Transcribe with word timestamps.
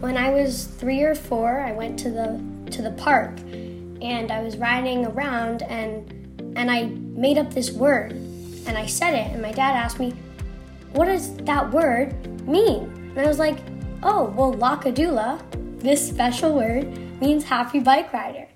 When 0.00 0.16
I 0.16 0.30
was 0.30 0.64
three 0.64 1.02
or 1.02 1.16
four, 1.16 1.60
I 1.60 1.72
went 1.72 1.98
to 2.00 2.10
the 2.10 2.40
to 2.70 2.82
the 2.82 2.92
park, 2.92 3.36
and 3.40 4.30
I 4.30 4.42
was 4.42 4.56
riding 4.56 5.06
around, 5.06 5.62
and 5.62 6.54
and 6.56 6.70
I 6.70 6.84
made 6.84 7.36
up 7.36 7.52
this 7.52 7.72
word, 7.72 8.12
and 8.12 8.78
I 8.78 8.86
said 8.86 9.14
it, 9.14 9.32
and 9.32 9.42
my 9.42 9.50
dad 9.50 9.74
asked 9.74 9.98
me, 9.98 10.14
"What 10.92 11.06
does 11.06 11.36
that 11.38 11.72
word 11.72 12.14
mean?" 12.46 13.12
And 13.16 13.18
I 13.18 13.26
was 13.26 13.40
like, 13.40 13.58
"Oh, 14.04 14.32
well, 14.36 14.54
Lakadula, 14.54 15.40
this 15.80 16.06
special 16.08 16.54
word 16.54 16.86
means 17.20 17.42
happy 17.42 17.80
bike 17.80 18.12
rider." 18.12 18.46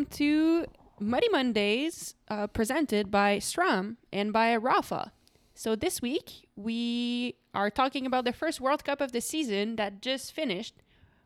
Welcome 0.00 0.16
to 0.16 0.64
Muddy 0.98 1.28
Mondays, 1.28 2.14
uh, 2.28 2.46
presented 2.46 3.10
by 3.10 3.38
Strom 3.38 3.98
and 4.10 4.32
by 4.32 4.56
Rapha. 4.56 5.10
So 5.54 5.76
this 5.76 6.00
week 6.00 6.48
we 6.56 7.34
are 7.52 7.68
talking 7.68 8.06
about 8.06 8.24
the 8.24 8.32
first 8.32 8.62
World 8.62 8.82
Cup 8.82 9.02
of 9.02 9.12
the 9.12 9.20
season 9.20 9.76
that 9.76 10.00
just 10.00 10.32
finished, 10.32 10.76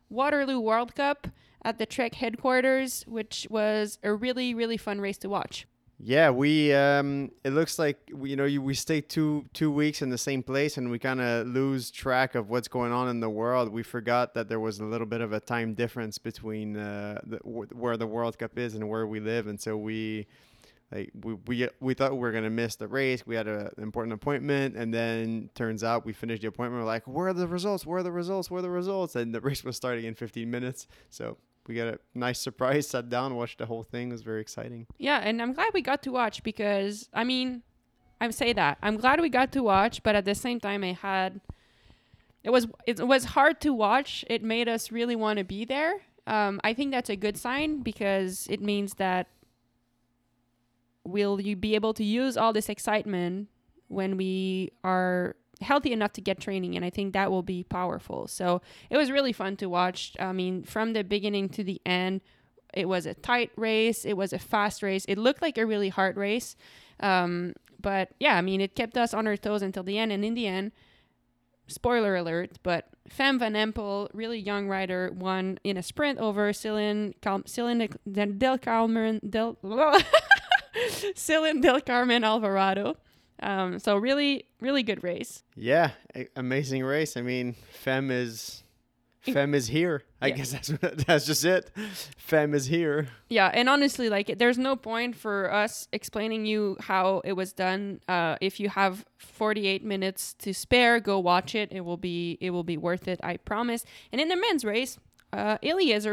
Waterloo 0.08 0.58
World 0.58 0.96
Cup 0.96 1.28
at 1.62 1.78
the 1.78 1.86
Trek 1.86 2.16
headquarters, 2.16 3.04
which 3.06 3.46
was 3.48 4.00
a 4.02 4.12
really 4.12 4.54
really 4.54 4.76
fun 4.76 5.00
race 5.00 5.18
to 5.18 5.28
watch. 5.28 5.68
Yeah, 5.98 6.30
we 6.30 6.72
um, 6.74 7.30
it 7.44 7.50
looks 7.50 7.78
like 7.78 7.98
you 8.22 8.34
know 8.36 8.44
you, 8.44 8.60
we 8.60 8.74
stay 8.74 9.00
two 9.00 9.46
two 9.52 9.70
weeks 9.70 10.02
in 10.02 10.10
the 10.10 10.18
same 10.18 10.42
place 10.42 10.76
and 10.76 10.90
we 10.90 10.98
kind 10.98 11.20
of 11.20 11.46
lose 11.46 11.90
track 11.90 12.34
of 12.34 12.50
what's 12.50 12.68
going 12.68 12.92
on 12.92 13.08
in 13.08 13.20
the 13.20 13.30
world. 13.30 13.68
We 13.70 13.82
forgot 13.84 14.34
that 14.34 14.48
there 14.48 14.60
was 14.60 14.80
a 14.80 14.84
little 14.84 15.06
bit 15.06 15.20
of 15.20 15.32
a 15.32 15.40
time 15.40 15.74
difference 15.74 16.18
between 16.18 16.76
uh, 16.76 17.20
the, 17.24 17.36
wh- 17.38 17.74
where 17.80 17.96
the 17.96 18.08
World 18.08 18.38
Cup 18.38 18.58
is 18.58 18.74
and 18.74 18.88
where 18.88 19.06
we 19.06 19.20
live, 19.20 19.46
and 19.46 19.58
so 19.58 19.76
we 19.76 20.26
like 20.90 21.10
we 21.22 21.34
we, 21.46 21.68
we 21.80 21.94
thought 21.94 22.12
we 22.12 22.18
were 22.18 22.32
gonna 22.32 22.50
miss 22.50 22.74
the 22.74 22.88
race. 22.88 23.24
We 23.24 23.36
had 23.36 23.46
a, 23.46 23.70
an 23.76 23.82
important 23.82 24.14
appointment, 24.14 24.76
and 24.76 24.92
then 24.92 25.48
turns 25.54 25.84
out 25.84 26.04
we 26.04 26.12
finished 26.12 26.42
the 26.42 26.48
appointment. 26.48 26.82
We're 26.82 26.86
like, 26.88 27.06
where 27.06 27.28
are 27.28 27.32
the 27.32 27.46
results? 27.46 27.86
Where 27.86 28.00
are 28.00 28.02
the 28.02 28.12
results? 28.12 28.50
Where 28.50 28.58
are 28.58 28.62
the 28.62 28.70
results? 28.70 29.14
And 29.14 29.32
the 29.32 29.40
race 29.40 29.62
was 29.62 29.76
starting 29.76 30.06
in 30.06 30.14
15 30.14 30.50
minutes, 30.50 30.88
so 31.08 31.38
we 31.66 31.74
got 31.74 31.88
a 31.88 31.98
nice 32.14 32.40
surprise. 32.40 32.88
Sat 32.94 33.08
down, 33.08 33.34
watched 33.36 33.58
the 33.58 33.66
whole 33.66 33.82
thing. 33.82 34.08
It 34.08 34.12
was 34.12 34.22
very 34.22 34.40
exciting. 34.40 34.86
Yeah, 34.98 35.18
and 35.18 35.40
I'm 35.40 35.52
glad 35.52 35.70
we 35.74 35.82
got 35.82 36.02
to 36.04 36.12
watch 36.12 36.42
because 36.42 37.08
I 37.12 37.24
mean, 37.24 37.62
I 38.20 38.30
say 38.30 38.52
that 38.52 38.78
I'm 38.82 38.96
glad 38.96 39.20
we 39.20 39.28
got 39.28 39.52
to 39.52 39.62
watch, 39.62 40.02
but 40.02 40.14
at 40.14 40.24
the 40.24 40.34
same 40.34 40.60
time, 40.60 40.84
I 40.84 40.92
had 40.92 41.40
it 42.42 42.50
was 42.50 42.66
it 42.86 43.06
was 43.06 43.24
hard 43.24 43.60
to 43.62 43.72
watch. 43.72 44.24
It 44.28 44.42
made 44.42 44.68
us 44.68 44.92
really 44.92 45.16
want 45.16 45.38
to 45.38 45.44
be 45.44 45.64
there. 45.64 46.00
Um, 46.26 46.60
I 46.64 46.72
think 46.74 46.90
that's 46.90 47.10
a 47.10 47.16
good 47.16 47.36
sign 47.36 47.80
because 47.80 48.46
it 48.48 48.60
means 48.60 48.94
that 48.94 49.28
will 51.04 51.40
you 51.40 51.54
be 51.54 51.74
able 51.74 51.92
to 51.94 52.04
use 52.04 52.36
all 52.36 52.52
this 52.52 52.68
excitement 52.68 53.48
when 53.88 54.16
we 54.16 54.72
are 54.82 55.36
healthy 55.60 55.92
enough 55.92 56.12
to 56.12 56.20
get 56.20 56.40
training 56.40 56.76
and 56.76 56.84
i 56.84 56.90
think 56.90 57.12
that 57.12 57.30
will 57.30 57.42
be 57.42 57.64
powerful. 57.64 58.26
So 58.26 58.62
it 58.90 58.96
was 58.96 59.10
really 59.10 59.32
fun 59.32 59.56
to 59.56 59.66
watch. 59.68 60.12
I 60.18 60.32
mean 60.32 60.62
from 60.64 60.92
the 60.92 61.04
beginning 61.04 61.48
to 61.50 61.64
the 61.64 61.80
end 61.86 62.20
it 62.72 62.88
was 62.88 63.06
a 63.06 63.14
tight 63.14 63.50
race 63.56 64.04
it 64.04 64.16
was 64.16 64.32
a 64.32 64.38
fast 64.38 64.82
race. 64.82 65.04
It 65.06 65.18
looked 65.18 65.42
like 65.42 65.58
a 65.58 65.66
really 65.66 65.88
hard 65.88 66.16
race 66.16 66.56
um, 67.00 67.54
but 67.80 68.10
yeah 68.18 68.36
i 68.36 68.40
mean 68.40 68.60
it 68.60 68.74
kept 68.74 68.96
us 68.96 69.12
on 69.12 69.26
our 69.26 69.36
toes 69.36 69.62
until 69.62 69.82
the 69.82 69.98
end. 69.98 70.12
And 70.12 70.24
in 70.24 70.34
the 70.34 70.46
end 70.46 70.72
spoiler 71.66 72.16
alert 72.16 72.58
but 72.62 72.88
Fem 73.08 73.38
van 73.38 73.54
Empel 73.54 74.08
really 74.12 74.38
young 74.38 74.68
rider 74.68 75.10
won 75.14 75.58
in 75.62 75.76
a 75.76 75.82
sprint 75.82 76.18
over 76.18 76.52
Ceylin, 76.52 77.14
Cal- 77.20 77.42
Ceylin 77.42 78.38
del 78.38 78.58
Carmen 78.58 79.20
del 79.28 79.58
del 81.60 81.80
Carmen 81.80 82.24
Alvarado 82.24 82.96
um, 83.42 83.78
so 83.78 83.96
really, 83.96 84.46
really 84.60 84.82
good 84.82 85.02
race. 85.04 85.42
Yeah, 85.56 85.90
a- 86.14 86.28
amazing 86.36 86.84
race. 86.84 87.16
I 87.16 87.22
mean, 87.22 87.54
Fem 87.70 88.10
is 88.10 88.62
Fem 89.20 89.54
is 89.54 89.68
here. 89.68 90.02
I 90.20 90.26
Yeah. 90.28 90.34
guess 90.36 90.50
that's 90.52 90.68
that's 91.06 91.24
just 91.26 91.44
it. 91.44 91.70
Fem 92.16 92.52
is 92.54 92.66
here. 92.66 93.08
Yeah, 93.28 93.50
and 93.54 93.68
honestly, 93.68 94.08
like, 94.10 94.38
there's 94.38 94.58
no 94.58 94.76
point 94.76 95.16
for 95.16 95.50
us 95.52 95.88
explaining 95.92 96.44
you 96.46 96.76
how 96.80 97.22
it 97.24 97.32
was 97.32 97.52
done. 97.54 98.00
Uh, 98.06 98.36
if 98.42 98.60
you 98.60 98.68
have 98.68 99.04
48 99.16 99.82
minutes 99.82 100.34
to 100.34 100.52
spare, 100.52 101.00
go 101.00 101.18
watch 101.18 101.54
it. 101.54 101.72
It 101.72 101.80
will 101.80 101.96
be, 101.96 102.36
it 102.40 102.50
will 102.50 102.64
be 102.64 102.76
worth 102.76 103.08
it. 103.08 103.18
I 103.22 103.38
promise. 103.38 103.84
And 104.12 104.20
in 104.20 104.28
the 104.28 104.36
men's 104.36 104.62
race, 104.64 104.98
uh, 105.32 105.56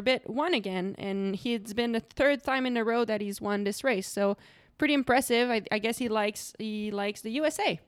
bit 0.01 0.29
won 0.29 0.53
again, 0.53 0.95
and 0.97 1.35
he's 1.35 1.73
been 1.73 1.91
the 1.91 1.99
third 1.99 2.43
time 2.43 2.65
in 2.65 2.75
a 2.77 2.83
row 2.83 3.05
that 3.05 3.21
he's 3.21 3.39
won 3.41 3.65
this 3.65 3.83
race. 3.83 4.07
So 4.07 4.37
pretty 4.81 4.95
impressive. 4.95 5.51
I, 5.51 5.61
I 5.71 5.77
guess 5.77 5.99
he 5.99 6.09
likes 6.09 6.55
he 6.57 6.89
likes 6.89 7.21
the 7.21 7.29
USA. 7.33 7.79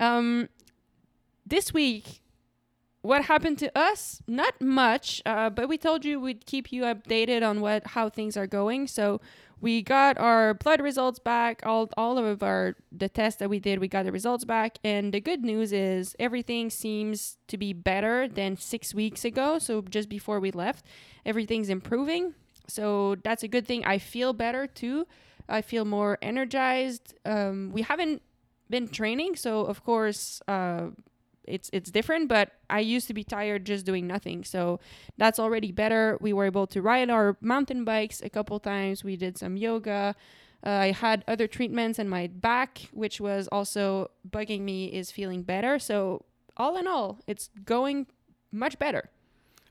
Um, 0.00 0.48
this 1.46 1.72
week, 1.72 2.20
what 3.02 3.26
happened 3.26 3.58
to 3.58 3.70
us? 3.78 4.20
Not 4.26 4.60
much, 4.60 5.22
uh, 5.24 5.50
but 5.50 5.68
we 5.68 5.78
told 5.78 6.04
you 6.04 6.18
we'd 6.18 6.46
keep 6.46 6.72
you 6.72 6.82
updated 6.82 7.48
on 7.48 7.60
what 7.60 7.86
how 7.86 8.08
things 8.08 8.36
are 8.36 8.48
going. 8.48 8.88
So 8.88 9.20
we 9.60 9.82
got 9.82 10.18
our 10.18 10.52
blood 10.52 10.80
results 10.80 11.20
back. 11.20 11.62
All 11.64 11.88
all 11.96 12.18
of 12.18 12.42
our 12.42 12.74
the 12.90 13.08
tests 13.08 13.38
that 13.38 13.48
we 13.48 13.60
did, 13.60 13.78
we 13.78 13.86
got 13.86 14.02
the 14.02 14.10
results 14.10 14.44
back. 14.44 14.78
And 14.82 15.14
the 15.14 15.20
good 15.20 15.44
news 15.44 15.72
is 15.72 16.16
everything 16.18 16.70
seems 16.70 17.38
to 17.46 17.56
be 17.56 17.72
better 17.72 18.26
than 18.26 18.56
six 18.56 18.92
weeks 18.92 19.24
ago. 19.24 19.60
So 19.60 19.80
just 19.82 20.08
before 20.08 20.40
we 20.40 20.50
left, 20.50 20.84
everything's 21.24 21.68
improving. 21.68 22.34
So 22.66 23.14
that's 23.22 23.44
a 23.44 23.48
good 23.48 23.64
thing. 23.64 23.84
I 23.84 23.98
feel 23.98 24.32
better 24.32 24.66
too. 24.66 25.06
I 25.50 25.62
feel 25.62 25.84
more 25.84 26.18
energized. 26.22 27.14
Um, 27.24 27.70
we 27.72 27.82
haven't 27.82 28.22
been 28.68 28.88
training, 28.88 29.36
so 29.36 29.62
of 29.62 29.84
course 29.84 30.40
uh, 30.48 30.88
it's 31.44 31.68
it's 31.72 31.90
different. 31.90 32.28
But 32.28 32.52
I 32.68 32.80
used 32.80 33.06
to 33.08 33.14
be 33.14 33.24
tired 33.24 33.66
just 33.66 33.84
doing 33.84 34.06
nothing, 34.06 34.44
so 34.44 34.80
that's 35.18 35.38
already 35.38 35.72
better. 35.72 36.16
We 36.20 36.32
were 36.32 36.46
able 36.46 36.66
to 36.68 36.80
ride 36.80 37.10
our 37.10 37.36
mountain 37.40 37.84
bikes 37.84 38.22
a 38.22 38.30
couple 38.30 38.58
times. 38.60 39.04
We 39.04 39.16
did 39.16 39.36
some 39.36 39.56
yoga. 39.56 40.14
Uh, 40.64 40.70
I 40.70 40.92
had 40.92 41.24
other 41.26 41.46
treatments, 41.46 41.98
and 41.98 42.08
my 42.08 42.26
back, 42.26 42.88
which 42.92 43.20
was 43.20 43.48
also 43.48 44.10
bugging 44.28 44.60
me, 44.60 44.86
is 44.86 45.10
feeling 45.10 45.42
better. 45.42 45.78
So 45.78 46.24
all 46.56 46.76
in 46.76 46.86
all, 46.86 47.18
it's 47.26 47.50
going 47.64 48.06
much 48.52 48.78
better. 48.78 49.10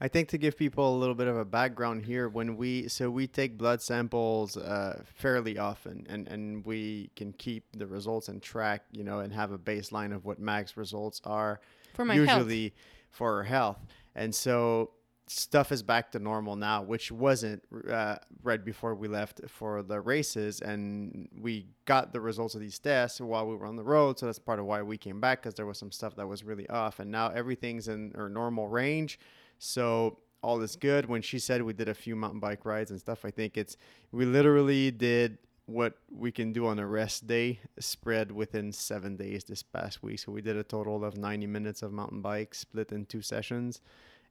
I 0.02 0.08
think 0.08 0.30
to 0.30 0.38
give 0.38 0.58
people 0.58 0.96
a 0.96 0.98
little 0.98 1.16
bit 1.16 1.28
of 1.28 1.36
a 1.36 1.44
background 1.44 2.06
here, 2.06 2.30
when 2.30 2.56
we 2.56 2.88
so 2.88 3.10
we 3.10 3.28
take 3.28 3.58
blood 3.58 3.82
samples 3.82 4.56
uh, 4.56 5.02
fairly 5.16 5.58
often, 5.58 6.06
and 6.10 6.28
and 6.28 6.66
we 6.66 7.10
can 7.16 7.34
keep 7.34 7.66
the 7.76 7.86
results 7.86 8.30
and 8.30 8.42
track, 8.42 8.84
you 8.92 9.04
know, 9.04 9.20
and 9.20 9.34
have 9.34 9.52
a 9.52 9.58
baseline 9.58 10.16
of 10.16 10.26
what 10.26 10.40
max 10.40 10.78
results 10.78 11.22
are 11.26 11.60
For 11.94 12.06
my 12.06 12.16
health. 12.16 12.30
usually 12.30 12.74
for 13.12 13.38
our 13.38 13.44
health. 13.44 13.80
And 14.16 14.34
so 14.34 14.92
stuff 15.28 15.72
is 15.72 15.84
back 15.84 16.12
to 16.12 16.20
normal 16.20 16.56
now, 16.56 16.82
which 16.82 17.12
wasn't 17.12 17.62
uh, 17.90 18.16
right 18.42 18.64
before 18.64 18.96
we 18.96 19.08
left 19.08 19.42
for 19.48 19.84
the 19.84 20.00
races. 20.00 20.60
And 20.62 21.30
we 21.40 21.68
got 21.86 22.14
the 22.14 22.20
results 22.20 22.56
of 22.56 22.62
these 22.62 22.80
tests 22.80 23.22
while 23.22 23.48
we 23.48 23.56
were 23.56 23.66
on 23.66 23.76
the 23.76 23.84
road. 23.84 24.18
So 24.18 24.26
that's 24.26 24.40
part 24.40 24.60
of 24.60 24.66
why 24.66 24.82
we 24.82 24.98
came 24.98 25.20
back 25.20 25.42
because 25.42 25.54
there 25.56 25.66
was 25.66 25.78
some 25.78 25.92
stuff 25.92 26.16
that 26.16 26.28
was 26.28 26.44
really 26.44 26.68
off. 26.70 27.00
And 27.00 27.12
now 27.12 27.30
everything's 27.30 27.88
in 27.88 28.14
our 28.16 28.30
normal 28.30 28.68
range. 28.68 29.20
So 29.60 30.20
all 30.42 30.62
is 30.62 30.76
good. 30.76 31.06
When 31.06 31.22
she 31.22 31.38
said 31.38 31.62
we 31.62 31.74
did 31.74 31.90
a 31.90 31.94
few 31.94 32.16
mountain 32.16 32.40
bike 32.40 32.66
rides 32.66 32.92
and 32.92 33.00
stuff, 33.00 33.26
I 33.26 33.32
think 33.32 33.58
it's 33.58 33.78
we 34.12 34.26
literally 34.26 34.90
did 34.90 35.38
what 35.66 35.94
we 36.12 36.32
can 36.32 36.52
do 36.52 36.66
on 36.66 36.80
a 36.80 36.88
rest 36.88 37.28
day 37.28 37.60
spread 37.80 38.32
within 38.32 38.72
seven 38.72 39.16
days 39.16 39.44
this 39.44 39.62
past 39.62 40.02
week. 40.02 40.18
So 40.18 40.32
we 40.32 40.42
did 40.42 40.58
a 40.58 40.64
total 40.64 41.06
of 41.06 41.16
90 41.16 41.46
minutes 41.46 41.84
of 41.84 41.92
mountain 41.92 42.22
bike 42.22 42.56
split 42.56 42.92
in 42.92 43.06
two 43.06 43.22
sessions, 43.22 43.82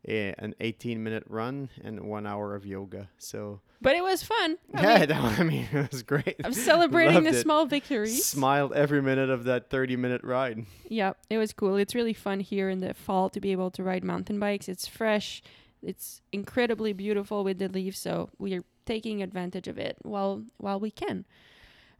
a- 0.06 0.34
an 0.38 0.54
18 0.60 1.02
minute 1.02 1.24
run, 1.28 1.70
and 1.82 2.00
one 2.08 2.26
hour 2.26 2.54
of 2.54 2.64
yoga. 2.66 3.08
So 3.18 3.60
But 3.80 3.96
it 3.96 4.02
was 4.02 4.22
fun. 4.22 4.56
I 4.74 4.82
yeah, 4.82 4.98
mean, 5.00 5.08
that, 5.08 5.38
I 5.40 5.42
mean, 5.42 5.66
it 5.72 5.90
was 5.92 6.02
great. 6.02 6.36
I'm 6.44 6.52
celebrating 6.52 7.24
the 7.24 7.30
it. 7.30 7.42
small 7.42 7.66
victories. 7.66 8.24
Smiled 8.24 8.72
every 8.74 9.02
minute 9.02 9.30
of 9.30 9.44
that 9.44 9.70
30 9.70 9.96
minute 9.96 10.22
ride. 10.24 10.66
Yeah, 10.88 11.12
it 11.30 11.38
was 11.38 11.52
cool. 11.52 11.76
It's 11.76 11.94
really 11.94 12.14
fun 12.14 12.40
here 12.40 12.68
in 12.70 12.80
the 12.80 12.94
fall 12.94 13.28
to 13.30 13.40
be 13.40 13.52
able 13.52 13.70
to 13.72 13.82
ride 13.82 14.04
mountain 14.04 14.38
bikes. 14.38 14.68
It's 14.68 14.86
fresh. 14.86 15.42
It's 15.82 16.22
incredibly 16.32 16.92
beautiful 16.92 17.44
with 17.44 17.58
the 17.58 17.68
leaves, 17.68 17.98
so 17.98 18.30
we 18.38 18.54
are 18.54 18.62
taking 18.84 19.22
advantage 19.22 19.68
of 19.68 19.78
it 19.78 19.96
while 20.02 20.42
while 20.56 20.80
we 20.80 20.90
can. 20.90 21.24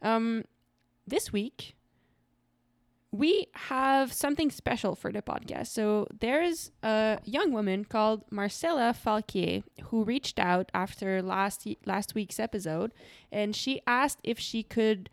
Um, 0.01 0.43
this 1.07 1.31
week 1.31 1.75
we 3.11 3.47
have 3.55 4.13
something 4.13 4.51
special 4.51 4.95
for 4.95 5.11
the 5.11 5.21
podcast. 5.21 5.67
So 5.67 6.07
there's 6.19 6.71
a 6.83 7.19
young 7.23 7.51
woman 7.51 7.85
called 7.85 8.23
Marcella 8.29 8.93
Falquier 8.93 9.63
who 9.85 10.03
reached 10.03 10.39
out 10.39 10.69
after 10.73 11.21
last 11.21 11.67
last 11.85 12.13
week's 12.13 12.39
episode, 12.39 12.93
and 13.31 13.55
she 13.55 13.81
asked 13.87 14.19
if 14.23 14.37
she 14.37 14.61
could 14.61 15.09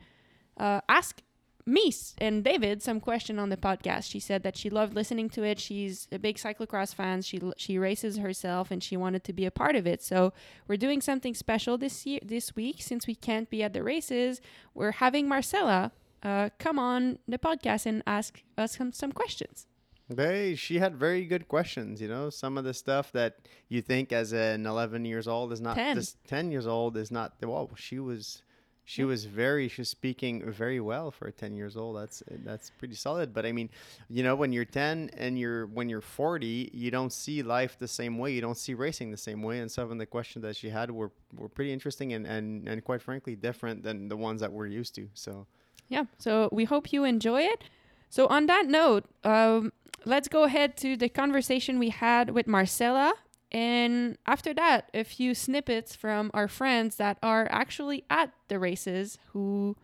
uh, 0.58 0.80
ask 0.88 1.22
me 1.68 1.92
and 2.18 2.44
David 2.44 2.80
some 2.80 3.00
question 3.00 3.38
on 3.38 3.48
the 3.48 3.56
podcast. 3.56 4.08
She 4.08 4.20
said 4.20 4.44
that 4.44 4.56
she 4.56 4.70
loved 4.70 4.94
listening 4.94 5.28
to 5.30 5.42
it. 5.42 5.58
She's 5.58 6.06
a 6.12 6.18
big 6.18 6.36
cyclocross 6.36 6.94
fan. 6.94 7.22
She 7.22 7.40
she 7.56 7.78
races 7.78 8.18
herself 8.18 8.70
and 8.70 8.82
she 8.82 8.96
wanted 8.96 9.24
to 9.24 9.32
be 9.32 9.46
a 9.46 9.50
part 9.50 9.74
of 9.74 9.86
it. 9.86 10.02
So 10.02 10.32
we're 10.68 10.76
doing 10.76 11.00
something 11.00 11.34
special 11.34 11.76
this 11.76 12.06
year 12.06 12.20
this 12.22 12.54
week 12.54 12.76
since 12.80 13.06
we 13.06 13.14
can't 13.14 13.50
be 13.50 13.62
at 13.62 13.72
the 13.72 13.82
races. 13.82 14.40
We're 14.74 14.92
having 14.92 15.28
Marcella 15.28 15.92
uh, 16.26 16.50
come 16.58 16.76
on 16.78 17.18
the 17.28 17.38
podcast 17.38 17.86
and 17.86 18.02
ask 18.04 18.42
us 18.58 18.76
some, 18.76 18.92
some 18.92 19.12
questions. 19.12 19.68
They, 20.08 20.56
she 20.56 20.78
had 20.78 20.96
very 20.96 21.24
good 21.24 21.46
questions. 21.46 22.00
You 22.00 22.08
know, 22.08 22.30
some 22.30 22.58
of 22.58 22.64
the 22.64 22.74
stuff 22.74 23.12
that 23.12 23.36
you 23.68 23.80
think 23.80 24.12
as 24.12 24.32
an 24.32 24.66
11 24.66 25.04
years 25.04 25.28
old 25.28 25.52
is 25.52 25.60
not 25.60 25.76
10. 25.76 25.96
this 25.96 26.16
10 26.26 26.50
years 26.50 26.66
old 26.66 26.96
is 26.96 27.10
not. 27.12 27.34
Well, 27.42 27.70
she 27.76 27.98
was, 28.00 28.42
she 28.84 29.04
was 29.04 29.24
very, 29.24 29.68
she 29.68 29.80
was 29.80 29.88
speaking 29.88 30.48
very 30.50 30.80
well 30.80 31.10
for 31.12 31.26
a 31.28 31.32
10 31.32 31.56
years 31.56 31.76
old. 31.76 31.96
That's 31.96 32.22
that's 32.44 32.70
pretty 32.78 32.94
solid. 32.94 33.34
But 33.34 33.46
I 33.46 33.52
mean, 33.52 33.68
you 34.08 34.22
know, 34.22 34.36
when 34.36 34.52
you're 34.52 34.64
10 34.64 35.10
and 35.16 35.38
you're 35.38 35.66
when 35.66 35.88
you're 35.88 36.00
40, 36.00 36.70
you 36.72 36.90
don't 36.92 37.12
see 37.12 37.42
life 37.42 37.76
the 37.78 37.88
same 37.88 38.18
way. 38.18 38.32
You 38.32 38.40
don't 38.40 38.58
see 38.58 38.74
racing 38.74 39.10
the 39.10 39.16
same 39.16 39.42
way. 39.42 39.58
And 39.58 39.70
some 39.70 39.90
of 39.90 39.98
the 39.98 40.06
questions 40.06 40.42
that 40.44 40.54
she 40.56 40.70
had 40.70 40.90
were 40.90 41.10
were 41.36 41.48
pretty 41.48 41.72
interesting 41.72 42.12
and 42.12 42.26
and 42.26 42.68
and 42.68 42.84
quite 42.84 43.02
frankly 43.02 43.34
different 43.34 43.82
than 43.82 44.08
the 44.08 44.16
ones 44.16 44.40
that 44.40 44.52
we're 44.52 44.66
used 44.66 44.94
to. 44.96 45.08
So. 45.14 45.46
Yeah. 45.88 46.04
So 46.18 46.48
we 46.52 46.64
hope 46.64 46.92
you 46.92 47.04
enjoy 47.04 47.42
it. 47.42 47.64
So 48.08 48.26
on 48.26 48.46
that 48.46 48.66
note, 48.66 49.04
um, 49.24 49.72
let's 50.04 50.28
go 50.28 50.44
ahead 50.44 50.76
to 50.78 50.96
the 50.96 51.08
conversation 51.08 51.78
we 51.78 51.90
had 51.90 52.30
with 52.30 52.46
Marcella. 52.46 53.14
And 53.52 54.18
after 54.26 54.52
that, 54.54 54.90
a 54.92 55.04
few 55.04 55.34
snippets 55.34 55.94
from 55.94 56.30
our 56.34 56.48
friends 56.48 56.96
that 56.96 57.18
are 57.22 57.46
actually 57.50 58.04
at 58.10 58.32
the 58.48 58.58
races 58.58 59.18
who 59.32 59.76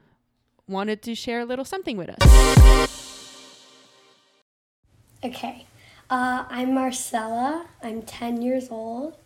wanted 0.68 1.02
to 1.02 1.14
share 1.14 1.40
a 1.40 1.44
little 1.44 1.64
something 1.64 1.96
with 1.96 2.10
us. 2.10 2.88
Okay, 5.24 5.66
uh, 6.10 6.44
I'm 6.48 6.74
Marcella. 6.74 7.66
I'm 7.82 8.02
10 8.02 8.42
years 8.42 8.68
old. 8.70 9.16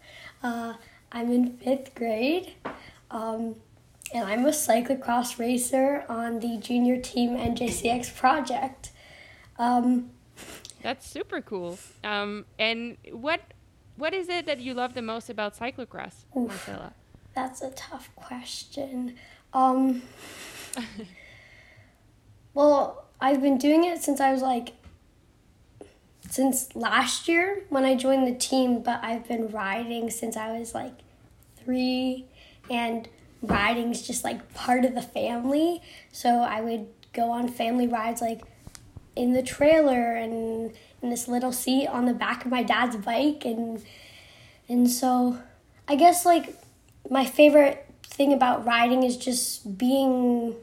Uh, 0.42 0.74
I'm 1.10 1.32
in 1.32 1.56
fifth 1.56 1.94
grade. 1.94 2.52
Um, 3.10 3.56
and 4.16 4.24
I'm 4.24 4.46
a 4.46 4.50
cyclocross 4.50 5.38
racer 5.38 6.04
on 6.08 6.40
the 6.40 6.56
junior 6.56 6.98
team 7.00 7.36
NJCX 7.36 8.16
project. 8.16 8.90
Um, 9.58 10.10
That's 10.82 11.06
super 11.06 11.42
cool. 11.42 11.78
Um, 12.02 12.46
and 12.58 12.96
what 13.12 13.40
what 13.96 14.14
is 14.14 14.28
it 14.28 14.46
that 14.46 14.60
you 14.60 14.74
love 14.74 14.94
the 14.94 15.02
most 15.02 15.30
about 15.30 15.56
cyclocross, 15.56 16.24
Oof. 16.36 16.48
Marcella? 16.48 16.92
That's 17.34 17.62
a 17.62 17.70
tough 17.70 18.10
question. 18.14 19.16
Um, 19.52 20.02
well, 22.54 23.04
I've 23.20 23.40
been 23.40 23.58
doing 23.58 23.84
it 23.84 24.02
since 24.02 24.20
I 24.20 24.32
was 24.32 24.42
like, 24.42 24.74
since 26.28 26.74
last 26.74 27.28
year 27.28 27.64
when 27.68 27.84
I 27.84 27.94
joined 27.94 28.26
the 28.26 28.34
team, 28.34 28.82
but 28.82 29.02
I've 29.02 29.26
been 29.28 29.48
riding 29.48 30.10
since 30.10 30.36
I 30.36 30.58
was 30.58 30.74
like 30.74 30.92
three, 31.56 32.26
and 32.70 33.08
riding's 33.46 34.02
just 34.02 34.24
like 34.24 34.54
part 34.54 34.84
of 34.84 34.94
the 34.94 35.02
family. 35.02 35.82
So 36.12 36.40
I 36.40 36.60
would 36.60 36.86
go 37.12 37.30
on 37.30 37.48
family 37.48 37.86
rides 37.86 38.20
like 38.20 38.42
in 39.14 39.32
the 39.32 39.42
trailer 39.42 40.14
and 40.14 40.72
in 41.02 41.10
this 41.10 41.26
little 41.26 41.52
seat 41.52 41.86
on 41.86 42.04
the 42.04 42.12
back 42.12 42.44
of 42.44 42.50
my 42.50 42.62
dad's 42.62 42.96
bike 42.96 43.44
and 43.44 43.82
and 44.68 44.90
so 44.90 45.38
I 45.88 45.96
guess 45.96 46.26
like 46.26 46.54
my 47.08 47.24
favorite 47.24 47.86
thing 48.04 48.32
about 48.32 48.64
riding 48.64 49.02
is 49.02 49.16
just 49.16 49.78
being 49.78 50.54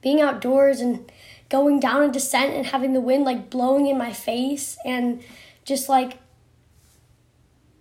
being 0.00 0.20
outdoors 0.20 0.80
and 0.80 1.10
going 1.48 1.80
down 1.80 2.02
a 2.02 2.12
descent 2.12 2.54
and 2.54 2.66
having 2.66 2.92
the 2.92 3.00
wind 3.00 3.24
like 3.24 3.50
blowing 3.50 3.86
in 3.86 3.98
my 3.98 4.12
face 4.12 4.78
and 4.84 5.22
just 5.64 5.88
like 5.88 6.18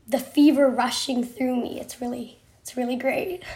the 0.07 0.19
fever 0.19 0.69
rushing 0.69 1.23
through 1.23 1.61
me. 1.61 1.79
It's 1.79 2.01
really 2.01 2.36
it's 2.67 2.75
really 2.75 2.97
great. 2.97 3.43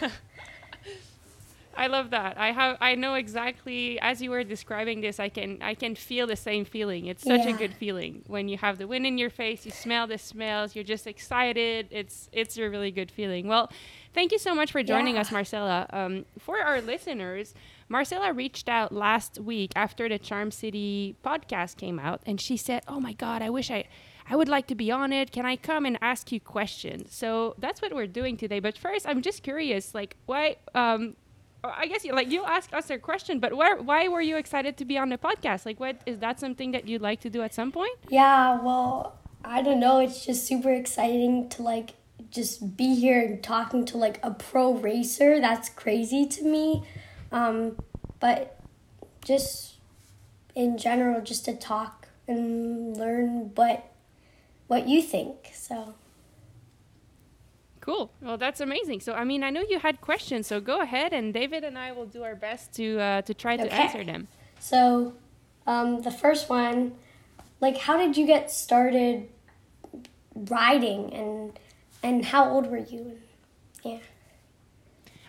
I 1.74 1.86
love 1.86 2.10
that. 2.10 2.36
I 2.38 2.52
have 2.52 2.76
I 2.82 2.94
know 2.94 3.14
exactly 3.14 3.98
as 4.00 4.20
you 4.22 4.30
were 4.30 4.44
describing 4.44 5.00
this 5.00 5.18
I 5.18 5.28
can 5.30 5.58
I 5.62 5.74
can 5.74 5.94
feel 5.94 6.26
the 6.26 6.36
same 6.36 6.64
feeling. 6.66 7.06
It's 7.06 7.22
such 7.22 7.46
a 7.46 7.52
good 7.52 7.74
feeling 7.74 8.22
when 8.26 8.48
you 8.48 8.58
have 8.58 8.76
the 8.78 8.86
wind 8.86 9.06
in 9.06 9.16
your 9.18 9.30
face, 9.30 9.64
you 9.66 9.72
smell 9.72 10.06
the 10.06 10.18
smells, 10.18 10.74
you're 10.74 10.84
just 10.84 11.06
excited. 11.06 11.88
It's 11.90 12.28
it's 12.32 12.56
a 12.58 12.68
really 12.68 12.90
good 12.90 13.10
feeling. 13.10 13.48
Well, 13.48 13.70
thank 14.14 14.32
you 14.32 14.38
so 14.38 14.54
much 14.54 14.70
for 14.72 14.82
joining 14.82 15.14
Yeah. 15.14 15.22
us 15.22 15.32
Marcella. 15.32 15.86
Um, 15.90 16.24
for 16.38 16.58
our 16.60 16.80
listeners, 16.82 17.54
Marcella 17.88 18.32
reached 18.34 18.68
out 18.68 18.92
last 18.92 19.38
week 19.40 19.72
after 19.74 20.08
the 20.10 20.18
Charm 20.18 20.50
City 20.50 21.16
podcast 21.24 21.76
came 21.78 21.98
out 21.98 22.20
and 22.26 22.38
she 22.40 22.56
said, 22.58 22.82
"Oh 22.86 23.00
my 23.00 23.12
god, 23.14 23.40
I 23.42 23.48
wish 23.48 23.70
I 23.70 23.84
I 24.28 24.36
would 24.36 24.48
like 24.48 24.66
to 24.68 24.74
be 24.74 24.90
on 24.90 25.12
it. 25.12 25.32
Can 25.32 25.46
I 25.46 25.56
come 25.56 25.84
and 25.86 25.98
ask 26.00 26.32
you 26.32 26.40
questions?" 26.40 27.14
So 27.14 27.54
that's 27.58 27.82
what 27.82 27.94
we're 27.94 28.06
doing 28.06 28.36
today. 28.36 28.60
But 28.60 28.76
first, 28.76 29.06
I'm 29.06 29.22
just 29.22 29.42
curious 29.42 29.94
like 29.94 30.16
why 30.26 30.56
um 30.74 31.16
I 31.64 31.86
guess 31.86 32.04
you 32.04 32.12
like 32.12 32.30
you 32.30 32.44
ask 32.44 32.72
us 32.72 32.90
a 32.90 32.98
question, 32.98 33.38
but 33.38 33.56
where 33.56 33.76
why 33.80 34.08
were 34.08 34.20
you 34.20 34.36
excited 34.36 34.76
to 34.78 34.84
be 34.84 34.98
on 34.98 35.10
the 35.10 35.18
podcast? 35.18 35.64
Like, 35.64 35.78
what 35.78 36.00
is 36.06 36.18
that 36.18 36.40
something 36.40 36.72
that 36.72 36.88
you'd 36.88 37.02
like 37.02 37.20
to 37.20 37.30
do 37.30 37.42
at 37.42 37.54
some 37.54 37.70
point? 37.70 37.96
Yeah, 38.08 38.60
well, 38.60 39.18
I 39.44 39.62
don't 39.62 39.78
know. 39.78 40.00
It's 40.00 40.24
just 40.24 40.44
super 40.46 40.72
exciting 40.72 41.48
to 41.50 41.62
like 41.62 41.90
just 42.30 42.76
be 42.76 42.94
here 42.96 43.22
and 43.22 43.42
talking 43.42 43.84
to 43.86 43.96
like 43.96 44.18
a 44.24 44.32
pro 44.32 44.74
racer. 44.74 45.40
That's 45.40 45.68
crazy 45.68 46.26
to 46.26 46.44
me. 46.44 46.84
Um, 47.30 47.76
but 48.18 48.58
just 49.24 49.74
in 50.54 50.78
general, 50.78 51.20
just 51.20 51.44
to 51.44 51.54
talk 51.54 52.08
and 52.26 52.96
learn 52.96 53.52
what 53.54 53.91
what 54.72 54.88
you 54.88 55.02
think. 55.02 55.36
So 55.52 55.94
Cool. 57.80 58.12
Well, 58.22 58.38
that's 58.38 58.60
amazing. 58.60 59.00
So, 59.00 59.12
I 59.12 59.24
mean, 59.24 59.42
I 59.42 59.50
know 59.50 59.64
you 59.68 59.80
had 59.80 60.00
questions, 60.00 60.46
so 60.46 60.60
go 60.60 60.80
ahead, 60.80 61.12
and 61.12 61.34
David 61.34 61.64
and 61.64 61.76
I 61.76 61.90
will 61.90 62.06
do 62.06 62.22
our 62.22 62.36
best 62.36 62.72
to 62.78 62.86
uh, 63.00 63.22
to 63.22 63.34
try 63.34 63.56
to 63.56 63.68
answer 63.82 64.04
them. 64.04 64.28
so 64.60 65.14
um, 65.66 66.00
the 66.02 66.12
first 66.12 66.48
one, 66.48 66.92
like, 67.60 67.76
how 67.86 67.96
did 68.02 68.16
you 68.16 68.24
get 68.24 68.52
started 68.52 69.28
riding 70.56 71.12
and 71.12 71.58
and 72.06 72.24
how 72.32 72.42
old 72.52 72.70
were 72.70 72.84
you? 72.94 73.18
Yeah. 73.84 73.98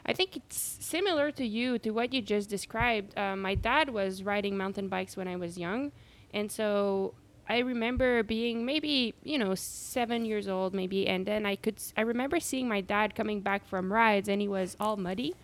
I 0.05 0.13
think 0.13 0.29
it's 0.37 0.59
similar 0.95 1.31
to 1.31 1.45
you, 1.57 1.79
to 1.79 1.89
what 1.89 2.13
you 2.13 2.21
just 2.21 2.49
described. 2.49 3.17
Uh, 3.17 3.35
my 3.35 3.55
dad 3.55 3.89
was 3.89 4.21
riding 4.21 4.55
mountain 4.63 4.87
bikes 4.89 5.17
when 5.17 5.27
I 5.27 5.37
was 5.37 5.57
young. 5.57 5.91
And 6.33 6.51
so 6.51 7.13
I 7.47 7.59
remember 7.59 8.23
being 8.23 8.65
maybe, 8.65 9.13
you 9.23 9.37
know, 9.37 9.53
seven 9.55 10.25
years 10.25 10.47
old, 10.47 10.73
maybe. 10.73 11.07
And 11.07 11.25
then 11.25 11.45
I 11.45 11.55
could, 11.55 11.75
I 11.97 12.01
remember 12.01 12.39
seeing 12.39 12.67
my 12.67 12.81
dad 12.81 13.15
coming 13.15 13.41
back 13.41 13.67
from 13.67 13.91
rides 13.91 14.29
and 14.29 14.41
he 14.41 14.47
was 14.47 14.77
all 14.79 14.97
muddy. 14.97 15.35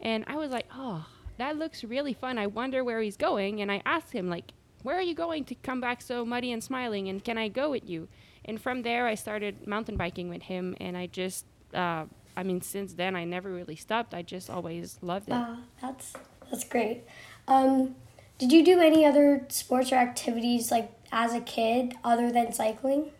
And 0.00 0.24
I 0.28 0.36
was 0.36 0.50
like, 0.50 0.66
oh, 0.74 1.06
that 1.38 1.58
looks 1.58 1.82
really 1.82 2.14
fun. 2.14 2.38
I 2.38 2.46
wonder 2.46 2.84
where 2.84 3.00
he's 3.00 3.16
going. 3.16 3.60
And 3.60 3.70
I 3.70 3.82
asked 3.84 4.12
him, 4.12 4.28
like, 4.28 4.52
where 4.82 4.96
are 4.96 5.02
you 5.02 5.14
going 5.14 5.44
to 5.46 5.54
come 5.56 5.80
back 5.80 6.00
so 6.00 6.24
muddy 6.24 6.52
and 6.52 6.62
smiling? 6.62 7.08
And 7.08 7.22
can 7.22 7.36
I 7.36 7.48
go 7.48 7.70
with 7.70 7.88
you? 7.88 8.08
And 8.44 8.60
from 8.60 8.82
there, 8.82 9.06
I 9.06 9.14
started 9.14 9.66
mountain 9.66 9.96
biking 9.96 10.28
with 10.28 10.42
him. 10.42 10.76
And 10.80 10.96
I 10.96 11.06
just, 11.06 11.44
uh, 11.74 12.04
I 12.36 12.42
mean, 12.42 12.62
since 12.62 12.94
then, 12.94 13.16
I 13.16 13.24
never 13.24 13.50
really 13.50 13.76
stopped. 13.76 14.14
I 14.14 14.22
just 14.22 14.48
always 14.48 14.98
loved 15.02 15.28
it. 15.28 15.32
Wow, 15.32 15.58
that's 15.82 16.14
that's 16.48 16.64
great. 16.64 17.04
Um, 17.46 17.96
did 18.38 18.52
you 18.52 18.64
do 18.64 18.80
any 18.80 19.04
other 19.04 19.46
sports 19.50 19.92
or 19.92 19.96
activities 19.96 20.70
like 20.70 20.90
as 21.12 21.34
a 21.34 21.40
kid 21.40 21.94
other 22.04 22.30
than 22.30 22.52
cycling? 22.52 23.10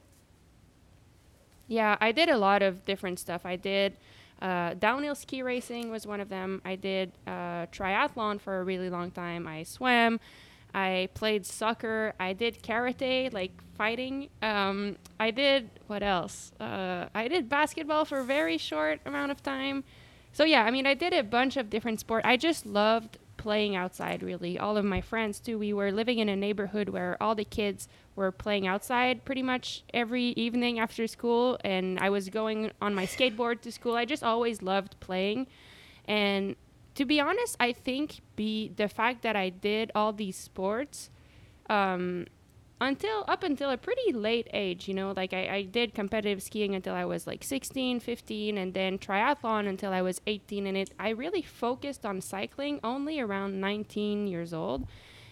Yeah, 1.68 1.97
I 2.00 2.12
did 2.12 2.28
a 2.28 2.37
lot 2.37 2.62
of 2.62 2.85
different 2.85 3.18
stuff. 3.18 3.47
I 3.47 3.56
did 3.56 3.97
uh, 4.42 4.75
downhill 4.75 5.14
ski 5.14 5.42
racing 5.42 5.90
was 5.90 6.06
one 6.06 6.20
of 6.20 6.28
them. 6.28 6.62
I 6.64 6.76
did 6.76 7.12
uh, 7.26 7.66
triathlon 7.66 8.40
for 8.40 8.61
a 8.61 8.64
really 8.64 8.90
long 8.90 9.11
time. 9.11 9.47
I 9.47 9.62
swam. 9.62 10.18
I 10.75 11.09
played 11.14 11.44
soccer. 11.47 12.14
I 12.18 12.32
did 12.32 12.62
karate, 12.62 13.32
like 13.32 13.52
fighting. 13.76 14.28
Um, 14.40 14.97
I 15.18 15.30
did 15.30 15.70
what 15.87 16.02
else? 16.02 16.52
Uh, 16.61 17.06
I 17.14 17.28
did 17.28 17.49
basketball 17.49 18.04
for 18.04 18.18
a 18.18 18.25
very 18.25 18.56
short 18.56 19.00
amount 19.04 19.30
of 19.30 19.42
time. 19.42 19.85
So 20.32 20.44
yeah, 20.44 20.64
I 20.64 20.70
mean, 20.70 20.87
I 20.87 20.94
did 20.94 21.12
a 21.12 21.23
bunch 21.23 21.56
of 21.56 21.70
different 21.70 22.00
sport. 22.00 22.25
I 22.25 22.37
just 22.37 22.64
loved 22.64 23.18
playing 23.40 23.75
outside. 23.75 24.23
Really, 24.23 24.59
all 24.59 24.76
of 24.76 24.85
my 24.85 25.00
friends 25.00 25.40
too. 25.40 25.59
We 25.59 25.73
were 25.73 25.90
living 25.90 26.18
in 26.18 26.28
a 26.28 26.37
neighborhood 26.37 26.90
where 26.90 27.16
all 27.20 27.35
the 27.35 27.44
kids 27.44 27.88
were 28.14 28.30
playing 28.30 28.66
outside 28.66 29.25
pretty 29.25 29.42
much 29.42 29.82
every 29.94 30.26
evening 30.47 30.78
after 30.78 31.06
school, 31.06 31.59
and 31.64 31.99
I 31.99 32.11
was 32.11 32.28
going 32.28 32.70
on 32.82 32.94
my 32.94 33.06
skateboard 33.06 33.62
to 33.62 33.73
school. 33.73 33.97
I 33.97 34.04
just 34.04 34.23
always 34.23 34.61
loved 34.61 35.00
playing, 35.00 35.47
and 36.06 36.54
to 36.97 37.06
be 37.06 37.18
honest, 37.18 37.56
I 37.59 37.73
think 37.73 38.20
be 38.37 38.68
the 38.76 38.88
fact 38.88 39.23
that 39.23 39.37
I 39.37 39.49
did 39.49 39.90
all 39.94 40.12
these 40.12 40.37
sports 40.37 41.09
um, 41.70 42.26
until 42.80 43.25
up 43.28 43.42
until 43.42 43.70
a 43.70 43.76
pretty 43.76 44.12
late 44.12 44.49
age, 44.54 44.88
you 44.88 44.94
know, 44.94 45.12
like 45.14 45.34
I, 45.34 45.49
I 45.49 45.62
did 45.62 45.94
competitive 45.94 46.42
skiing 46.42 46.75
until 46.75 46.94
I 46.94 47.04
was 47.04 47.26
like 47.26 47.44
16, 47.44 48.00
15, 48.00 48.56
and 48.56 48.72
then 48.72 48.99
triathlon 48.99 49.68
until 49.68 49.92
I 49.92 50.00
was 50.02 50.20
18. 50.26 50.66
And 50.66 50.76
it, 50.76 50.94
I 50.99 51.10
really 51.10 51.42
focused 51.42 52.06
on 52.06 52.20
cycling 52.20 52.80
only 52.82 53.20
around 53.20 53.60
19 53.60 54.26
years 54.26 54.54
old. 54.54 54.87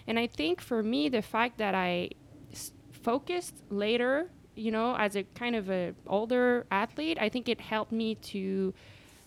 And 0.07 0.19
I 0.19 0.27
think 0.27 0.61
for 0.61 0.83
me, 0.83 1.09
the 1.09 1.23
fact 1.23 1.59
that 1.59 1.75
I 1.75 2.11
s- 2.53 2.73
focused 2.93 3.63
later, 3.71 4.31
you 4.55 4.71
know, 4.71 4.95
as 4.97 5.17
a 5.17 5.23
kind 5.23 5.57
of 5.57 5.71
a 5.71 5.95
older 6.07 6.67
athlete, 6.71 7.17
I 7.21 7.31
think 7.31 7.49
it 7.49 7.61
helped 7.61 7.93
me 7.93 8.15
to 8.17 8.75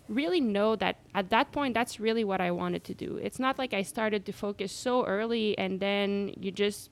really 0.07 0.41
know 0.41 0.75
that 0.75 0.97
at 1.15 1.29
that 1.29 1.51
point 1.51 1.73
that's 1.73 1.99
really 1.99 2.23
what 2.23 2.41
I 2.41 2.51
wanted 2.51 2.83
to 2.83 2.93
do. 2.93 3.17
It's 3.17 3.39
not 3.39 3.57
like 3.57 3.73
I 3.73 3.81
started 3.81 4.25
to 4.25 4.33
focus 4.33 4.71
so 4.71 5.05
early 5.05 5.57
and 5.57 5.79
then 5.79 6.33
you 6.37 6.51
just 6.51 6.89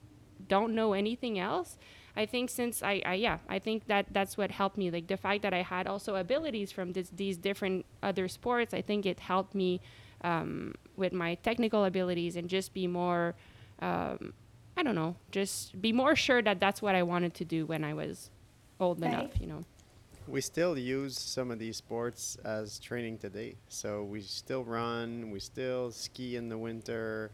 don't 0.49 0.75
know 0.75 0.93
anything 0.93 1.39
else. 1.39 1.77
I 2.17 2.25
think 2.25 2.49
since 2.49 2.83
I, 2.83 3.01
I 3.05 3.13
yeah, 3.13 3.37
I 3.47 3.59
think 3.59 3.87
that 3.87 4.07
that's 4.11 4.35
what 4.37 4.51
helped 4.51 4.77
me. 4.77 4.91
Like 4.91 5.07
the 5.07 5.15
fact 5.15 5.41
that 5.43 5.53
I 5.53 5.61
had 5.61 5.87
also 5.87 6.15
abilities 6.15 6.71
from 6.71 6.91
this, 6.91 7.09
these 7.15 7.37
different 7.37 7.85
other 8.03 8.27
sports, 8.27 8.73
I 8.73 8.81
think 8.81 9.05
it 9.05 9.19
helped 9.21 9.55
me 9.55 9.79
um, 10.23 10.75
with 10.97 11.13
my 11.13 11.35
technical 11.35 11.85
abilities 11.85 12.35
and 12.35 12.49
just 12.49 12.73
be 12.73 12.87
more, 12.87 13.35
um, 13.81 14.33
I 14.75 14.83
don't 14.83 14.95
know, 14.95 15.15
just 15.31 15.81
be 15.81 15.93
more 15.93 16.15
sure 16.15 16.41
that 16.41 16.59
that's 16.59 16.81
what 16.81 16.95
I 16.95 17.03
wanted 17.03 17.33
to 17.35 17.45
do 17.45 17.65
when 17.65 17.83
I 17.85 17.93
was 17.93 18.29
old 18.79 19.01
Right. 19.01 19.13
enough, 19.13 19.39
you 19.39 19.47
know. 19.47 19.63
We 20.27 20.41
still 20.41 20.77
use 20.77 21.17
some 21.17 21.49
of 21.51 21.57
these 21.57 21.77
sports 21.77 22.37
as 22.43 22.79
training 22.79 23.17
today. 23.17 23.55
So 23.69 24.03
we 24.03 24.21
still 24.21 24.63
run, 24.63 25.31
we 25.31 25.39
still 25.39 25.91
ski 25.91 26.35
in 26.35 26.49
the 26.49 26.57
winter. 26.57 27.31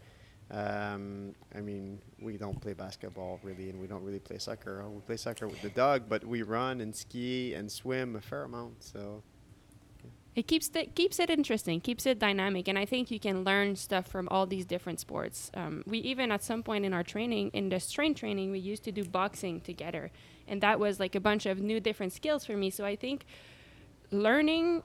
Um, 0.50 1.34
I 1.54 1.60
mean, 1.60 1.98
we 2.20 2.36
don't 2.36 2.60
play 2.60 2.72
basketball 2.72 3.40
really, 3.42 3.70
and 3.70 3.80
we 3.80 3.86
don't 3.86 4.04
really 4.04 4.20
play 4.20 4.38
soccer. 4.38 4.88
We 4.88 5.00
play 5.00 5.16
soccer 5.16 5.48
with 5.48 5.60
the 5.60 5.70
dog, 5.70 6.04
but 6.08 6.24
we 6.24 6.42
run 6.42 6.80
and 6.80 6.94
ski 6.94 7.54
and 7.54 7.70
swim 7.70 8.14
a 8.16 8.20
fair 8.20 8.44
amount. 8.44 8.82
So 8.84 9.22
it 10.36 10.46
keeps 10.46 10.68
the, 10.68 10.84
keeps 10.84 11.18
it 11.18 11.30
interesting, 11.30 11.80
keeps 11.80 12.04
it 12.04 12.18
dynamic, 12.18 12.68
and 12.68 12.78
I 12.78 12.84
think 12.84 13.10
you 13.10 13.18
can 13.18 13.42
learn 13.42 13.74
stuff 13.74 14.06
from 14.06 14.28
all 14.30 14.46
these 14.46 14.66
different 14.66 15.00
sports. 15.00 15.50
Um, 15.54 15.82
we 15.86 15.98
even 15.98 16.30
at 16.30 16.44
some 16.44 16.62
point 16.62 16.84
in 16.84 16.92
our 16.92 17.02
training, 17.02 17.50
in 17.54 17.70
the 17.70 17.80
strength 17.80 18.20
training, 18.20 18.50
we 18.50 18.58
used 18.58 18.84
to 18.84 18.92
do 18.92 19.02
boxing 19.02 19.62
together, 19.62 20.10
and 20.46 20.60
that 20.60 20.78
was 20.78 21.00
like 21.00 21.14
a 21.14 21.20
bunch 21.20 21.46
of 21.46 21.58
new 21.58 21.80
different 21.80 22.12
skills 22.12 22.44
for 22.44 22.56
me. 22.56 22.68
So 22.68 22.84
I 22.84 22.96
think 22.96 23.24
learning, 24.12 24.78
uh, 24.78 24.82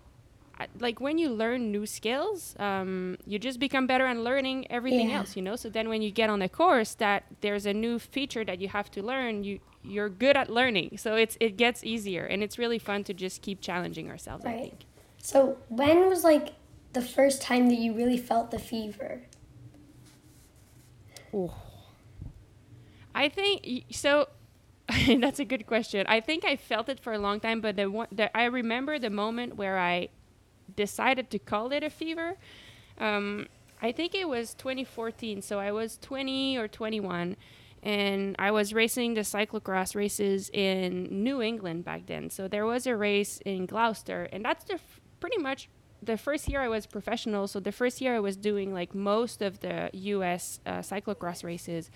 like 0.79 1.00
when 1.00 1.17
you 1.17 1.29
learn 1.29 1.72
new 1.72 1.86
skills, 1.86 2.55
um, 2.60 3.17
you 3.25 3.39
just 3.39 3.60
become 3.60 3.88
better 3.88 4.05
at 4.05 4.17
learning 4.17 4.72
everything 4.72 5.10
Yeah. 5.10 5.20
else, 5.20 5.36
you 5.36 5.41
know. 5.41 5.55
So 5.55 5.70
then 5.70 5.89
when 5.89 6.01
you 6.01 6.12
get 6.12 6.29
on 6.29 6.41
a 6.41 6.50
course 6.50 6.93
that 6.96 7.24
there's 7.41 7.65
a 7.65 7.74
new 7.74 8.00
feature 8.00 8.46
that 8.46 8.60
you 8.62 8.67
have 8.70 8.91
to 8.91 9.01
learn, 9.01 9.43
you 9.43 9.60
you're 9.84 10.10
good 10.10 10.38
at 10.38 10.50
learning. 10.50 10.98
So 10.98 11.15
it's 11.15 11.38
it 11.39 11.58
gets 11.58 11.84
easier, 11.84 12.25
and 12.25 12.43
it's 12.43 12.58
really 12.60 12.79
fun 12.79 13.03
to 13.05 13.13
just 13.13 13.41
keep 13.41 13.62
challenging 13.62 14.10
ourselves. 14.10 14.46
I 14.46 14.53
think. 14.53 14.86
So 15.17 15.58
when 15.70 16.08
was 16.08 16.24
like 16.24 16.53
the 16.93 17.01
first 17.01 17.41
time 17.41 17.70
that 17.70 17.77
you 17.77 17.93
really 17.93 18.17
felt 18.17 18.51
the 18.51 18.60
fever? 18.60 19.22
I 23.15 23.29
think 23.29 23.86
so. 23.91 24.27
that's 25.20 25.39
a 25.39 25.46
good 25.46 25.65
question. 25.67 26.05
I 26.08 26.20
think 26.20 26.43
I 26.43 26.55
felt 26.58 26.89
it 26.89 27.00
for 27.00 27.13
a 27.13 27.20
long 27.20 27.39
time, 27.39 27.62
but 27.62 27.75
the 27.75 27.89
one 27.89 28.08
the, 28.12 28.36
I 28.36 28.46
remember 28.46 29.00
the 29.00 29.10
moment 29.10 29.55
where 29.55 29.77
I 29.77 30.10
decided 30.75 31.30
to 31.32 31.40
call 31.40 31.72
it 31.72 31.84
a 31.84 31.90
fever. 31.90 32.38
Um, 32.98 33.48
I 33.82 33.92
think 33.92 34.13
it 34.13 34.28
was 34.28 34.54
2014. 34.54 35.42
So 35.42 35.60
I 35.60 35.72
was 35.72 35.98
20 36.01 36.58
or 36.58 36.68
21, 36.68 37.36
and 37.84 38.36
I 38.38 38.51
was 38.51 38.74
racing 38.74 39.16
the 39.16 39.22
cyclocross 39.22 39.96
races 39.96 40.50
in 40.54 41.08
New 41.24 41.42
England 41.42 41.84
back 41.84 42.06
then. 42.06 42.30
So 42.30 42.48
there 42.48 42.66
was 42.66 42.86
a 42.86 42.96
race 42.96 43.40
in 43.46 43.66
Gloucester, 43.66 44.30
and 44.32 44.46
that's 44.46 44.66
the 44.66 44.75
f- 44.75 45.01
pretty 45.20 45.38
much 45.40 45.70
the 46.04 46.18
first 46.18 46.48
year 46.48 46.62
I 46.62 46.68
was 46.68 46.86
professional. 46.86 47.48
So 47.48 47.60
the 47.60 47.72
first 47.72 48.01
year 48.01 48.16
I 48.16 48.20
was 48.20 48.36
doing 48.36 48.74
like 48.74 48.94
most 48.94 49.42
of 49.42 49.60
the 49.60 49.90
U.S. 49.94 50.60
Uh, 50.66 50.80
cyclocross 50.80 51.44
races, 51.44 51.90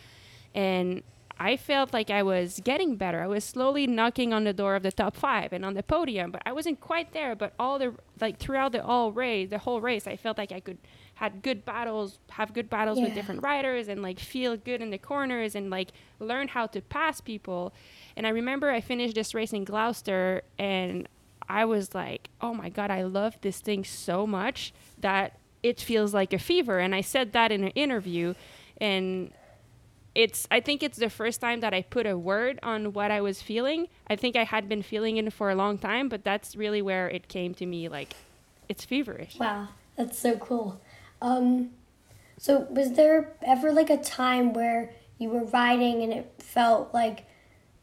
and 0.53 1.03
I 1.37 1.57
felt 1.57 1.91
like 1.91 2.09
I 2.09 2.23
was 2.23 2.61
getting 2.63 2.95
better. 2.95 3.21
I 3.21 3.27
was 3.27 3.43
slowly 3.43 3.87
knocking 3.87 4.31
on 4.33 4.45
the 4.45 4.53
door 4.53 4.75
of 4.75 4.83
the 4.83 4.91
top 4.91 5.15
five 5.15 5.51
and 5.51 5.65
on 5.65 5.73
the 5.73 5.83
podium, 5.83 6.31
but 6.31 6.41
I 6.45 6.53
wasn't 6.53 6.79
quite 6.79 7.11
there. 7.11 7.35
But 7.35 7.53
all 7.59 7.77
the 7.77 7.93
like 8.21 8.37
throughout 8.39 8.71
the 8.71 8.83
all 8.83 9.11
race, 9.11 9.49
the 9.49 9.57
whole 9.57 9.81
race, 9.81 10.07
I 10.07 10.15
felt 10.15 10.37
like 10.37 10.51
I 10.51 10.61
could 10.61 10.77
had 11.15 11.41
good 11.41 11.65
battles, 11.65 12.19
have 12.31 12.53
good 12.53 12.69
battles 12.69 12.99
with 12.99 13.13
different 13.13 13.41
riders, 13.41 13.87
and 13.87 14.01
like 14.01 14.19
feel 14.19 14.55
good 14.55 14.81
in 14.81 14.89
the 14.91 14.97
corners 14.97 15.55
and 15.55 15.69
like 15.69 15.89
learn 16.19 16.47
how 16.49 16.67
to 16.67 16.81
pass 16.81 17.21
people. 17.21 17.73
And 18.15 18.25
I 18.25 18.29
remember 18.29 18.69
I 18.69 18.81
finished 18.81 19.15
this 19.15 19.33
race 19.33 19.51
in 19.51 19.65
Gloucester, 19.65 20.43
and 20.57 21.07
I 21.49 21.65
was 21.65 21.93
like, 21.93 22.29
"Oh 22.41 22.53
my 22.53 22.69
god, 22.69 22.91
I 22.91 23.03
love 23.03 23.37
this 23.41 23.59
thing 23.59 23.83
so 23.83 24.25
much 24.25 24.73
that 24.99 25.37
it 25.63 25.81
feels 25.81 26.13
like 26.13 26.31
a 26.31 26.39
fever." 26.39 26.79
And 26.79 26.95
I 26.95 27.01
said 27.01 27.33
that 27.33 27.51
in 27.51 27.63
an 27.65 27.71
interview, 27.71 28.35
and 28.79 29.31
it's 30.15 30.47
I 30.49 30.61
think 30.61 30.81
it's 30.81 30.97
the 30.97 31.09
first 31.09 31.41
time 31.41 31.59
that 31.59 31.73
I 31.73 31.81
put 31.81 32.07
a 32.07 32.17
word 32.17 32.59
on 32.63 32.93
what 32.93 33.11
I 33.11 33.21
was 33.21 33.41
feeling. 33.41 33.89
I 34.07 34.15
think 34.15 34.35
I 34.35 34.45
had 34.45 34.67
been 34.69 34.81
feeling 34.81 35.17
it 35.17 35.31
for 35.33 35.49
a 35.49 35.55
long 35.55 35.77
time, 35.77 36.09
but 36.09 36.23
that's 36.23 36.55
really 36.55 36.81
where 36.81 37.09
it 37.09 37.27
came 37.27 37.53
to 37.55 37.65
me 37.65 37.89
like 37.89 38.15
it's 38.69 38.85
feverish. 38.85 39.37
Wow, 39.37 39.67
that's 39.97 40.17
so 40.17 40.37
cool. 40.37 40.81
Um, 41.21 41.71
so 42.37 42.67
was 42.69 42.93
there 42.93 43.33
ever 43.41 43.71
like 43.71 43.89
a 43.89 43.97
time 43.97 44.53
where 44.53 44.93
you 45.17 45.29
were 45.29 45.43
riding 45.43 46.01
and 46.01 46.13
it 46.13 46.33
felt 46.39 46.93
like 46.93 47.25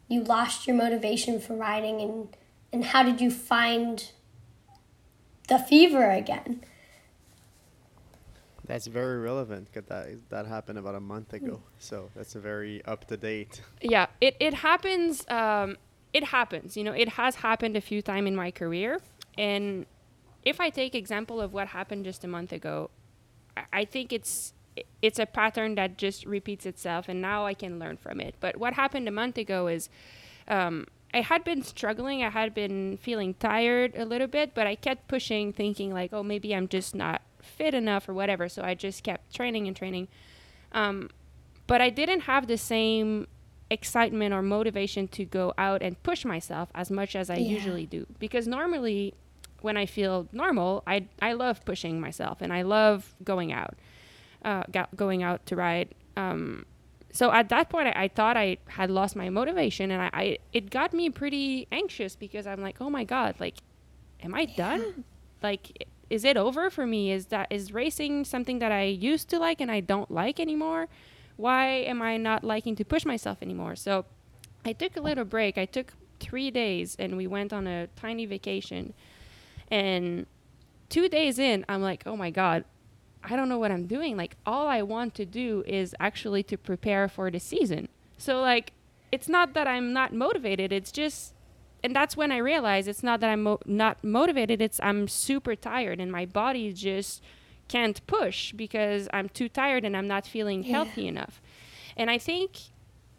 you 0.08 0.22
lost 0.22 0.66
your 0.66 0.76
motivation 0.76 1.40
for 1.40 1.54
riding 1.54 2.00
and 2.00 2.36
and 2.72 2.84
how 2.86 3.02
did 3.02 3.20
you 3.20 3.30
find 3.30 4.10
the 5.48 5.58
fever 5.58 6.10
again? 6.10 6.64
That's 8.66 8.86
very 8.86 9.18
relevant 9.18 9.68
because 9.72 9.88
that 9.88 10.08
that 10.30 10.46
happened 10.46 10.78
about 10.78 10.94
a 10.94 11.00
month 11.00 11.32
ago. 11.32 11.62
So 11.78 12.10
that's 12.14 12.34
a 12.34 12.40
very 12.40 12.84
up 12.84 13.06
to 13.08 13.16
date. 13.16 13.60
Yeah, 13.80 14.06
it 14.20 14.36
it 14.40 14.54
happens 14.54 15.28
um 15.28 15.76
it 16.12 16.24
happens. 16.24 16.76
You 16.76 16.84
know, 16.84 16.92
it 16.92 17.08
has 17.20 17.36
happened 17.36 17.76
a 17.76 17.80
few 17.80 18.02
times 18.02 18.28
in 18.28 18.36
my 18.36 18.50
career 18.50 19.00
and 19.38 19.86
if 20.44 20.60
I 20.60 20.70
take 20.70 20.94
example 20.94 21.40
of 21.40 21.52
what 21.52 21.68
happened 21.68 22.04
just 22.04 22.24
a 22.24 22.28
month 22.28 22.52
ago, 22.52 22.90
I- 23.56 23.64
I 23.80 23.84
think 23.84 24.12
it's 24.12 24.54
it's 25.02 25.18
a 25.18 25.26
pattern 25.26 25.74
that 25.74 25.98
just 25.98 26.24
repeats 26.24 26.64
itself, 26.64 27.06
and 27.08 27.20
now 27.20 27.44
I 27.44 27.52
can 27.52 27.78
learn 27.78 27.98
from 27.98 28.20
it. 28.20 28.34
But 28.40 28.56
what 28.56 28.72
happened 28.72 29.06
a 29.06 29.10
month 29.10 29.36
ago 29.36 29.66
is, 29.68 29.90
um, 30.48 30.86
I 31.12 31.20
had 31.20 31.44
been 31.44 31.62
struggling. 31.62 32.24
I 32.24 32.30
had 32.30 32.54
been 32.54 32.96
feeling 32.96 33.34
tired 33.34 33.92
a 33.96 34.06
little 34.06 34.26
bit, 34.28 34.54
but 34.54 34.66
I 34.66 34.74
kept 34.74 35.08
pushing, 35.08 35.52
thinking 35.52 35.92
like, 35.92 36.12
oh, 36.14 36.22
maybe 36.22 36.54
I'm 36.56 36.68
just 36.68 36.94
not 36.94 37.20
fit 37.44 37.74
enough 37.74 38.08
or 38.08 38.14
whatever. 38.14 38.48
So 38.48 38.62
I 38.62 38.74
just 38.74 39.02
kept 39.02 39.34
training 39.34 39.66
and 39.66 39.76
training. 39.76 40.08
Um, 40.72 41.10
but 41.66 41.80
I 41.80 41.90
didn't 41.90 42.20
have 42.22 42.46
the 42.46 42.58
same 42.58 43.26
excitement 43.70 44.34
or 44.34 44.42
motivation 44.42 45.08
to 45.08 45.24
go 45.24 45.54
out 45.56 45.82
and 45.82 46.00
push 46.02 46.24
myself 46.24 46.68
as 46.74 46.90
much 46.90 47.16
as 47.16 47.30
I 47.30 47.36
Yeah. 47.36 47.48
usually 47.48 47.86
do. 47.86 48.06
Because 48.18 48.46
normally, 48.46 49.14
when 49.60 49.76
I 49.76 49.86
feel 49.86 50.28
normal, 50.32 50.82
I 50.86 51.06
I 51.20 51.32
love 51.34 51.64
pushing 51.64 52.00
myself 52.00 52.40
and 52.42 52.52
I 52.52 52.62
love 52.62 53.14
going 53.24 53.52
out, 53.52 53.74
uh, 54.44 54.64
go- 54.70 54.86
going 54.96 55.22
out 55.22 55.46
to 55.46 55.56
ride. 55.56 55.94
Um, 56.16 56.66
so 57.12 57.30
at 57.30 57.48
that 57.50 57.68
point, 57.70 57.88
I, 57.88 58.04
I 58.04 58.08
thought 58.08 58.36
I 58.36 58.56
had 58.68 58.90
lost 58.90 59.14
my 59.16 59.30
motivation, 59.30 59.90
and 59.90 60.02
I, 60.02 60.10
I 60.12 60.38
it 60.52 60.68
got 60.70 60.92
me 60.92 61.10
pretty 61.10 61.68
anxious 61.70 62.16
because 62.16 62.46
I'm 62.46 62.60
like, 62.60 62.80
oh 62.80 62.90
my 62.90 63.04
god, 63.04 63.36
like, 63.38 63.58
am 64.22 64.34
I 64.34 64.44
done? 64.46 65.04
Like, 65.42 65.86
is 66.12 66.26
it 66.26 66.36
over 66.36 66.68
for 66.68 66.86
me? 66.86 67.10
Is 67.10 67.26
that 67.26 67.46
is 67.48 67.72
racing 67.72 68.26
something 68.26 68.58
that 68.58 68.70
I 68.70 68.82
used 68.82 69.30
to 69.30 69.38
like 69.38 69.62
and 69.62 69.70
I 69.70 69.80
don't 69.80 70.10
like 70.10 70.38
anymore? 70.38 70.88
Why 71.36 71.68
am 71.68 72.02
I 72.02 72.18
not 72.18 72.44
liking 72.44 72.76
to 72.76 72.84
push 72.84 73.06
myself 73.06 73.38
anymore? 73.40 73.76
So 73.76 74.04
I 74.62 74.74
took 74.74 74.94
a 74.94 75.00
little 75.00 75.24
break. 75.24 75.56
I 75.56 75.64
took 75.64 75.94
three 76.20 76.50
days 76.50 76.96
and 76.98 77.16
we 77.16 77.26
went 77.26 77.50
on 77.50 77.66
a 77.66 77.86
tiny 77.96 78.26
vacation. 78.26 78.92
And 79.70 80.26
two 80.90 81.08
days 81.08 81.38
in, 81.38 81.64
I'm 81.66 81.80
like, 81.80 82.02
oh 82.04 82.14
my 82.14 82.28
God, 82.30 82.66
I 83.24 83.34
don't 83.34 83.48
know 83.48 83.58
what 83.58 83.72
I'm 83.72 83.86
doing. 83.86 84.18
Like, 84.18 84.36
all 84.44 84.66
I 84.66 84.82
want 84.82 85.14
to 85.14 85.24
do 85.24 85.64
is 85.66 85.94
actually 85.98 86.42
to 86.42 86.58
prepare 86.58 87.08
for 87.08 87.30
the 87.30 87.40
season. 87.40 87.88
So, 88.18 88.42
like, 88.42 88.72
it's 89.10 89.30
not 89.30 89.54
that 89.54 89.66
I'm 89.66 89.94
not 89.94 90.12
motivated. 90.12 90.72
It's 90.72 90.92
just, 90.92 91.32
and 91.84 91.94
that's 91.96 92.16
when 92.16 92.30
I 92.32 92.38
realized 92.38 92.86
it's 92.88 93.02
not 93.02 93.20
that 93.20 93.30
I'm 93.30 93.42
mo- 93.42 93.60
not 93.66 94.02
motivated. 94.04 94.60
It's 94.62 94.80
I'm 94.82 95.08
super 95.08 95.54
tired 95.56 96.00
and 96.00 96.10
my 96.12 96.26
body 96.26 96.72
just 96.72 97.22
can't 97.68 98.04
push 98.06 98.52
because 98.52 99.08
I'm 99.12 99.28
too 99.28 99.48
tired 99.48 99.84
and 99.84 99.96
I'm 99.96 100.06
not 100.08 100.26
feeling 100.26 100.62
Yeah. 100.62 100.72
healthy 100.76 101.06
enough. 101.08 101.40
And 101.96 102.10
I 102.10 102.18
think 102.18 102.50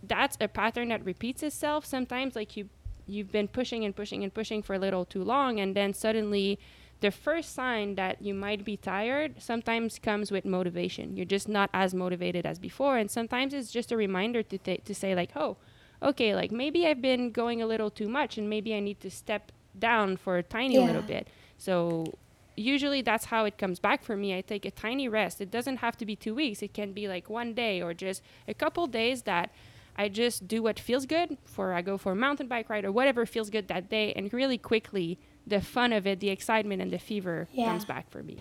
that's 0.01 0.37
a 0.41 0.47
pattern 0.47 0.89
that 0.89 1.03
repeats 1.05 1.43
itself 1.43 1.85
sometimes 1.85 2.35
like 2.35 2.57
you 2.57 2.69
you've 3.05 3.31
been 3.31 3.47
pushing 3.49 3.83
and 3.83 3.93
pushing 3.95 4.23
and 4.23 4.33
pushing 4.33 4.61
for 4.61 4.73
a 4.73 4.79
little 4.79 5.03
too 5.05 5.23
long 5.23 5.59
and 5.59 5.75
then 5.75 5.93
suddenly 5.93 6.57
the 7.01 7.11
first 7.11 7.53
sign 7.53 7.95
that 7.95 8.21
you 8.21 8.33
might 8.33 8.63
be 8.63 8.77
tired 8.77 9.41
sometimes 9.41 9.99
comes 9.99 10.31
with 10.31 10.45
motivation 10.45 11.15
you're 11.17 11.25
just 11.25 11.49
not 11.49 11.69
as 11.73 11.93
motivated 11.93 12.45
as 12.45 12.59
before 12.59 12.97
and 12.97 13.11
sometimes 13.11 13.53
it's 13.53 13.71
just 13.71 13.91
a 13.91 13.97
reminder 13.97 14.41
to 14.43 14.57
th- 14.57 14.81
to 14.85 14.93
say 14.95 15.13
like 15.15 15.31
oh 15.35 15.57
okay, 16.03 16.35
like 16.35 16.51
maybe 16.51 16.85
I've 16.87 17.01
been 17.01 17.31
going 17.31 17.61
a 17.61 17.65
little 17.67 17.89
too 17.89 18.07
much 18.09 18.37
and 18.37 18.49
maybe 18.49 18.73
I 18.75 18.79
need 18.79 18.99
to 19.01 19.09
step 19.11 19.51
down 19.77 20.17
for 20.17 20.37
a 20.37 20.43
tiny 20.43 20.75
Yeah. 20.75 20.85
little 20.85 21.01
bit. 21.01 21.27
So 21.57 22.17
usually 22.55 23.01
that's 23.01 23.25
how 23.25 23.45
it 23.45 23.57
comes 23.57 23.79
back 23.79 24.03
for 24.03 24.15
me. 24.15 24.37
I 24.37 24.41
take 24.41 24.65
a 24.65 24.71
tiny 24.71 25.07
rest. 25.07 25.41
It 25.41 25.49
doesn't 25.49 25.77
have 25.77 25.97
to 25.97 26.05
be 26.05 26.15
2 26.15 26.35
weeks. 26.35 26.61
It 26.61 26.73
can 26.73 26.93
be 26.93 27.07
like 27.07 27.29
one 27.29 27.53
day 27.53 27.81
or 27.81 27.93
just 27.93 28.21
a 28.47 28.53
couple 28.53 28.85
days 28.87 29.23
that 29.23 29.51
I 29.95 30.09
just 30.09 30.47
do 30.47 30.61
what 30.63 30.79
feels 30.79 31.05
good 31.05 31.37
for 31.45 31.73
I 31.73 31.81
go 31.81 31.97
for 31.97 32.11
a 32.11 32.15
mountain 32.15 32.47
bike 32.47 32.69
ride 32.69 32.85
or 32.85 32.91
whatever 32.91 33.25
feels 33.25 33.49
good 33.49 33.67
that 33.69 33.89
day 33.89 34.11
and 34.13 34.31
really 34.33 34.57
quickly 34.57 35.19
the 35.45 35.61
fun 35.61 35.93
of 35.93 36.05
it, 36.07 36.19
the 36.19 36.29
excitement 36.29 36.81
and 36.81 36.91
the 36.91 36.99
fever 36.99 37.47
Yeah. 37.51 37.65
comes 37.69 37.85
back 37.85 38.09
for 38.09 38.23
me. 38.23 38.37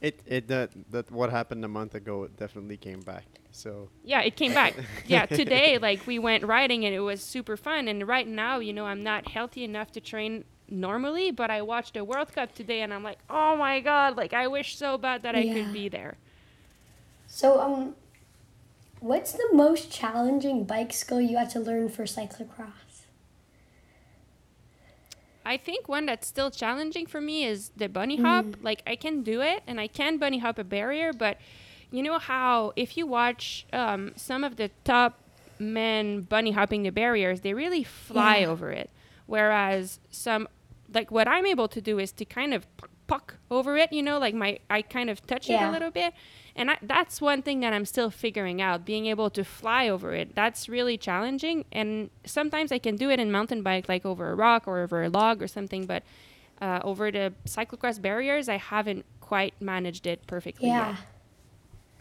It 0.00 0.20
it 0.26 0.48
that 0.48 0.70
that 0.90 1.10
what 1.10 1.30
happened 1.30 1.64
a 1.64 1.68
month 1.68 1.94
ago 1.94 2.26
definitely 2.28 2.76
came 2.78 3.00
back. 3.00 3.26
So 3.52 3.90
Yeah, 4.02 4.22
it 4.22 4.36
came 4.36 4.54
back. 4.54 4.74
yeah, 5.06 5.26
today 5.26 5.78
like 5.88 6.06
we 6.06 6.18
went 6.18 6.44
riding 6.44 6.84
and 6.86 6.94
it 6.94 7.00
was 7.00 7.20
super 7.22 7.56
fun. 7.56 7.88
And 7.88 8.06
right 8.08 8.26
now, 8.26 8.58
you 8.60 8.72
know, 8.72 8.86
I'm 8.86 9.02
not 9.02 9.28
healthy 9.28 9.64
enough 9.64 9.92
to 9.92 10.00
train 10.00 10.44
normally, 10.68 11.30
but 11.30 11.50
I 11.50 11.62
watched 11.62 11.94
the 11.94 12.04
World 12.04 12.32
Cup 12.32 12.54
today 12.54 12.80
and 12.80 12.94
I'm 12.94 13.02
like, 13.02 13.18
oh 13.28 13.56
my 13.56 13.80
god, 13.80 14.16
like 14.16 14.32
I 14.32 14.46
wish 14.48 14.76
so 14.76 14.96
bad 14.96 15.22
that 15.22 15.34
I 15.34 15.44
could 15.44 15.72
be 15.72 15.88
there. 15.88 16.16
So, 17.26 17.60
um, 17.60 17.94
what's 19.00 19.32
the 19.32 19.48
most 19.52 19.90
challenging 19.90 20.64
bike 20.64 20.92
skill 20.92 21.20
you 21.20 21.36
had 21.38 21.50
to 21.50 21.60
learn 21.60 21.88
for 21.88 22.04
cyclocross? 22.04 22.89
I 25.50 25.56
think 25.56 25.88
one 25.88 26.06
that's 26.06 26.26
still 26.28 26.50
challenging 26.50 27.06
for 27.06 27.20
me 27.20 27.44
is 27.44 27.70
the 27.76 27.88
bunny 27.88 28.16
hop. 28.18 28.44
Mm. 28.44 28.62
Like 28.62 28.80
I 28.86 28.94
can 29.04 29.22
do 29.22 29.40
it 29.40 29.62
and 29.66 29.80
I 29.80 29.88
can 29.88 30.16
bunny 30.18 30.38
hop 30.38 30.58
a 30.58 30.64
barrier, 30.64 31.12
but 31.12 31.38
you 31.90 32.02
know 32.04 32.18
how 32.18 32.72
if 32.76 32.96
you 32.96 33.04
watch 33.06 33.66
um, 33.72 34.12
some 34.16 34.44
of 34.44 34.52
the 34.56 34.70
top 34.84 35.18
men 35.58 36.20
bunny 36.22 36.52
hopping 36.52 36.82
the 36.84 36.90
barriers, 36.90 37.40
they 37.40 37.52
really 37.52 37.82
fly 37.84 38.38
Yeah. 38.38 38.46
over 38.52 38.70
it. 38.70 38.90
Whereas 39.26 39.98
some 40.10 40.48
like 40.92 41.10
what 41.10 41.28
I'm 41.28 41.46
able 41.46 41.68
to 41.68 41.80
do 41.80 41.98
is 41.98 42.12
to 42.12 42.24
kind 42.24 42.52
of 42.54 42.66
puck, 42.76 42.90
puck 43.06 43.36
over 43.50 43.76
it, 43.76 43.92
you 43.92 44.02
know, 44.02 44.18
like 44.18 44.34
my 44.34 44.58
I 44.68 44.82
kind 44.82 45.10
of 45.10 45.26
touch 45.26 45.50
it 45.50 45.60
a 45.60 45.70
little 45.70 45.90
bit. 45.90 46.14
And 46.56 46.70
I, 46.72 46.78
that's 46.82 47.20
one 47.20 47.42
thing 47.42 47.60
that 47.60 47.72
I'm 47.72 47.84
still 47.84 48.10
figuring 48.10 48.60
out, 48.60 48.84
being 48.84 49.06
able 49.06 49.30
to 49.30 49.44
fly 49.44 49.88
over 49.88 50.12
it. 50.12 50.34
That's 50.34 50.68
really 50.68 50.96
challenging. 50.98 51.64
And 51.72 52.10
sometimes 52.24 52.70
I 52.72 52.78
can 52.78 52.96
do 52.96 53.10
it 53.10 53.18
in 53.20 53.30
mountain 53.32 53.62
bike, 53.62 53.88
like 53.88 54.04
over 54.04 54.30
a 54.30 54.34
rock 54.34 54.68
or 54.68 54.80
over 54.80 55.02
a 55.02 55.08
log 55.08 55.42
or 55.42 55.48
something. 55.48 55.86
But 55.86 56.02
uh, 56.60 56.80
over 56.84 57.10
the 57.10 57.32
cyclocross 57.46 58.00
barriers, 58.00 58.48
I 58.48 58.58
haven't 58.58 59.04
quite 59.20 59.54
managed 59.60 60.06
it 60.06 60.26
perfectly 60.26 60.68
Yeah. 60.68 60.88
yet. 60.90 60.96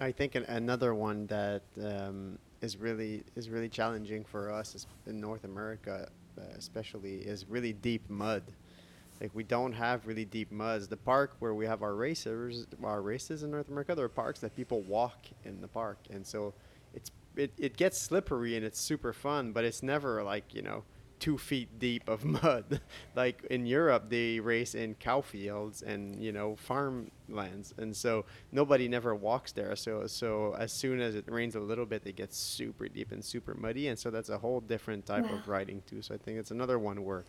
I 0.01 0.12
think 0.12 0.36
an, 0.36 0.43
another 0.46 0.96
one 0.96 1.27
that 1.27 1.62
um, 1.84 2.38
is 2.62 2.77
really 2.77 3.24
is 3.36 3.50
really 3.50 3.69
challenging 3.69 4.24
for 4.24 4.51
us 4.51 4.75
is 4.75 4.88
in 5.08 5.19
North 5.19 5.43
America, 5.43 6.10
uh, 6.38 6.41
especially, 6.58 7.15
is 7.17 7.46
really 7.50 7.74
deep 7.74 8.10
mud. 8.10 8.43
Like 9.22 9.32
we 9.34 9.44
don't 9.44 9.74
have 9.74 10.08
really 10.08 10.26
deep 10.26 10.52
muds. 10.52 10.88
The 10.88 10.98
park 10.98 11.36
where 11.40 11.54
we 11.54 11.66
have 11.66 11.82
our 11.84 11.94
racers, 11.96 12.66
our 12.84 13.02
races 13.02 13.44
in 13.44 13.52
North 13.52 13.68
America, 13.68 13.96
there 13.96 14.06
are 14.06 14.10
parks 14.10 14.40
that 14.40 14.56
people 14.56 14.82
walk 14.82 15.26
in 15.44 15.62
the 15.62 15.68
park, 15.68 16.00
and 16.10 16.26
so 16.26 16.54
it's 16.94 17.12
it, 17.36 17.54
it 17.58 17.78
gets 17.78 17.98
slippery 17.98 18.56
and 18.56 18.66
it's 18.66 18.80
super 18.80 19.14
fun, 19.14 19.52
but 19.52 19.64
it's 19.66 19.84
never 19.84 20.24
like 20.24 20.54
you 20.54 20.62
know 20.62 20.84
two 21.20 21.38
feet 21.38 21.80
deep 21.80 22.08
of 22.08 22.24
mud. 22.44 22.80
like 23.16 23.44
in 23.50 23.66
Europe, 23.66 24.06
they 24.10 24.40
race 24.40 24.74
in 24.74 24.96
cow 24.96 25.20
fields 25.22 25.82
and 25.82 26.24
you 26.24 26.32
know 26.32 26.56
farmlands, 26.56 27.74
and 27.78 27.96
so 27.96 28.26
nobody 28.52 28.88
never 28.88 29.14
walks 29.16 29.52
there. 29.52 29.76
So 29.76 30.08
so 30.08 30.56
as 30.58 30.72
soon 30.72 31.02
as 31.02 31.16
it 31.16 31.26
rains 31.30 31.56
a 31.56 31.60
little 31.60 31.86
bit, 31.86 32.04
it 32.06 32.16
gets 32.16 32.38
super 32.38 32.88
deep 32.88 33.12
and 33.12 33.24
super 33.24 33.54
muddy, 33.54 33.88
and 33.90 34.00
so 34.00 34.10
that's 34.10 34.30
a 34.30 34.38
whole 34.38 34.62
different 34.62 35.06
type 35.06 35.30
Wow. 35.30 35.36
of 35.36 35.48
riding 35.48 35.82
too. 35.86 36.02
So 36.02 36.14
I 36.16 36.18
think 36.18 36.38
it's 36.40 36.52
another 36.52 36.80
one 36.80 37.04
where 37.04 37.26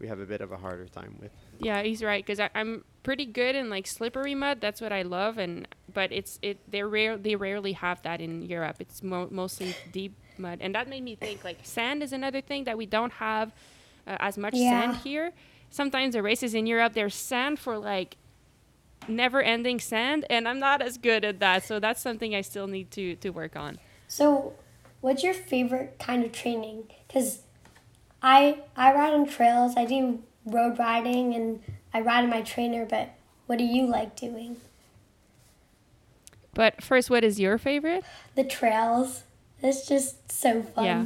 we 0.00 0.08
have 0.08 0.20
a 0.20 0.26
bit 0.26 0.40
of 0.40 0.52
a 0.52 0.56
harder 0.56 0.86
time 0.86 1.16
with. 1.20 1.30
Yeah, 1.58 1.82
he's 1.82 2.02
right 2.02 2.24
because 2.24 2.40
I'm 2.54 2.84
pretty 3.02 3.26
good 3.26 3.54
in 3.54 3.70
like 3.70 3.86
slippery 3.86 4.34
mud. 4.34 4.60
That's 4.60 4.80
what 4.80 4.92
I 4.92 5.02
love, 5.02 5.38
and 5.38 5.68
but 5.92 6.12
it's 6.12 6.38
it 6.42 6.58
they 6.70 6.82
rare 6.82 7.16
they 7.16 7.36
rarely 7.36 7.72
have 7.72 8.02
that 8.02 8.20
in 8.20 8.42
Europe. 8.42 8.76
It's 8.80 9.02
mo- 9.02 9.28
mostly 9.30 9.74
deep 9.90 10.14
mud, 10.38 10.58
and 10.60 10.74
that 10.74 10.88
made 10.88 11.02
me 11.02 11.14
think 11.14 11.44
like 11.44 11.58
sand 11.62 12.02
is 12.02 12.12
another 12.12 12.40
thing 12.40 12.64
that 12.64 12.76
we 12.76 12.86
don't 12.86 13.12
have 13.14 13.52
uh, 14.06 14.16
as 14.20 14.36
much 14.36 14.54
Yeah. 14.54 14.70
sand 14.70 14.96
here. 14.96 15.32
Sometimes 15.70 16.14
the 16.14 16.22
races 16.22 16.54
in 16.54 16.66
Europe 16.66 16.92
there's 16.94 17.14
sand 17.14 17.58
for 17.58 17.78
like 17.78 18.16
never-ending 19.06 19.80
sand, 19.80 20.24
and 20.30 20.48
I'm 20.48 20.58
not 20.58 20.80
as 20.82 20.98
good 20.98 21.24
at 21.24 21.38
that. 21.40 21.62
So 21.64 21.78
that's 21.78 22.00
something 22.00 22.34
I 22.34 22.40
still 22.40 22.66
need 22.66 22.90
to 22.92 23.16
to 23.16 23.30
work 23.30 23.56
on. 23.56 23.78
So, 24.08 24.54
what's 25.00 25.22
your 25.22 25.34
favorite 25.34 25.98
kind 25.98 26.24
of 26.24 26.32
training? 26.32 26.84
Because 27.06 27.43
I 28.24 28.62
I 28.74 28.92
ride 28.94 29.12
on 29.12 29.26
trails. 29.26 29.74
I 29.76 29.84
do 29.84 30.22
road 30.46 30.78
riding, 30.78 31.34
and 31.34 31.62
I 31.92 32.00
ride 32.00 32.24
in 32.24 32.30
my 32.30 32.40
trainer. 32.40 32.86
But 32.86 33.10
what 33.46 33.58
do 33.58 33.64
you 33.64 33.86
like 33.86 34.16
doing? 34.16 34.56
But 36.54 36.82
first, 36.82 37.10
what 37.10 37.22
is 37.22 37.38
your 37.38 37.58
favorite? 37.58 38.02
The 38.34 38.44
trails. 38.44 39.24
It's 39.62 39.86
just 39.86 40.32
so 40.32 40.62
fun. 40.62 40.84
Yeah. 40.84 41.04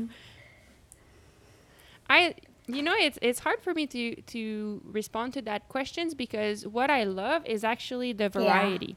I 2.09 2.35
you 2.69 2.83
know 2.83 2.95
it's 2.97 3.19
it's 3.21 3.41
hard 3.41 3.63
for 3.63 3.75
me 3.75 3.87
to 3.89 4.15
to 4.23 4.81
respond 4.85 5.33
to 5.35 5.43
that 5.43 5.69
questions 5.69 6.15
because 6.15 6.67
what 6.67 6.89
I 6.89 7.03
love 7.03 7.45
is 7.47 7.65
actually 7.65 8.13
the 8.13 8.29
variety. 8.29 8.97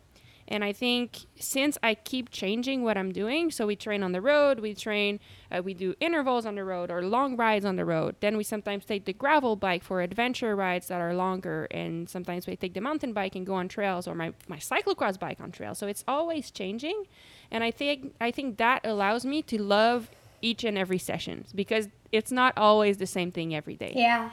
And 0.52 0.66
I 0.66 0.74
think 0.74 1.28
since 1.40 1.78
I 1.82 1.96
keep 1.96 2.30
changing 2.30 2.84
what 2.84 2.98
I'm 2.98 3.14
doing, 3.14 3.52
so 3.52 3.66
we 3.66 3.78
train 3.78 4.04
on 4.04 4.12
the 4.12 4.20
road, 4.20 4.60
we 4.60 4.76
train, 4.76 5.22
uh, 5.50 5.62
we 5.64 5.74
do 5.74 5.96
intervals 6.02 6.46
on 6.46 6.56
the 6.56 6.66
road 6.66 6.92
or 6.92 7.02
long 7.02 7.38
rides 7.38 7.64
on 7.64 7.78
the 7.78 7.86
road. 7.86 8.18
Then 8.20 8.36
we 8.36 8.44
sometimes 8.44 8.84
take 8.84 9.06
the 9.06 9.14
gravel 9.14 9.56
bike 9.56 9.82
for 9.82 10.02
adventure 10.02 10.54
rides 10.54 10.90
that 10.90 11.00
are 11.00 11.14
longer, 11.14 11.70
and 11.72 12.10
sometimes 12.10 12.48
we 12.48 12.58
take 12.58 12.74
the 12.74 12.82
mountain 12.82 13.14
bike 13.14 13.34
and 13.38 13.46
go 13.46 13.54
on 13.54 13.70
trails, 13.70 14.10
or 14.10 14.14
my 14.14 14.34
my 14.50 14.58
cyclocross 14.58 15.18
bike 15.18 15.40
on 15.40 15.54
trails. 15.54 15.78
So 15.78 15.88
it's 15.88 16.04
always 16.06 16.52
changing, 16.52 17.06
and 17.50 17.64
I 17.64 17.72
think 17.72 18.14
I 18.20 18.30
think 18.32 18.58
that 18.58 18.86
allows 18.86 19.24
me 19.24 19.42
to 19.44 19.62
love 19.62 20.12
each 20.42 20.66
and 20.66 20.78
every 20.78 20.98
session 20.98 21.46
because 21.56 21.88
it's 22.12 22.32
not 22.32 22.58
always 22.58 22.98
the 22.98 23.08
same 23.08 23.32
thing 23.32 23.56
every 23.56 23.78
day. 23.78 23.94
Yeah. 23.96 24.32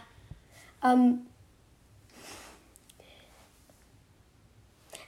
Um, 0.82 1.27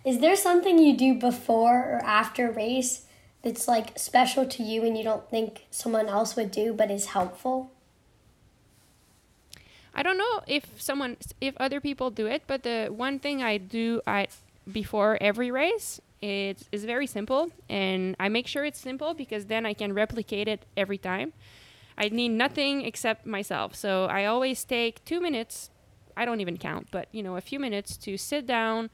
is 0.05 0.19
there 0.21 0.37
something 0.37 0.79
you 0.79 0.97
do 0.97 1.15
before 1.15 1.75
or 1.75 2.01
after 2.05 2.51
race 2.51 3.07
that's 3.43 3.69
like 3.69 3.99
special 3.99 4.47
to 4.47 4.63
you 4.63 4.85
and 4.85 4.97
you 4.97 5.05
don't 5.05 5.29
think 5.29 5.67
someone 5.71 6.09
else 6.09 6.37
would 6.37 6.51
do 6.51 6.73
but 6.73 6.91
is 6.91 7.07
helpful? 7.07 7.71
I 9.95 10.03
don't 10.03 10.19
know 10.19 10.41
if 10.47 10.81
someone 10.81 11.17
if 11.41 11.55
other 11.59 11.81
people 11.81 12.11
do 12.11 12.27
it, 12.27 12.43
but 12.47 12.63
the 12.63 12.89
one 12.89 13.19
thing 13.19 13.43
I 13.43 13.59
do 13.59 14.01
I 14.07 14.29
before 14.71 15.19
every 15.21 15.51
race 15.51 16.01
it 16.23 16.63
is 16.71 16.85
very 16.85 17.07
simple 17.07 17.51
and 17.69 18.15
I 18.21 18.29
make 18.29 18.47
sure 18.47 18.65
it's 18.65 18.79
simple 18.79 19.15
because 19.15 19.47
then 19.47 19.67
I 19.67 19.75
can 19.75 19.93
replicate 19.93 20.49
it 20.49 20.65
every 20.77 20.99
time. 20.99 21.33
I 21.99 22.09
need 22.09 22.31
nothing 22.31 22.83
except 22.85 23.27
myself. 23.27 23.75
So 23.75 24.07
I 24.07 24.25
always 24.25 24.65
take 24.65 25.05
2 25.05 25.21
minutes. 25.21 25.71
I 26.17 26.25
don't 26.25 26.41
even 26.41 26.57
count, 26.57 26.89
but 26.91 27.09
you 27.13 27.23
know, 27.23 27.37
a 27.37 27.41
few 27.41 27.59
minutes 27.59 27.97
to 27.99 28.17
sit 28.17 28.47
down, 28.47 28.91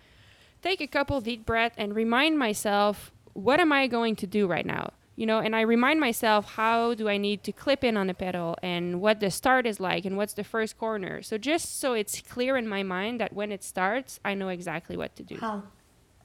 take 0.66 0.81
a 0.81 0.87
couple 0.87 1.20
deep 1.20 1.46
breath 1.46 1.72
and 1.76 1.94
remind 1.94 2.38
myself 2.38 3.12
what 3.35 3.61
am 3.61 3.72
I 3.72 3.87
going 3.87 4.16
to 4.16 4.26
do 4.26 4.46
right 4.46 4.66
now? 4.66 4.92
You 5.14 5.26
know, 5.26 5.38
and 5.38 5.55
I 5.55 5.61
remind 5.61 6.00
myself 6.00 6.55
how 6.55 6.94
do 6.94 7.09
I 7.09 7.18
need 7.18 7.44
to 7.44 7.52
clip 7.52 7.85
in 7.85 7.96
on 7.96 8.07
the 8.07 8.14
pedal 8.14 8.57
and 8.62 9.00
what 9.00 9.20
the 9.20 9.31
start 9.31 9.66
is 9.66 9.79
like 9.79 10.05
and 10.05 10.16
what's 10.16 10.35
the 10.35 10.44
first 10.44 10.76
corner. 10.79 11.22
So 11.22 11.38
just 11.38 11.79
so 11.79 11.92
it's 11.92 12.20
clear 12.20 12.57
in 12.57 12.66
my 12.68 12.83
mind 12.83 13.20
that 13.20 13.33
when 13.33 13.52
it 13.52 13.62
starts, 13.62 14.18
I 14.24 14.35
know 14.35 14.48
exactly 14.48 14.96
what 14.96 15.14
to 15.16 15.22
do. 15.22 15.38
Wow. 15.40 15.62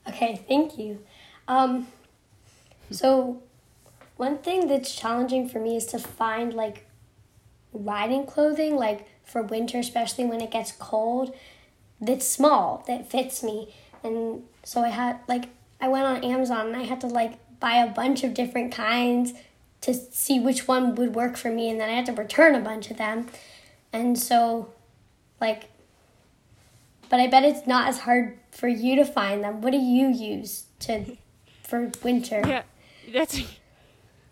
Okay, 0.08 0.44
thank 0.48 0.78
you. 0.78 1.00
Um, 1.48 1.88
so, 2.90 3.42
one 4.18 4.40
thing 4.40 4.68
that's 4.68 4.94
challenging 4.94 5.48
for 5.48 5.60
me 5.60 5.78
is 5.78 5.86
to 5.88 6.00
find 6.00 6.54
like 6.54 6.88
riding 7.72 8.26
clothing, 8.26 8.76
like 8.76 9.08
for 9.24 9.42
winter, 9.42 9.78
especially 9.78 10.26
when 10.26 10.42
it 10.42 10.52
gets 10.52 10.72
cold, 10.72 11.36
that's 12.00 12.28
small, 12.28 12.84
that 12.88 13.10
fits 13.10 13.44
me. 13.44 13.74
And 14.04 14.44
so 14.64 14.82
I 14.82 14.90
had 14.90 15.20
like, 15.28 15.50
I 15.80 15.88
went 15.88 16.06
on 16.06 16.24
Amazon 16.24 16.68
and 16.68 16.76
I 16.76 16.84
had 16.84 17.02
to 17.02 17.08
like 17.08 17.34
buy 17.60 17.76
a 17.76 17.88
bunch 17.88 18.24
of 18.24 18.34
different 18.34 18.74
kinds 18.74 19.34
to 19.82 19.94
see 19.94 20.40
which 20.40 20.68
one 20.68 20.96
would 20.96 21.16
work 21.16 21.38
for 21.38 21.50
me. 21.50 21.70
And 21.70 21.80
then 21.80 21.90
I 21.90 21.94
had 21.94 22.06
to 22.08 22.14
return 22.14 22.56
a 22.56 22.60
bunch 22.60 22.92
of 22.92 22.98
them. 22.98 23.28
And 23.94 24.18
so, 24.18 24.72
like, 25.40 25.70
but 27.10 27.20
I 27.20 27.28
bet 27.28 27.44
it's 27.44 27.68
not 27.68 27.88
as 27.88 28.00
hard 28.00 28.38
for 28.52 28.68
you 28.68 28.96
to 28.96 29.06
find 29.06 29.44
them. 29.44 29.62
What 29.62 29.72
do 29.72 29.78
you 29.78 30.08
use 30.08 30.66
to 30.80 31.18
for 31.64 31.92
winter? 32.04 32.42
Yeah, 32.46 32.64
that's 33.14 33.42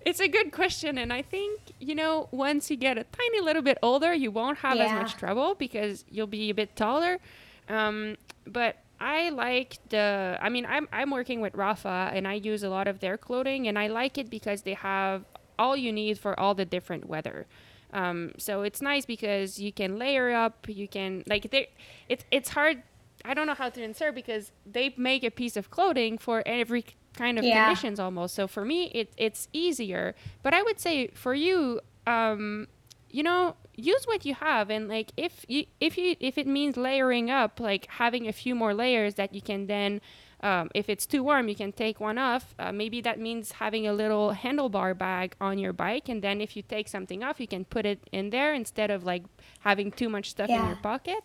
it's 0.05 0.21
a 0.21 0.29
good 0.29 0.51
question, 0.51 0.97
and 0.97 1.11
I 1.11 1.21
think 1.21 1.59
you 1.79 1.93
know 1.93 2.29
once 2.31 2.71
you 2.71 2.77
get 2.77 2.97
a 2.97 3.03
tiny 3.03 3.41
little 3.41 3.61
bit 3.61 3.77
older, 3.83 4.13
you 4.13 4.31
won't 4.31 4.59
have 4.59 4.77
as 4.77 4.91
much 4.91 5.17
trouble 5.17 5.55
because 5.55 6.05
you'll 6.09 6.27
be 6.27 6.49
a 6.49 6.53
bit 6.53 6.75
taller. 6.75 7.19
Um, 7.67 8.15
but 8.47 8.77
I 8.99 9.29
like 9.29 9.77
the. 9.89 10.37
I 10.41 10.49
mean, 10.49 10.65
I'm 10.65 10.87
I'm 10.91 11.11
working 11.11 11.41
with 11.41 11.53
Rapha, 11.53 12.11
and 12.13 12.27
I 12.27 12.33
use 12.33 12.63
a 12.63 12.69
lot 12.69 12.87
of 12.87 12.99
their 12.99 13.17
clothing, 13.17 13.67
and 13.67 13.77
I 13.79 13.87
like 13.87 14.17
it 14.17 14.29
because 14.29 14.63
they 14.63 14.73
have 14.73 15.23
all 15.57 15.75
you 15.75 15.91
need 15.91 16.17
for 16.19 16.39
all 16.39 16.53
the 16.55 16.65
different 16.65 17.05
weather. 17.07 17.45
Um, 17.93 18.33
so 18.37 18.61
it's 18.61 18.81
nice 18.81 19.05
because 19.05 19.59
you 19.59 19.71
can 19.71 19.97
layer 19.97 20.31
up. 20.31 20.67
You 20.67 20.87
can 20.87 21.23
like 21.27 21.49
they, 21.51 21.69
it's 22.09 22.25
it's 22.31 22.49
hard. 22.49 22.83
I 23.25 23.33
don't 23.33 23.47
know 23.47 23.53
how 23.55 23.69
to 23.69 23.81
insert 23.83 24.15
because 24.15 24.51
they 24.65 24.93
make 24.97 25.23
a 25.23 25.31
piece 25.31 25.57
of 25.57 25.69
clothing 25.69 26.17
for 26.17 26.41
every 26.45 26.85
kind 27.15 27.37
of 27.39 27.43
Yeah. 27.45 27.65
conditions 27.65 27.99
almost. 27.99 28.35
So 28.35 28.47
for 28.47 28.63
me, 28.65 28.85
it 28.87 29.11
it's 29.17 29.47
easier. 29.53 30.15
But 30.43 30.53
I 30.53 30.61
would 30.61 30.79
say 30.79 31.07
for 31.13 31.33
you, 31.33 31.81
um, 32.07 32.67
you 33.09 33.23
know, 33.23 33.55
use 33.79 34.03
what 34.05 34.25
you 34.25 34.35
have, 34.35 34.69
and 34.69 34.87
like 34.87 35.11
if 35.17 35.45
you 35.47 35.65
if 35.79 35.97
you 35.97 36.15
if 36.19 36.37
it 36.37 36.47
means 36.47 36.77
layering 36.77 37.29
up, 37.29 37.59
like 37.59 37.85
having 37.87 38.27
a 38.27 38.33
few 38.33 38.55
more 38.55 38.73
layers 38.73 39.15
that 39.15 39.33
you 39.33 39.41
can 39.41 39.67
then. 39.67 40.01
Um, 40.41 40.69
if 40.73 40.87
it's 40.87 41.05
too 41.05 41.21
warm, 41.21 41.49
you 41.49 41.55
can 41.55 41.73
take 41.73 41.99
one 41.99 42.17
off. 42.17 42.55
Uh, 42.57 42.71
maybe 42.71 43.01
that 43.01 43.19
means 43.19 43.51
having 43.51 43.85
a 43.85 43.91
little 43.91 44.33
handlebar 44.33 44.97
bag 44.97 45.35
on 45.41 45.57
your 45.59 45.73
bike, 45.73 46.07
and 46.07 46.21
then 46.21 46.39
if 46.39 46.55
you 46.55 46.61
take 46.63 46.87
something 46.87 47.21
off, 47.25 47.41
you 47.41 47.47
can 47.47 47.65
put 47.65 47.85
it 47.85 47.99
in 48.13 48.29
there 48.29 48.53
instead 48.53 48.89
of 48.89 49.03
like 49.03 49.23
having 49.59 49.91
too 49.91 50.07
much 50.07 50.29
stuff 50.29 50.49
in 50.61 50.67
your 50.67 50.77
pocket. 50.77 51.21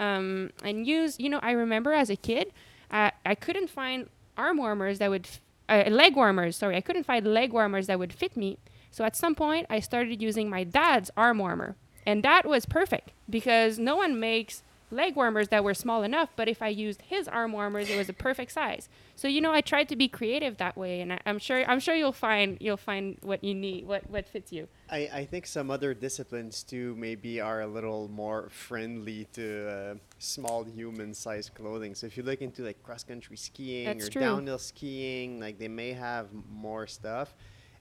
Um, 0.00 0.50
and 0.64 0.84
use, 0.84 1.20
you 1.20 1.28
know, 1.28 1.38
I 1.42 1.52
remember 1.52 1.92
as 1.92 2.10
a 2.10 2.16
kid, 2.16 2.52
uh, 2.90 3.10
I 3.24 3.36
couldn't 3.36 3.70
find 3.70 4.08
arm 4.36 4.56
warmers 4.56 4.98
that 4.98 5.10
would, 5.10 5.26
f- 5.26 5.40
uh, 5.68 5.88
leg 5.90 6.16
warmers. 6.16 6.56
Sorry, 6.56 6.74
I 6.74 6.80
couldn't 6.80 7.04
find 7.04 7.24
leg 7.26 7.52
warmers 7.52 7.86
that 7.86 7.98
would 8.00 8.12
fit 8.12 8.36
me. 8.36 8.58
So 8.90 9.04
at 9.04 9.16
some 9.16 9.34
point, 9.34 9.66
I 9.70 9.80
started 9.80 10.20
using 10.20 10.48
my 10.50 10.64
dad's 10.64 11.10
arm 11.16 11.38
warmer, 11.38 11.76
and 12.06 12.22
that 12.22 12.46
was 12.46 12.66
perfect 12.66 13.12
because 13.28 13.78
no 13.78 13.96
one 13.96 14.18
makes 14.18 14.62
leg 14.90 15.14
warmers 15.14 15.48
that 15.48 15.62
were 15.62 15.74
small 15.74 16.02
enough. 16.02 16.30
But 16.36 16.48
if 16.48 16.62
I 16.62 16.68
used 16.68 17.02
his 17.02 17.28
arm 17.28 17.52
warmers, 17.52 17.88
it 17.88 17.96
was 17.96 18.08
a 18.08 18.12
perfect 18.12 18.52
size. 18.52 18.88
So 19.14 19.28
you 19.28 19.40
know, 19.40 19.52
I 19.52 19.60
tried 19.60 19.88
to 19.90 19.96
be 19.96 20.08
creative 20.08 20.56
that 20.56 20.76
way, 20.76 21.00
and 21.00 21.12
I, 21.12 21.20
I'm 21.26 21.38
sure 21.38 21.64
I'm 21.68 21.80
sure 21.80 21.94
you'll 21.94 22.12
find 22.12 22.56
you'll 22.60 22.76
find 22.76 23.16
what 23.22 23.44
you 23.44 23.54
need, 23.54 23.86
what 23.86 24.08
what 24.10 24.28
fits 24.28 24.52
you. 24.52 24.68
I, 24.90 25.08
I 25.12 25.24
think 25.24 25.46
some 25.46 25.70
other 25.70 25.94
disciplines 25.94 26.62
too 26.62 26.96
maybe 26.98 27.40
are 27.40 27.60
a 27.60 27.66
little 27.66 28.08
more 28.08 28.48
friendly 28.50 29.28
to 29.34 29.68
uh, 29.70 29.94
small 30.18 30.64
human 30.64 31.14
sized 31.14 31.54
clothing. 31.54 31.94
So 31.94 32.06
if 32.06 32.16
you 32.16 32.22
look 32.22 32.40
into 32.42 32.62
like 32.62 32.82
cross 32.82 33.04
country 33.04 33.36
skiing 33.36 33.86
That's 33.86 34.08
or 34.08 34.10
true. 34.10 34.22
downhill 34.22 34.58
skiing, 34.58 35.38
like 35.38 35.58
they 35.58 35.68
may 35.68 35.92
have 35.92 36.26
more 36.50 36.86
stuff. 36.86 37.34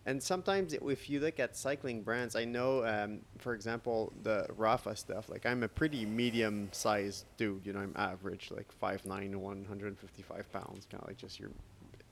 And 0.09 0.23
sometimes 0.23 0.73
if 0.73 1.07
you 1.07 1.19
look 1.19 1.39
at 1.39 1.55
cycling 1.55 2.01
brands, 2.01 2.35
I 2.35 2.43
know, 2.43 2.83
um, 2.83 3.19
for 3.37 3.53
example, 3.53 4.11
the 4.23 4.47
Rapha 4.57 4.97
stuff. 4.97 5.29
Like 5.29 5.45
I'm 5.45 5.61
a 5.61 5.67
pretty 5.67 6.03
medium 6.03 6.69
sized 6.71 7.25
dude. 7.37 7.63
You 7.63 7.73
know, 7.73 7.81
I'm 7.81 7.93
average, 7.95 8.49
like 8.49 8.65
5'9", 8.81 9.35
155 9.35 10.51
pounds, 10.51 10.87
kind 10.89 11.03
of 11.03 11.07
like 11.07 11.17
just 11.17 11.39
your 11.39 11.51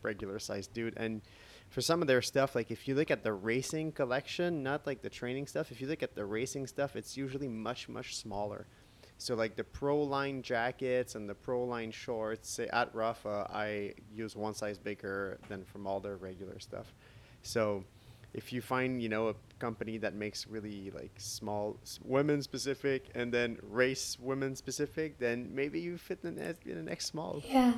regular 0.03 0.37
sized 0.37 0.73
dude. 0.73 0.93
And 0.95 1.23
for 1.69 1.81
some 1.81 2.03
of 2.03 2.07
their 2.07 2.21
stuff, 2.21 2.53
like 2.53 2.69
if 2.69 2.87
you 2.87 2.93
look 2.93 3.09
at 3.09 3.23
the 3.23 3.33
racing 3.33 3.93
collection, 3.93 4.61
not 4.61 4.85
like 4.85 5.01
the 5.01 5.09
training 5.09 5.47
stuff, 5.47 5.71
if 5.71 5.81
you 5.81 5.87
look 5.87 6.03
at 6.03 6.13
the 6.13 6.23
racing 6.23 6.67
stuff, 6.67 6.95
it's 6.95 7.17
usually 7.17 7.47
much, 7.47 7.89
much 7.89 8.15
smaller. 8.15 8.67
So 9.17 9.33
like 9.33 9.55
the 9.55 9.63
pro 9.63 9.99
line 10.03 10.43
jackets 10.43 11.15
and 11.15 11.27
the 11.27 11.33
pro 11.33 11.63
line 11.63 11.89
shorts, 11.89 12.51
say 12.51 12.67
at 12.67 12.93
Rapha, 12.93 13.49
I 13.51 13.95
use 14.13 14.35
one 14.35 14.53
size 14.53 14.77
bigger 14.77 15.39
than 15.49 15.65
from 15.65 15.87
all 15.87 15.99
their 15.99 16.17
regular 16.17 16.59
stuff. 16.59 16.93
So 17.47 17.83
if 18.33 18.51
you 18.53 18.61
find, 18.61 19.01
you 19.01 19.09
know, 19.09 19.29
a 19.29 19.35
company 19.59 19.97
that 19.99 20.13
makes 20.13 20.47
really 20.47 20.91
like 20.93 21.11
small 21.17 21.77
women 22.03 22.41
specific 22.41 23.05
and 23.15 23.33
then 23.33 23.57
race 23.63 24.17
women 24.19 24.55
specific, 24.55 25.17
then 25.19 25.49
maybe 25.53 25.79
you 25.79 25.97
fit 25.97 26.19
in 26.23 26.37
an, 26.37 26.55
in 26.65 26.77
an 26.77 26.89
X 26.89 27.05
small. 27.05 27.41
Yeah. 27.47 27.73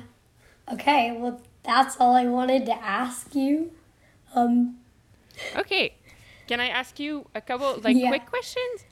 Okay, 0.72 1.16
well, 1.18 1.40
that's 1.62 1.96
all 2.00 2.14
I 2.14 2.26
wanted 2.26 2.66
to 2.66 2.74
ask 2.74 3.34
you. 3.34 3.72
Um, 4.34 4.76
Okay, 5.56 5.94
can 6.46 6.60
I 6.60 6.68
ask 6.68 6.98
you 7.00 7.26
a 7.34 7.40
couple 7.40 7.80
like 7.82 7.96
Yeah. 7.96 8.08
quick 8.08 8.26
questions? 8.26 8.84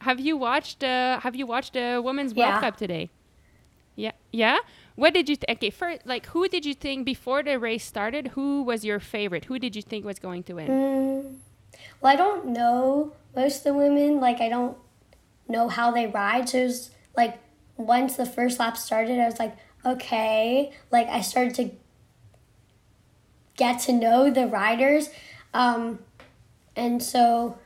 Have 0.00 0.20
you 0.20 0.36
watched 0.36 0.82
uh 0.84 1.20
Have 1.20 1.34
you 1.36 1.46
watched 1.46 1.72
the 1.74 2.00
Women's 2.04 2.34
Yeah. 2.34 2.50
World 2.50 2.60
Cup 2.62 2.76
today? 2.76 3.10
Yeah, 3.96 4.12
yeah. 4.32 4.58
What 5.00 5.14
did 5.14 5.30
you 5.30 5.36
th- 5.36 5.56
okay? 5.56 5.70
First, 5.70 6.02
like, 6.04 6.26
who 6.26 6.46
did 6.46 6.66
you 6.66 6.74
think 6.74 7.06
before 7.06 7.42
the 7.42 7.58
race 7.58 7.86
started? 7.86 8.28
Who 8.36 8.62
was 8.62 8.84
your 8.84 9.00
favorite? 9.00 9.46
Who 9.46 9.58
did 9.58 9.74
you 9.74 9.80
think 9.80 10.04
was 10.04 10.18
going 10.18 10.42
to 10.42 10.52
win? 10.52 10.68
mm, 10.68 11.36
well, 12.02 12.12
I 12.12 12.16
don't 12.16 12.48
know 12.48 13.14
most 13.34 13.58
of 13.58 13.64
the 13.64 13.72
women. 13.72 14.20
Like, 14.20 14.42
I 14.42 14.50
don't 14.50 14.76
know 15.48 15.68
how 15.68 15.90
they 15.90 16.06
ride. 16.06 16.50
So 16.50 16.58
it 16.58 16.64
was 16.64 16.90
like 17.16 17.38
once 17.78 18.16
the 18.16 18.26
first 18.26 18.60
lap 18.60 18.76
started, 18.76 19.18
I 19.18 19.24
was 19.24 19.38
like, 19.38 19.56
okay. 19.86 20.70
Like, 20.90 21.08
I 21.08 21.22
started 21.22 21.54
to 21.54 21.70
get 23.56 23.80
to 23.80 23.94
know 23.94 24.30
the 24.30 24.48
riders. 24.48 25.08
Um, 25.54 26.00
and 26.76 27.02
so 27.02 27.56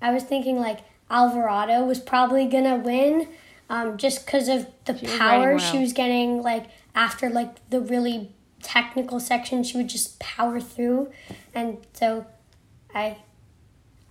I 0.00 0.10
was 0.10 0.22
thinking 0.22 0.58
like 0.58 0.80
Alvarado 1.10 1.84
was 1.84 2.00
probably 2.00 2.46
gonna 2.46 2.76
win, 2.76 3.28
um, 3.72 3.96
just 3.96 4.26
because 4.26 4.48
of 4.48 4.66
the 4.84 4.96
She 4.98 5.06
was 5.06 5.16
power 5.18 5.58
she 5.58 5.78
was 5.78 5.92
getting. 5.94 6.42
Like 6.42 6.66
after 6.94 7.30
like 7.30 7.68
the 7.70 7.80
really 7.80 8.30
technical 8.62 9.18
section, 9.18 9.64
she 9.64 9.78
would 9.78 9.88
just 9.88 10.20
power 10.20 10.60
through, 10.60 11.10
and 11.54 11.78
so 11.94 12.26
I, 12.94 13.16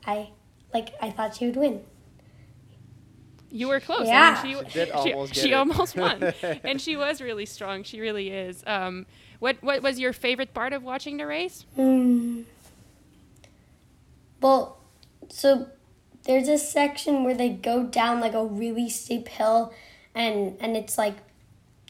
I 0.06 0.32
like 0.74 0.96
I 1.00 1.12
thought 1.12 1.36
she 1.36 1.46
would 1.46 1.56
win. 1.56 1.82
You 3.52 3.68
were 3.68 3.80
close. 3.80 4.08
Yeah. 4.08 4.42
I 4.42 4.44
mean, 4.48 4.66
She 4.66 4.74
did 4.74 4.92
almost 4.92 5.36
she 5.36 5.42
get 5.42 5.52
it. 5.52 5.54
almost 5.54 5.96
won, 5.96 6.34
and 6.64 6.82
she 6.82 6.96
was 6.98 7.22
really 7.22 7.46
strong. 7.46 7.84
She 7.84 8.02
really 8.02 8.30
is. 8.30 8.64
Um, 8.66 9.06
what 9.38 9.58
What 9.62 9.84
was 9.84 10.00
your 10.00 10.12
favorite 10.12 10.56
part 10.56 10.74
of 10.74 10.82
watching 10.84 11.18
the 11.18 11.28
race? 11.28 11.66
Hmm. 11.76 12.42
Well, 14.42 14.80
so 15.30 15.68
there's 16.26 16.48
a 16.48 16.58
section 16.58 17.24
where 17.24 17.34
they 17.34 17.50
go 17.50 17.84
down 17.84 18.20
like 18.20 18.34
a 18.34 18.44
really 18.46 18.90
steep 18.90 19.28
hill, 19.28 19.74
and 20.14 20.58
and 20.60 20.76
it's 20.78 20.98
like 20.98 21.16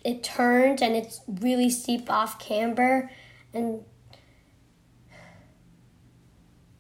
it 0.04 0.24
turns 0.24 0.82
and 0.82 0.96
it's 0.96 1.22
really 1.28 1.70
steep 1.70 2.10
off 2.10 2.40
camber, 2.40 3.12
and 3.54 3.84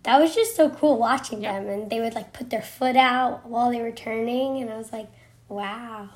that 0.04 0.20
was 0.20 0.34
just 0.34 0.56
so 0.56 0.70
cool 0.70 0.98
watching 0.98 1.42
Yeah. 1.42 1.60
them. 1.60 1.70
And 1.70 1.90
they 1.90 2.00
would 2.00 2.16
like 2.16 2.34
put 2.34 2.50
their 2.50 2.62
foot 2.62 2.96
out 2.96 3.46
while 3.46 3.70
they 3.72 3.82
were 3.82 3.92
turning, 3.92 4.62
and 4.62 4.70
I 4.70 4.78
was 4.78 4.92
like, 4.92 5.08
wow. 5.48 6.10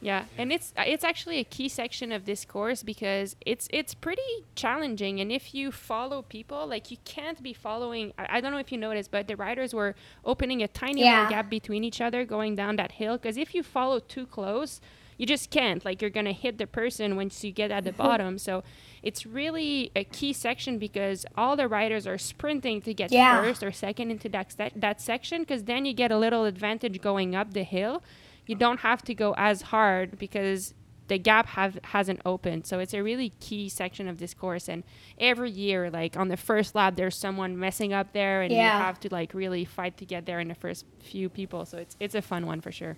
Yeah, 0.00 0.24
and 0.36 0.52
it's 0.52 0.74
uh, 0.76 0.82
it's 0.86 1.04
actually 1.04 1.38
a 1.38 1.44
key 1.44 1.68
section 1.70 2.12
of 2.12 2.26
this 2.26 2.44
course 2.44 2.82
because 2.82 3.34
it's 3.46 3.66
it's 3.72 3.94
pretty 3.94 4.44
challenging. 4.54 5.20
And 5.20 5.32
if 5.32 5.54
you 5.54 5.72
follow 5.72 6.20
people, 6.22 6.66
like 6.66 6.90
you 6.90 6.98
can't 7.06 7.42
be 7.42 7.54
following. 7.54 8.12
I, 8.18 8.26
I 8.36 8.40
don't 8.40 8.52
know 8.52 8.58
if 8.58 8.70
you 8.70 8.76
noticed, 8.78 9.10
but 9.10 9.26
the 9.26 9.36
riders 9.36 9.72
were 9.72 9.94
opening 10.24 10.62
a 10.62 10.68
tiny 10.68 11.02
Yeah. 11.02 11.22
little 11.22 11.30
gap 11.30 11.48
between 11.50 11.82
each 11.82 12.00
other 12.00 12.24
going 12.26 12.54
down 12.56 12.76
that 12.76 12.92
hill. 12.92 13.16
Because 13.16 13.36
if 13.38 13.54
you 13.54 13.62
follow 13.62 13.98
too 13.98 14.26
close, 14.26 14.82
you 15.16 15.24
just 15.24 15.50
can't. 15.50 15.82
Like 15.82 16.02
you're 16.02 16.10
gonna 16.10 16.32
hit 16.32 16.58
the 16.58 16.66
person 16.66 17.16
once 17.16 17.42
you 17.42 17.50
get 17.50 17.70
at 17.70 17.84
the 17.84 17.92
bottom. 18.04 18.36
So 18.38 18.62
it's 19.02 19.24
really 19.24 19.92
a 19.96 20.04
key 20.04 20.34
section 20.34 20.78
because 20.78 21.24
all 21.38 21.56
the 21.56 21.68
riders 21.68 22.06
are 22.06 22.18
sprinting 22.18 22.82
to 22.82 22.92
get 22.92 23.10
Yeah. 23.12 23.40
first 23.40 23.62
or 23.62 23.72
second 23.72 24.10
into 24.10 24.28
that 24.28 24.52
sec- 24.52 24.74
that 24.76 25.00
section. 25.00 25.40
Because 25.40 25.64
then 25.64 25.86
you 25.86 25.94
get 25.94 26.12
a 26.12 26.18
little 26.18 26.44
advantage 26.44 27.00
going 27.00 27.34
up 27.34 27.54
the 27.54 27.62
hill 27.64 28.02
you 28.46 28.54
don't 28.54 28.80
have 28.80 29.02
to 29.02 29.14
go 29.14 29.34
as 29.36 29.62
hard 29.62 30.18
because 30.18 30.74
the 31.08 31.18
gap 31.18 31.46
have 31.46 31.78
hasn't 31.84 32.20
opened. 32.26 32.66
So 32.66 32.80
it's 32.80 32.92
a 32.92 33.00
really 33.02 33.30
key 33.38 33.68
section 33.68 34.08
of 34.08 34.18
this 34.18 34.34
course. 34.34 34.68
And 34.68 34.82
every 35.20 35.50
year, 35.50 35.88
like 35.90 36.16
on 36.16 36.26
the 36.28 36.36
first 36.36 36.74
lap, 36.74 36.96
there's 36.96 37.16
someone 37.16 37.58
messing 37.58 37.92
up 37.92 38.12
there, 38.12 38.42
and 38.42 38.52
you 38.52 38.58
have 38.58 38.98
to 39.00 39.08
like 39.12 39.32
really 39.32 39.64
fight 39.64 39.96
to 39.98 40.04
get 40.04 40.26
there 40.26 40.40
in 40.40 40.48
the 40.48 40.54
first 40.56 40.84
few 41.00 41.28
people. 41.28 41.64
So 41.64 41.78
it's 41.78 41.96
it's 42.00 42.14
a 42.16 42.22
fun 42.22 42.46
one 42.46 42.60
for 42.60 42.72
sure. 42.72 42.96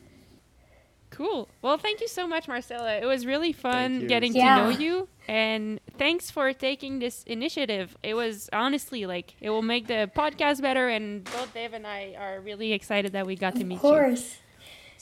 Cool. 1.11 1.49
Well, 1.63 1.79
thank 1.79 2.03
you 2.03 2.09
so 2.09 2.27
much, 2.27 2.49
Marcella. 2.49 2.97
It 2.99 3.07
was 3.07 3.25
really 3.25 3.53
fun 3.53 4.07
getting 4.09 4.35
Yeah. 4.37 4.57
to 4.59 4.63
know 4.65 4.69
you, 4.79 5.09
and 5.27 5.81
thanks 5.97 6.31
for 6.31 6.53
taking 6.53 6.99
this 6.99 7.23
initiative. 7.25 7.97
It 8.03 8.13
was 8.15 8.51
honestly 8.53 9.07
like 9.07 9.35
it 9.41 9.49
will 9.49 9.63
make 9.63 9.87
the 9.87 10.11
podcast 10.15 10.61
better, 10.61 10.89
and 10.89 11.25
both 11.25 11.55
Dave 11.55 11.73
and 11.73 11.87
I 11.87 12.15
are 12.19 12.41
really 12.41 12.73
excited 12.75 13.13
that 13.13 13.27
we 13.27 13.37
got 13.37 13.55
to 13.57 13.65
meet 13.65 13.77
Of 13.77 13.85
you. 13.85 13.89
course. 13.91 14.37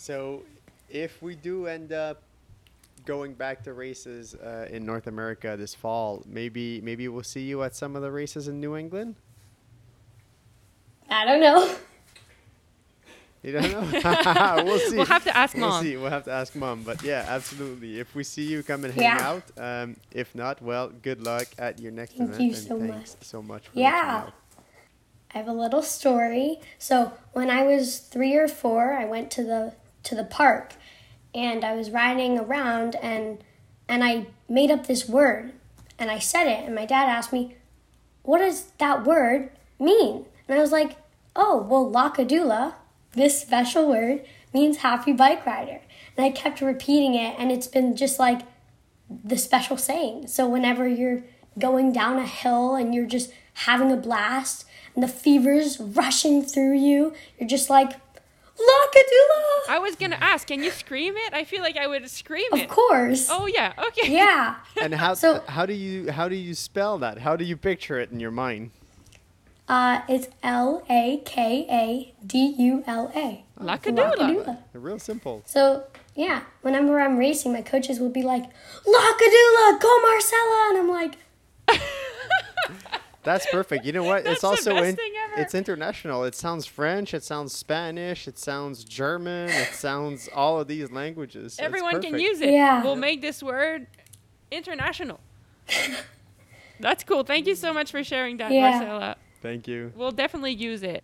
So, 0.06 0.42
if 0.88 1.20
we 1.20 1.34
do 1.34 1.66
end 1.66 1.92
up 1.92 2.22
going 3.06 3.34
back 3.34 3.64
to 3.64 3.72
races 3.72 4.36
uh, 4.36 4.68
in 4.70 4.86
North 4.86 5.08
America 5.08 5.56
this 5.58 5.74
fall, 5.74 6.22
maybe 6.26 6.80
maybe 6.80 7.08
we'll 7.08 7.24
see 7.24 7.40
you 7.42 7.64
at 7.64 7.74
some 7.74 7.96
of 7.96 8.02
the 8.02 8.10
races 8.12 8.46
in 8.46 8.60
New 8.60 8.76
England. 8.76 9.16
I 11.10 11.24
don't 11.24 11.40
know. 11.40 11.74
You 13.42 13.50
don't 13.52 13.72
know. 13.72 14.62
we'll 14.64 14.78
see. 14.78 14.96
We'll 14.96 15.06
have 15.06 15.24
to 15.24 15.36
ask 15.36 15.56
We'll 15.56 15.68
mom. 15.70 15.82
see. 15.82 15.96
We'll 15.96 16.10
have 16.10 16.24
to 16.26 16.32
ask 16.32 16.54
mom. 16.54 16.84
But 16.84 17.02
yeah, 17.02 17.24
absolutely. 17.28 17.98
If 17.98 18.14
we 18.14 18.22
see 18.22 18.44
you, 18.44 18.62
come 18.62 18.84
and 18.84 18.94
hang 18.94 19.02
Yeah. 19.04 19.28
out. 19.28 19.44
Um, 19.58 19.96
if 20.12 20.32
not, 20.36 20.62
well, 20.62 20.88
good 21.02 21.20
luck 21.20 21.48
at 21.58 21.80
your 21.80 21.90
next 21.90 22.12
Thank 22.16 22.30
event. 22.30 22.42
you 22.42 22.54
and 22.54 22.66
so 22.66 22.78
thanks 22.78 23.16
so 23.22 23.42
much 23.42 23.66
for 23.66 23.78
Yeah. 23.78 24.30
I 25.34 25.38
have 25.38 25.48
a 25.48 25.52
little 25.52 25.82
story. 25.82 26.60
So 26.78 27.12
when 27.32 27.50
I 27.50 27.64
was 27.64 27.98
three 27.98 28.34
or 28.36 28.46
four, 28.48 28.92
I 28.94 29.04
went 29.04 29.32
to 29.32 29.42
the 29.42 29.74
to 30.06 30.14
the 30.14 30.24
park, 30.24 30.74
and 31.34 31.64
I 31.64 31.74
was 31.74 31.90
riding 31.90 32.38
around, 32.38 32.96
and 32.96 33.44
and 33.88 34.02
I 34.02 34.26
made 34.48 34.70
up 34.70 34.86
this 34.86 35.08
word, 35.08 35.52
and 35.98 36.10
I 36.10 36.18
said 36.18 36.46
it, 36.46 36.64
and 36.64 36.74
my 36.74 36.86
dad 36.86 37.08
asked 37.08 37.32
me, 37.32 37.56
what 38.22 38.38
does 38.38 38.72
that 38.78 39.04
word 39.04 39.50
mean? 39.78 40.26
And 40.48 40.58
I 40.58 40.60
was 40.60 40.72
like, 40.72 40.96
oh, 41.36 41.62
well, 41.62 41.90
Lakadula, 41.90 42.74
this 43.12 43.40
special 43.40 43.88
word, 43.88 44.24
means 44.52 44.78
happy 44.78 45.12
bike 45.12 45.46
rider. 45.46 45.80
And 46.16 46.26
I 46.26 46.30
kept 46.30 46.60
repeating 46.60 47.14
it, 47.14 47.36
and 47.38 47.52
it's 47.52 47.68
been 47.68 47.94
just 47.94 48.18
like 48.18 48.42
the 49.08 49.38
special 49.38 49.76
saying. 49.76 50.26
So 50.26 50.48
whenever 50.48 50.88
you're 50.88 51.22
going 51.58 51.92
down 51.92 52.18
a 52.18 52.26
hill 52.26 52.74
and 52.74 52.94
you're 52.94 53.06
just 53.06 53.30
having 53.54 53.92
a 53.92 53.96
blast 53.96 54.64
and 54.94 55.02
the 55.02 55.08
fever's 55.08 55.78
rushing 55.78 56.42
through 56.42 56.76
you, 56.78 57.14
you're 57.38 57.48
just 57.48 57.70
like, 57.70 57.92
Lakadula! 58.58 59.68
I 59.68 59.78
was 59.80 59.96
gonna 59.96 60.16
ask, 60.20 60.46
can 60.48 60.62
you 60.62 60.70
scream 60.70 61.14
it? 61.16 61.34
I 61.34 61.44
feel 61.44 61.60
like 61.62 61.76
I 61.76 61.86
would 61.86 62.08
scream 62.10 62.52
Of 62.52 62.58
it. 62.60 62.64
Of 62.64 62.70
course. 62.70 63.28
Oh 63.30 63.46
yeah, 63.46 63.72
okay. 63.88 64.12
Yeah. 64.12 64.56
And 64.82 64.94
how 64.94 65.14
So- 65.14 65.42
how 65.48 65.66
do 65.66 65.74
you 65.74 66.10
how 66.12 66.28
do 66.28 66.36
you 66.36 66.54
spell 66.54 66.98
that? 66.98 67.18
How 67.18 67.36
do 67.36 67.44
you 67.44 67.56
picture 67.56 67.98
it 67.98 68.10
in 68.10 68.20
your 68.20 68.30
mind? 68.30 68.70
Uh, 69.68 70.00
it's 70.08 70.28
L 70.42 70.84
A 70.88 71.20
K 71.24 71.66
A 71.68 72.14
D 72.24 72.54
U 72.58 72.84
L 72.86 73.10
A. 73.14 73.44
Lakadula. 73.60 74.14
Lakadula. 74.16 74.58
Real 74.72 74.98
simple. 74.98 75.42
So 75.44 75.84
yeah, 76.14 76.42
whenever 76.62 77.00
I'm 77.00 77.16
racing, 77.18 77.52
my 77.52 77.62
coaches 77.62 77.98
will 78.00 78.10
be 78.10 78.22
like, 78.22 78.44
"Lakadula, 78.86 79.80
go 79.80 80.00
Marcella," 80.02 80.66
and 80.70 80.78
I'm 80.78 80.88
like, 80.88 81.14
That's 83.26 83.44
perfect. 83.50 83.84
You 83.84 83.92
know 83.92 84.04
what? 84.04 84.22
That's 84.24 84.34
it's 84.34 84.40
the 84.42 84.46
also 84.48 84.74
best 84.74 84.88
in, 84.90 84.96
thing 84.96 85.12
ever. 85.24 85.42
it's 85.42 85.54
international. 85.54 86.24
It 86.24 86.34
sounds 86.36 86.64
French. 86.64 87.12
It 87.12 87.24
sounds 87.24 87.52
Spanish. 87.52 88.26
It 88.28 88.38
sounds 88.38 88.84
German. 88.84 89.50
It 89.50 89.74
sounds 89.74 90.28
all 90.34 90.60
of 90.60 90.68
these 90.68 90.90
languages. 90.92 91.54
It's 91.54 91.58
Everyone 91.58 92.00
can 92.00 92.18
use 92.18 92.40
it. 92.40 92.50
Yeah. 92.50 92.82
We'll 92.84 92.96
make 92.96 93.20
this 93.20 93.42
word 93.42 93.88
international. 94.50 95.20
That's 96.78 97.02
cool. 97.04 97.24
Thank 97.24 97.46
you 97.46 97.56
so 97.56 97.74
much 97.74 97.90
for 97.90 98.04
sharing 98.04 98.36
that, 98.36 98.52
Yeah. 98.52 98.70
Marcella. 98.70 99.16
Thank 99.42 99.66
you. 99.66 99.92
We'll 99.96 100.12
definitely 100.12 100.52
use 100.52 100.82
it. 100.82 101.02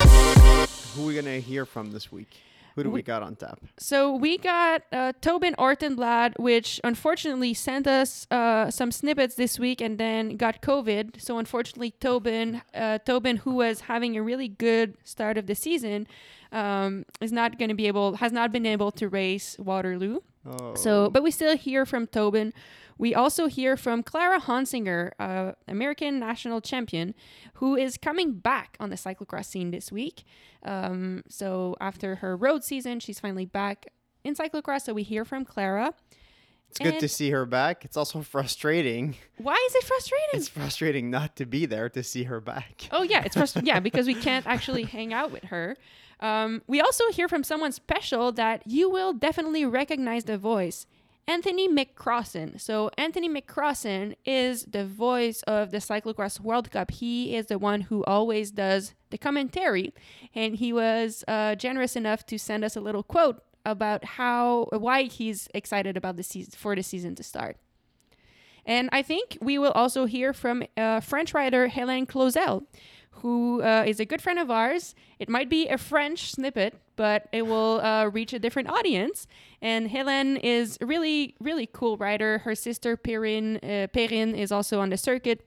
Who 0.00 1.02
are 1.02 1.06
we 1.06 1.14
gonna 1.14 1.38
hear 1.40 1.64
from 1.64 1.92
this 1.92 2.12
week? 2.12 2.28
Who 2.74 2.82
do 2.82 2.90
we, 2.90 2.94
We- 2.96 3.02
got 3.02 3.22
on 3.22 3.36
tap? 3.36 3.60
So 3.78 4.14
we 4.16 4.36
got 4.38 4.82
uh, 4.92 5.12
Tobin 5.20 5.54
Ortenblad, 5.58 6.38
which 6.38 6.80
unfortunately 6.82 7.54
sent 7.54 7.86
us 7.86 8.26
uh, 8.30 8.70
some 8.70 8.90
snippets 8.90 9.36
this 9.36 9.58
week 9.58 9.80
and 9.80 9.96
then 9.98 10.36
got 10.36 10.60
COVID. 10.60 11.20
So 11.20 11.38
unfortunately, 11.38 11.92
Tobin, 12.00 12.62
uh, 12.74 12.98
Tobin, 12.98 13.36
who 13.38 13.54
was 13.54 13.82
having 13.82 14.16
a 14.16 14.22
really 14.22 14.48
good 14.48 14.96
start 15.04 15.38
of 15.38 15.46
the 15.46 15.54
season, 15.54 16.06
um, 16.50 17.04
is 17.20 17.30
not 17.32 17.58
going 17.58 17.68
to 17.68 17.74
be 17.74 17.86
able, 17.86 18.16
has 18.16 18.32
not 18.32 18.50
been 18.52 18.66
able 18.66 18.90
to 18.92 19.08
race 19.08 19.56
Waterloo. 19.58 20.18
Oh, 20.46 20.74
So, 20.74 21.08
but 21.10 21.22
we 21.22 21.30
still 21.30 21.56
hear 21.56 21.86
from 21.86 22.06
Tobin. 22.06 22.52
We 22.98 23.14
also 23.14 23.46
hear 23.46 23.76
from 23.76 24.02
Clara 24.02 24.40
Honsinger, 24.40 25.12
uh, 25.18 25.52
American 25.66 26.18
national 26.18 26.60
champion, 26.60 27.14
who 27.54 27.76
is 27.76 27.96
coming 27.96 28.34
back 28.34 28.76
on 28.80 28.90
the 28.90 28.96
cyclocross 28.96 29.46
scene 29.46 29.70
this 29.70 29.90
week. 29.90 30.24
Um, 30.62 31.22
so 31.28 31.76
after 31.80 32.16
her 32.16 32.36
road 32.36 32.64
season, 32.64 33.00
she's 33.00 33.20
finally 33.20 33.46
back 33.46 33.86
in 34.22 34.34
cyclocross. 34.34 34.82
So 34.82 34.94
we 34.94 35.02
hear 35.02 35.24
from 35.24 35.44
Clara. 35.44 35.92
it's 36.70 36.78
good 36.78 37.00
to 37.00 37.08
see 37.08 37.30
her 37.30 37.44
back. 37.46 37.84
It's 37.84 37.96
also 37.96 38.22
frustrating. 38.34 39.16
Why 39.38 39.62
is 39.68 39.74
it 39.74 39.84
frustrating? 39.84 40.28
It's 40.34 40.48
frustrating 40.48 41.10
not 41.10 41.36
to 41.36 41.46
be 41.46 41.66
there 41.66 41.88
to 41.90 42.02
see 42.02 42.24
her 42.24 42.40
back. 42.40 42.88
Oh 42.90 43.02
yeah, 43.02 43.22
it's 43.24 43.36
frustrating. 43.36 43.66
yeah, 43.66 43.80
because 43.88 44.06
we 44.06 44.14
can't 44.14 44.46
actually 44.46 44.84
hang 44.84 45.12
out 45.12 45.30
with 45.32 45.44
her. 45.44 45.76
Um, 46.20 46.62
we 46.66 46.80
also 46.80 47.10
hear 47.10 47.28
from 47.28 47.42
someone 47.44 47.72
special 47.72 48.32
that 48.32 48.66
you 48.66 48.88
will 48.88 49.12
definitely 49.12 49.64
recognize 49.66 50.24
the 50.24 50.38
voice. 50.38 50.86
Anthony 51.26 51.68
McCrossan. 51.68 52.60
So 52.60 52.90
Anthony 52.98 53.28
McCrossan 53.28 54.14
is 54.24 54.64
the 54.64 54.84
voice 54.84 55.42
of 55.44 55.70
the 55.70 55.78
Cyclocross 55.78 56.40
World 56.40 56.70
Cup. 56.70 56.90
He 56.90 57.34
is 57.34 57.46
the 57.46 57.58
one 57.58 57.82
who 57.82 58.04
always 58.04 58.50
does 58.50 58.94
the 59.10 59.18
commentary, 59.18 59.94
and 60.34 60.56
he 60.56 60.72
was 60.72 61.24
uh, 61.26 61.54
generous 61.54 61.96
enough 61.96 62.26
to 62.26 62.38
send 62.38 62.64
us 62.64 62.76
a 62.76 62.80
little 62.80 63.02
quote 63.02 63.42
about 63.64 64.04
how 64.04 64.68
why 64.72 65.04
he's 65.04 65.48
excited 65.54 65.96
about 65.96 66.16
the 66.16 66.22
season 66.22 66.52
for 66.56 66.76
the 66.76 66.82
season 66.82 67.14
to 67.14 67.22
start. 67.22 67.56
And 68.66 68.88
I 68.92 69.02
think 69.02 69.38
we 69.40 69.58
will 69.58 69.72
also 69.72 70.06
hear 70.06 70.32
from 70.32 70.64
uh, 70.76 71.00
French 71.00 71.34
writer 71.34 71.68
Hélène 71.68 72.08
Clauzel, 72.08 72.64
who 73.10 73.62
uh, 73.62 73.84
is 73.86 74.00
a 74.00 74.04
good 74.04 74.22
friend 74.22 74.38
of 74.38 74.50
ours. 74.50 74.94
It 75.18 75.28
might 75.28 75.48
be 75.48 75.68
a 75.68 75.78
French 75.78 76.32
snippet, 76.32 76.74
but 76.96 77.28
it 77.32 77.46
will 77.46 77.80
uh, 77.80 78.06
reach 78.06 78.32
a 78.32 78.38
different 78.38 78.70
audience. 78.70 79.26
And 79.64 79.88
Helen 79.88 80.36
is 80.36 80.76
a 80.82 80.86
really, 80.86 81.34
really 81.40 81.66
cool 81.72 81.96
writer. 81.96 82.38
Her 82.38 82.54
sister 82.54 82.98
Perrine, 82.98 83.56
uh, 83.62 83.86
Perrine 83.88 84.34
is 84.36 84.52
also 84.52 84.78
on 84.80 84.90
the 84.90 84.98
circuit. 84.98 85.46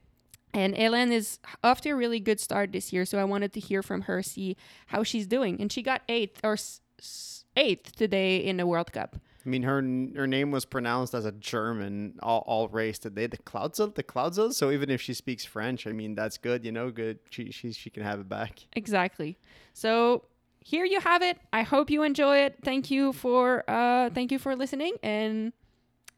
And 0.55 0.75
Helen 0.75 1.11
is 1.11 1.37
off 1.63 1.81
to 1.81 1.91
a 1.91 1.95
really 1.95 2.19
good 2.19 2.39
start 2.39 2.71
this 2.71 2.91
year, 2.91 3.05
so 3.05 3.19
I 3.19 3.25
wanted 3.25 3.53
to 3.53 3.59
hear 3.59 3.83
from 3.83 4.01
her, 4.03 4.23
see 4.23 4.57
how 4.87 5.03
she's 5.03 5.27
doing. 5.27 5.61
And 5.61 5.71
she 5.71 5.83
got 5.83 6.01
eighth 6.09 6.39
or 6.43 6.53
s- 6.53 6.81
s- 6.97 7.45
eighth 7.55 7.95
today 7.95 8.37
in 8.37 8.57
the 8.57 8.65
World 8.65 8.91
Cup. 8.91 9.17
I 9.45 9.49
mean, 9.49 9.63
her 9.63 9.75
her 10.19 10.25
name 10.25 10.49
was 10.49 10.65
pronounced 10.65 11.13
as 11.13 11.25
a 11.25 11.31
German 11.31 12.17
all, 12.23 12.43
all 12.47 12.67
race 12.69 12.97
today. 12.97 13.27
The 13.27 13.37
Cloudsel, 13.37 13.93
the 13.93 14.03
Cloudsel. 14.03 14.51
So 14.51 14.71
even 14.71 14.89
if 14.89 14.99
she 14.99 15.13
speaks 15.13 15.45
French, 15.45 15.85
I 15.85 15.91
mean, 15.91 16.15
that's 16.15 16.37
good. 16.39 16.65
You 16.65 16.71
know, 16.71 16.89
good. 16.91 17.19
She 17.29 17.51
she 17.51 17.71
she 17.71 17.89
can 17.91 18.01
have 18.03 18.19
it 18.19 18.27
back. 18.27 18.65
Exactly. 18.73 19.37
So 19.73 20.23
here 20.67 20.83
you 20.83 20.99
have 20.99 21.21
it. 21.21 21.37
I 21.53 21.61
hope 21.61 21.89
you 21.89 22.03
enjoy 22.03 22.39
it. 22.39 22.57
Thank 22.61 22.91
you 22.91 23.13
for 23.13 23.63
uh 23.69 24.09
thank 24.09 24.33
you 24.33 24.39
for 24.39 24.53
listening 24.53 24.95
and 25.01 25.53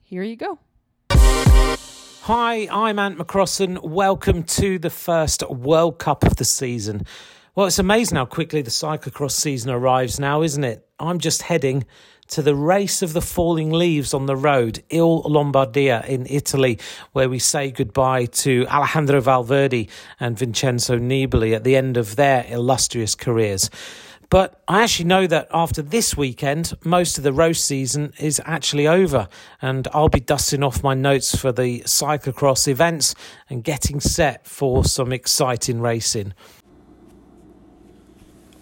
here 0.01 0.23
you 0.23 0.35
go. 0.35 0.57
Hi, 1.11 2.67
I'm 2.71 2.97
Ant 2.97 3.19
McCrossan. 3.19 3.83
Welcome 3.83 4.43
to 4.43 4.79
the 4.79 4.89
first 4.89 5.47
World 5.49 5.99
Cup 5.99 6.23
of 6.23 6.37
the 6.37 6.45
season. 6.45 7.05
Well, 7.53 7.67
it's 7.67 7.77
amazing 7.77 8.15
how 8.15 8.25
quickly 8.25 8.63
the 8.63 8.71
cyclocross 8.71 9.31
season 9.31 9.69
arrives 9.69 10.19
now, 10.19 10.41
isn't 10.41 10.63
it? 10.63 10.87
I'm 10.99 11.19
just 11.19 11.43
heading 11.43 11.85
to 12.29 12.41
the 12.41 12.55
race 12.55 13.01
of 13.03 13.13
the 13.13 13.21
falling 13.21 13.71
leaves 13.71 14.13
on 14.13 14.25
the 14.25 14.35
road, 14.35 14.83
Il 14.89 15.23
Lombardia 15.23 16.05
in 16.07 16.25
Italy, 16.27 16.79
where 17.11 17.29
we 17.29 17.39
say 17.39 17.71
goodbye 17.71 18.25
to 18.25 18.65
Alejandro 18.67 19.19
Valverde 19.21 19.87
and 20.19 20.37
Vincenzo 20.37 20.97
Nibali 20.97 21.55
at 21.55 21.63
the 21.63 21.75
end 21.75 21.97
of 21.97 22.15
their 22.15 22.45
illustrious 22.49 23.13
careers. 23.15 23.69
But 24.29 24.61
I 24.67 24.83
actually 24.83 25.05
know 25.05 25.25
that 25.25 25.47
after 25.51 25.81
this 25.81 26.15
weekend, 26.15 26.73
most 26.83 27.17
of 27.17 27.23
the 27.23 27.33
roast 27.33 27.65
season 27.65 28.13
is 28.19 28.39
actually 28.45 28.87
over, 28.87 29.27
and 29.59 29.87
I'll 29.91 30.09
be 30.09 30.19
dusting 30.19 30.63
off 30.63 30.83
my 30.83 30.93
notes 30.93 31.35
for 31.35 31.51
the 31.51 31.81
cyclocross 31.81 32.67
events 32.67 33.15
and 33.49 33.63
getting 33.63 33.99
set 33.99 34.45
for 34.45 34.85
some 34.85 35.11
exciting 35.11 35.81
racing. 35.81 36.33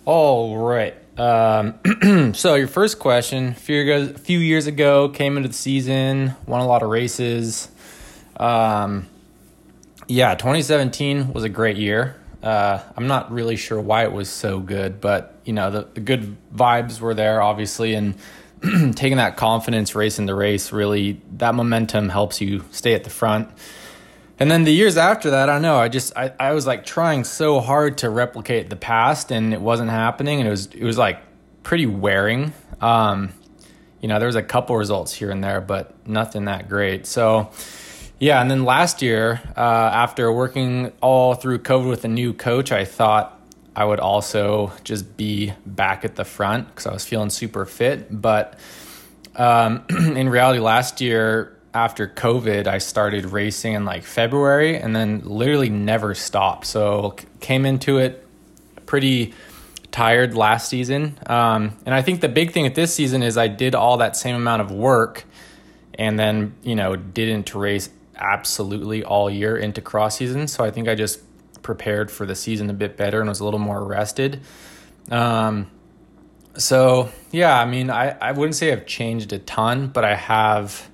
All 0.06 0.58
right. 0.58 0.95
Um, 1.19 2.32
so 2.34 2.56
your 2.56 2.69
first 2.69 2.97
question: 2.97 3.49
a 3.49 3.53
few, 3.53 4.39
years, 4.39 4.67
ago, 4.67 5.10
came 5.10 5.36
into 5.36 5.49
the 5.49 5.56
season, 5.56 6.34
won 6.45 6.62
a 6.62 6.67
lot 6.67 6.82
of 6.82 6.89
races. 6.89 7.67
Um, 8.38 9.08
yeah, 10.08 10.36
2017 10.36 11.34
was 11.34 11.43
a 11.43 11.49
great 11.49 11.75
year. 11.75 12.15
Uh, 12.41 12.82
I'm 12.95 13.08
not 13.08 13.32
really 13.32 13.58
sure 13.58 13.82
why 13.82 14.03
it 14.06 14.13
was 14.13 14.30
so 14.30 14.60
good, 14.60 15.01
but 15.01 15.37
you 15.47 15.53
know 15.53 15.71
the, 15.71 15.88
the 15.93 16.01
good 16.01 16.36
vibes 16.53 16.99
were 16.99 17.13
there, 17.13 17.41
obviously, 17.41 17.93
and 17.93 18.15
taking 18.95 19.17
that 19.17 19.38
confidence, 19.38 19.95
racing 19.95 20.25
the 20.25 20.36
race, 20.36 20.71
really 20.71 21.21
that 21.38 21.55
momentum 21.55 22.10
helps 22.10 22.41
you 22.41 22.65
stay 22.71 22.93
at 22.93 23.03
the 23.03 23.10
front. 23.10 23.49
And 24.39 24.51
then 24.51 24.65
the 24.65 24.71
years 24.71 24.97
after 24.97 25.31
that, 25.31 25.49
I 25.49 25.53
don't 25.53 25.62
know. 25.63 25.77
I 25.77 25.88
just 25.88 26.15
I, 26.15 26.31
I 26.39 26.51
was 26.51 26.67
like 26.67 26.86
trying 26.86 27.23
so 27.23 27.60
hard 27.60 27.99
to 27.99 28.10
replicate 28.10 28.69
the 28.69 28.75
past, 28.75 29.31
and 29.31 29.53
it 29.53 29.62
wasn't 29.62 29.89
happening, 29.89 30.39
and 30.39 30.47
it 30.47 30.51
was 30.51 30.67
it 30.67 30.83
was 30.83 30.97
like 30.97 31.19
pretty 31.63 31.86
wearing. 31.86 32.53
Um, 32.81 33.33
you 34.01 34.07
know, 34.07 34.19
there 34.19 34.27
was 34.27 34.36
a 34.36 34.43
couple 34.43 34.75
results 34.75 35.13
here 35.13 35.31
and 35.31 35.43
there, 35.43 35.62
but 35.62 36.07
nothing 36.07 36.45
that 36.45 36.69
great. 36.69 37.07
So 37.07 37.49
yeah, 38.19 38.41
and 38.41 38.49
then 38.49 38.63
last 38.63 39.01
year, 39.01 39.41
uh, 39.55 39.60
after 39.60 40.31
working 40.31 40.91
all 41.01 41.36
through 41.36 41.60
COVID 41.60 41.89
with 41.89 42.03
a 42.05 42.07
new 42.07 42.33
coach, 42.33 42.71
I 42.71 42.83
thought 42.83 43.37
I 43.77 43.85
would 43.85 43.99
also 43.99 44.73
just 44.83 45.17
be 45.17 45.53
back 45.63 46.03
at 46.03 46.15
the 46.15 46.25
front 46.25 46.67
because 46.67 46.87
I 46.87 46.93
was 46.93 47.05
feeling 47.05 47.29
super 47.29 47.63
fit. 47.63 48.07
But 48.09 48.57
um, 49.35 49.85
in 49.89 50.29
reality, 50.29 50.59
last 50.59 50.99
year 50.99 51.55
after 51.75 52.07
COVID, 52.07 52.65
I 52.65 52.79
started 52.79 53.25
racing 53.25 53.73
in 53.73 53.85
like 53.85 54.03
February 54.03 54.77
and 54.77 54.95
then 54.95 55.21
literally 55.23 55.69
never 55.69 56.15
stopped. 56.15 56.65
So 56.65 57.15
came 57.39 57.67
into 57.67 57.99
it 57.99 58.25
pretty 58.87 59.35
tired 59.91 60.33
last 60.33 60.69
season. 60.69 61.19
Um, 61.27 61.77
and 61.85 61.93
I 61.93 62.01
think 62.01 62.21
the 62.21 62.29
big 62.29 62.53
thing 62.53 62.65
at 62.65 62.73
this 62.73 62.95
season 62.95 63.21
is 63.21 63.37
I 63.37 63.47
did 63.47 63.75
all 63.75 63.97
that 63.97 64.17
same 64.17 64.35
amount 64.35 64.63
of 64.63 64.71
work 64.71 65.23
and 65.93 66.17
then, 66.17 66.55
you 66.63 66.75
know, 66.75 66.95
didn't 66.95 67.53
race 67.53 67.91
absolutely 68.15 69.03
all 69.03 69.29
year 69.29 69.55
into 69.55 69.81
cross 69.81 70.17
season. 70.17 70.47
So 70.47 70.63
I 70.63 70.71
think 70.71 70.87
I 70.87 70.95
just 70.95 71.19
prepared 71.61 72.11
for 72.11 72.25
the 72.25 72.35
season 72.35 72.69
a 72.69 72.73
bit 72.73 72.97
better 72.97 73.19
and 73.19 73.29
was 73.29 73.39
a 73.39 73.45
little 73.45 73.59
more 73.59 73.83
rested. 73.83 74.41
Um, 75.11 75.69
so 76.57 77.09
yeah, 77.31 77.59
I 77.59 77.65
mean, 77.65 77.89
I, 77.89 78.17
I 78.19 78.31
wouldn't 78.31 78.55
say 78.55 78.71
I've 78.71 78.85
changed 78.85 79.31
a 79.33 79.39
ton, 79.39 79.87
but 79.87 80.03
I 80.03 80.15
have 80.15 80.89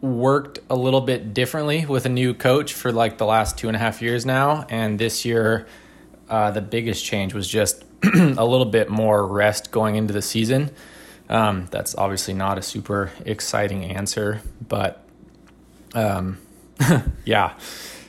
worked 0.00 0.58
a 0.70 0.76
little 0.76 1.00
bit 1.00 1.34
differently 1.34 1.86
with 1.86 2.06
a 2.06 2.08
new 2.08 2.34
coach 2.34 2.72
for 2.72 2.92
like 2.92 3.18
the 3.18 3.26
last 3.26 3.58
two 3.58 3.68
and 3.68 3.76
a 3.76 3.78
half 3.78 4.02
years 4.02 4.24
now. 4.24 4.66
And 4.68 4.98
this 4.98 5.24
year, 5.24 5.66
uh, 6.28 6.50
the 6.50 6.60
biggest 6.60 7.04
change 7.04 7.34
was 7.34 7.48
just 7.48 7.84
a 8.02 8.44
little 8.44 8.66
bit 8.66 8.88
more 8.88 9.26
rest 9.26 9.70
going 9.70 9.96
into 9.96 10.12
the 10.12 10.22
season. 10.22 10.70
Um, 11.28 11.66
that's 11.70 11.94
obviously 11.96 12.34
not 12.34 12.58
a 12.58 12.62
super 12.62 13.10
exciting 13.24 13.84
answer, 13.84 14.42
but 14.66 15.02
um, 15.94 16.38
yeah, 17.24 17.54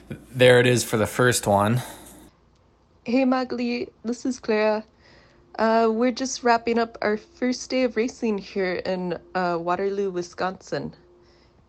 there 0.10 0.60
it 0.60 0.68
is 0.68 0.84
for 0.84 0.98
the 0.98 1.08
first 1.08 1.48
one. 1.48 1.82
Hey 3.04 3.26
Maghalie, 3.26 3.90
this 4.04 4.26
is 4.26 4.40
Clara. 4.40 4.84
Uh, 5.58 5.90
we're 5.92 6.12
just 6.12 6.44
wrapping 6.44 6.78
up 6.78 6.98
our 7.02 7.18
first 7.18 7.70
day 7.70 7.84
of 7.84 7.96
racing 7.96 8.38
here 8.38 8.76
in 8.86 9.18
uh, 9.34 9.58
Waterloo, 9.60 10.12
Wisconsin. 10.12 10.94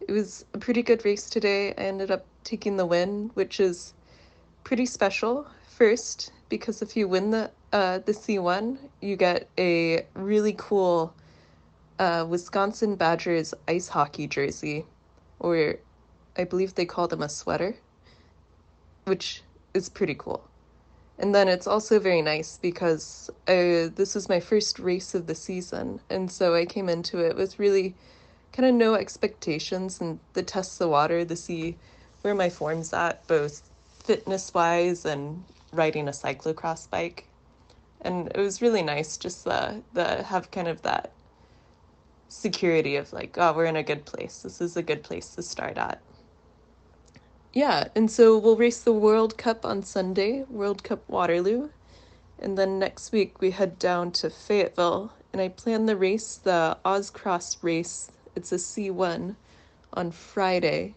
It 0.00 0.12
was 0.12 0.44
a 0.52 0.58
pretty 0.58 0.82
good 0.82 1.04
race 1.04 1.30
today. 1.30 1.70
I 1.70 1.82
ended 1.82 2.10
up 2.10 2.26
taking 2.44 2.76
the 2.76 2.84
win, 2.84 3.30
which 3.34 3.60
is 3.60 3.94
pretty 4.64 4.86
special. 4.86 5.46
First, 5.68 6.32
because 6.48 6.82
if 6.82 6.96
you 6.96 7.08
win 7.08 7.30
the 7.30 7.50
uh, 7.72 7.98
the 7.98 8.12
C1, 8.12 8.78
you 9.00 9.16
get 9.16 9.48
a 9.58 10.06
really 10.14 10.54
cool 10.58 11.14
uh, 11.98 12.26
Wisconsin 12.28 12.96
Badgers 12.96 13.54
ice 13.68 13.88
hockey 13.88 14.26
jersey, 14.26 14.84
or 15.40 15.76
I 16.36 16.44
believe 16.44 16.74
they 16.74 16.86
call 16.86 17.08
them 17.08 17.22
a 17.22 17.28
sweater, 17.28 17.74
which 19.08 19.42
is 19.74 19.88
pretty 19.88 20.14
cool. 20.14 20.44
And 21.18 21.34
then 21.34 21.48
it's 21.48 21.66
also 21.66 21.98
very 21.98 22.22
nice 22.22 22.58
because 22.62 23.28
I, 23.48 23.90
this 23.94 24.14
was 24.14 24.28
my 24.28 24.38
first 24.38 24.78
race 24.78 25.14
of 25.14 25.26
the 25.26 25.34
season. 25.34 26.00
And 26.10 26.30
so 26.30 26.54
I 26.54 26.64
came 26.64 26.88
into 26.88 27.18
it 27.18 27.36
with 27.36 27.58
really 27.58 27.96
kind 28.52 28.68
of 28.68 28.74
no 28.74 28.94
expectations 28.94 30.00
and 30.00 30.20
the 30.34 30.42
test 30.42 30.78
the 30.78 30.88
water 30.88 31.24
to 31.24 31.36
see 31.36 31.76
where 32.22 32.34
my 32.34 32.48
form's 32.48 32.92
at, 32.92 33.26
both 33.26 33.62
fitness 34.04 34.54
wise 34.54 35.04
and 35.04 35.42
riding 35.72 36.06
a 36.08 36.12
cyclocross 36.12 36.88
bike. 36.88 37.26
And 38.00 38.30
it 38.34 38.38
was 38.38 38.62
really 38.62 38.82
nice 38.82 39.16
just 39.16 39.44
the, 39.44 39.82
the 39.94 40.22
have 40.22 40.52
kind 40.52 40.68
of 40.68 40.82
that 40.82 41.10
security 42.28 42.96
of 42.96 43.12
like, 43.12 43.36
oh, 43.38 43.52
we're 43.52 43.64
in 43.64 43.76
a 43.76 43.82
good 43.82 44.04
place. 44.04 44.42
This 44.42 44.60
is 44.60 44.76
a 44.76 44.82
good 44.82 45.02
place 45.02 45.34
to 45.34 45.42
start 45.42 45.78
at. 45.78 46.00
Yeah, 47.54 47.88
and 47.94 48.10
so 48.10 48.36
we'll 48.36 48.56
race 48.56 48.82
the 48.82 48.92
World 48.92 49.38
Cup 49.38 49.64
on 49.64 49.82
Sunday, 49.82 50.44
World 50.50 50.84
Cup 50.84 51.02
Waterloo. 51.08 51.70
And 52.38 52.58
then 52.58 52.78
next 52.78 53.10
week 53.10 53.40
we 53.40 53.52
head 53.52 53.78
down 53.78 54.12
to 54.12 54.28
Fayetteville 54.28 55.12
and 55.32 55.40
I 55.40 55.48
plan 55.48 55.86
the 55.86 55.96
race, 55.96 56.36
the 56.36 56.76
Ozcross 56.84 57.56
race. 57.62 58.10
It's 58.36 58.52
a 58.52 58.56
C1 58.56 59.34
on 59.94 60.10
Friday. 60.10 60.94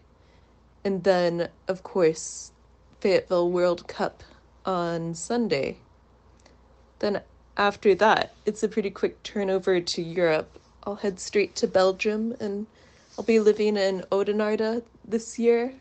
And 0.84 1.04
then, 1.04 1.48
of 1.68 1.82
course, 1.82 2.52
Fayetteville 3.00 3.50
World 3.50 3.88
Cup 3.88 4.22
on 4.66 5.14
Sunday. 5.14 5.78
Then 6.98 7.22
after 7.56 7.94
that, 7.94 8.34
it's 8.44 8.62
a 8.62 8.68
pretty 8.68 8.90
quick 8.90 9.22
turnover 9.22 9.80
to 9.80 10.02
Europe. 10.02 10.58
I'll 10.84 10.96
head 10.96 11.18
straight 11.18 11.54
to 11.56 11.66
Belgium 11.66 12.36
and 12.40 12.66
I'll 13.16 13.24
be 13.24 13.40
living 13.40 13.76
in 13.78 14.04
Oudenaarde 14.12 14.82
this 15.04 15.38
year 15.38 15.74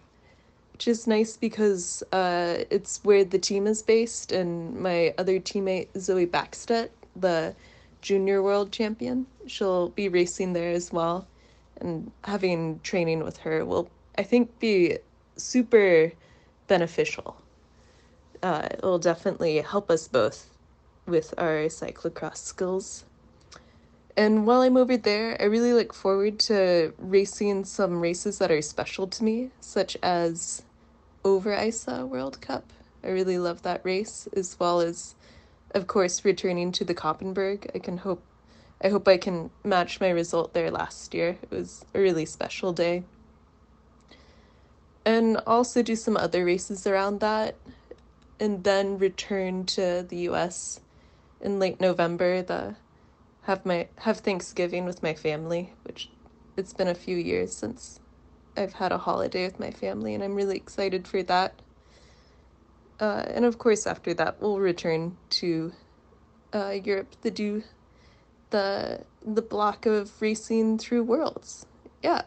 which 0.81 0.87
is 0.87 1.05
nice 1.05 1.37
because 1.37 2.01
uh, 2.11 2.63
it's 2.71 3.01
where 3.03 3.23
the 3.23 3.37
team 3.37 3.67
is 3.67 3.83
based, 3.83 4.31
and 4.31 4.75
my 4.75 5.13
other 5.19 5.39
teammate 5.39 5.89
Zoe 5.95 6.25
Backstedt, 6.25 6.89
the 7.15 7.53
junior 8.01 8.41
world 8.41 8.71
champion, 8.71 9.27
she'll 9.45 9.89
be 9.89 10.09
racing 10.09 10.53
there 10.53 10.71
as 10.71 10.91
well, 10.91 11.27
and 11.81 12.11
having 12.23 12.79
training 12.81 13.23
with 13.23 13.37
her 13.37 13.63
will, 13.63 13.91
I 14.17 14.23
think, 14.23 14.57
be 14.57 14.97
super 15.37 16.13
beneficial. 16.65 17.37
Uh, 18.41 18.67
it 18.71 18.79
will 18.81 18.97
definitely 18.97 19.57
help 19.57 19.91
us 19.91 20.07
both 20.07 20.49
with 21.05 21.31
our 21.37 21.65
cyclocross 21.65 22.37
skills. 22.37 23.05
And 24.17 24.47
while 24.47 24.61
I'm 24.61 24.77
over 24.77 24.97
there, 24.97 25.39
I 25.39 25.43
really 25.43 25.73
look 25.73 25.93
forward 25.93 26.39
to 26.49 26.91
racing 26.97 27.65
some 27.65 28.01
races 28.01 28.39
that 28.39 28.49
are 28.49 28.63
special 28.63 29.05
to 29.05 29.23
me, 29.23 29.51
such 29.59 29.95
as 30.01 30.63
Overijse 31.23 32.07
World 32.07 32.41
Cup. 32.41 32.71
I 33.03 33.09
really 33.09 33.37
love 33.37 33.61
that 33.63 33.81
race, 33.83 34.27
as 34.35 34.57
well 34.59 34.81
as, 34.81 35.15
of 35.71 35.87
course, 35.87 36.25
returning 36.25 36.71
to 36.73 36.83
the 36.83 36.93
Koppenberg. 36.93 37.69
I 37.73 37.79
can 37.79 37.97
hope, 37.97 38.23
I 38.83 38.89
hope 38.89 39.07
I 39.07 39.17
can 39.17 39.49
match 39.63 39.99
my 39.99 40.09
result 40.09 40.53
there 40.53 40.71
last 40.71 41.13
year. 41.13 41.37
It 41.41 41.51
was 41.51 41.85
a 41.93 41.99
really 41.99 42.25
special 42.25 42.73
day. 42.73 43.03
And 45.05 45.37
also 45.47 45.81
do 45.81 45.95
some 45.95 46.17
other 46.17 46.45
races 46.45 46.85
around 46.85 47.21
that, 47.21 47.55
and 48.39 48.63
then 48.63 48.97
return 48.97 49.65
to 49.67 50.05
the 50.07 50.17
U.S. 50.17 50.79
in 51.39 51.59
late 51.59 51.79
November. 51.79 52.41
The 52.43 52.75
have 53.43 53.65
my 53.65 53.87
have 53.99 54.19
Thanksgiving 54.19 54.85
with 54.85 55.01
my 55.01 55.15
family, 55.15 55.73
which 55.83 56.09
it's 56.57 56.73
been 56.73 56.87
a 56.87 56.93
few 56.93 57.17
years 57.17 57.55
since 57.55 58.00
I've 58.57 58.73
had 58.73 58.91
a 58.91 58.97
holiday 58.97 59.45
with 59.45 59.59
my 59.59 59.71
family, 59.71 60.13
and 60.13 60.23
I'm 60.23 60.35
really 60.35 60.57
excited 60.57 61.07
for 61.07 61.23
that. 61.23 61.61
Uh, 62.99 63.23
and 63.27 63.45
of 63.45 63.57
course, 63.57 63.87
after 63.87 64.13
that, 64.13 64.41
we'll 64.41 64.59
return 64.59 65.17
to 65.29 65.71
uh, 66.53 66.75
Europe 66.83 67.15
to 67.23 67.31
do 67.31 67.63
the 68.51 69.01
the 69.25 69.41
block 69.41 69.85
of 69.85 70.21
racing 70.21 70.77
through 70.77 71.03
worlds. 71.03 71.65
Yeah. 72.03 72.23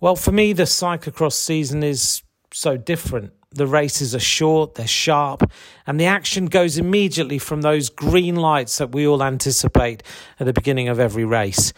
Well, 0.00 0.16
for 0.16 0.32
me, 0.32 0.52
the 0.52 0.64
cyclocross 0.64 1.32
season 1.32 1.82
is 1.82 2.22
so 2.52 2.76
different. 2.76 3.32
The 3.50 3.66
races 3.66 4.14
are 4.14 4.20
short, 4.20 4.74
they're 4.74 4.86
sharp, 4.86 5.50
and 5.86 5.98
the 5.98 6.04
action 6.04 6.46
goes 6.46 6.76
immediately 6.76 7.38
from 7.38 7.62
those 7.62 7.88
green 7.88 8.36
lights 8.36 8.76
that 8.78 8.92
we 8.92 9.06
all 9.06 9.22
anticipate 9.22 10.02
at 10.38 10.44
the 10.44 10.52
beginning 10.52 10.88
of 10.88 11.00
every 11.00 11.24
race. 11.24 11.72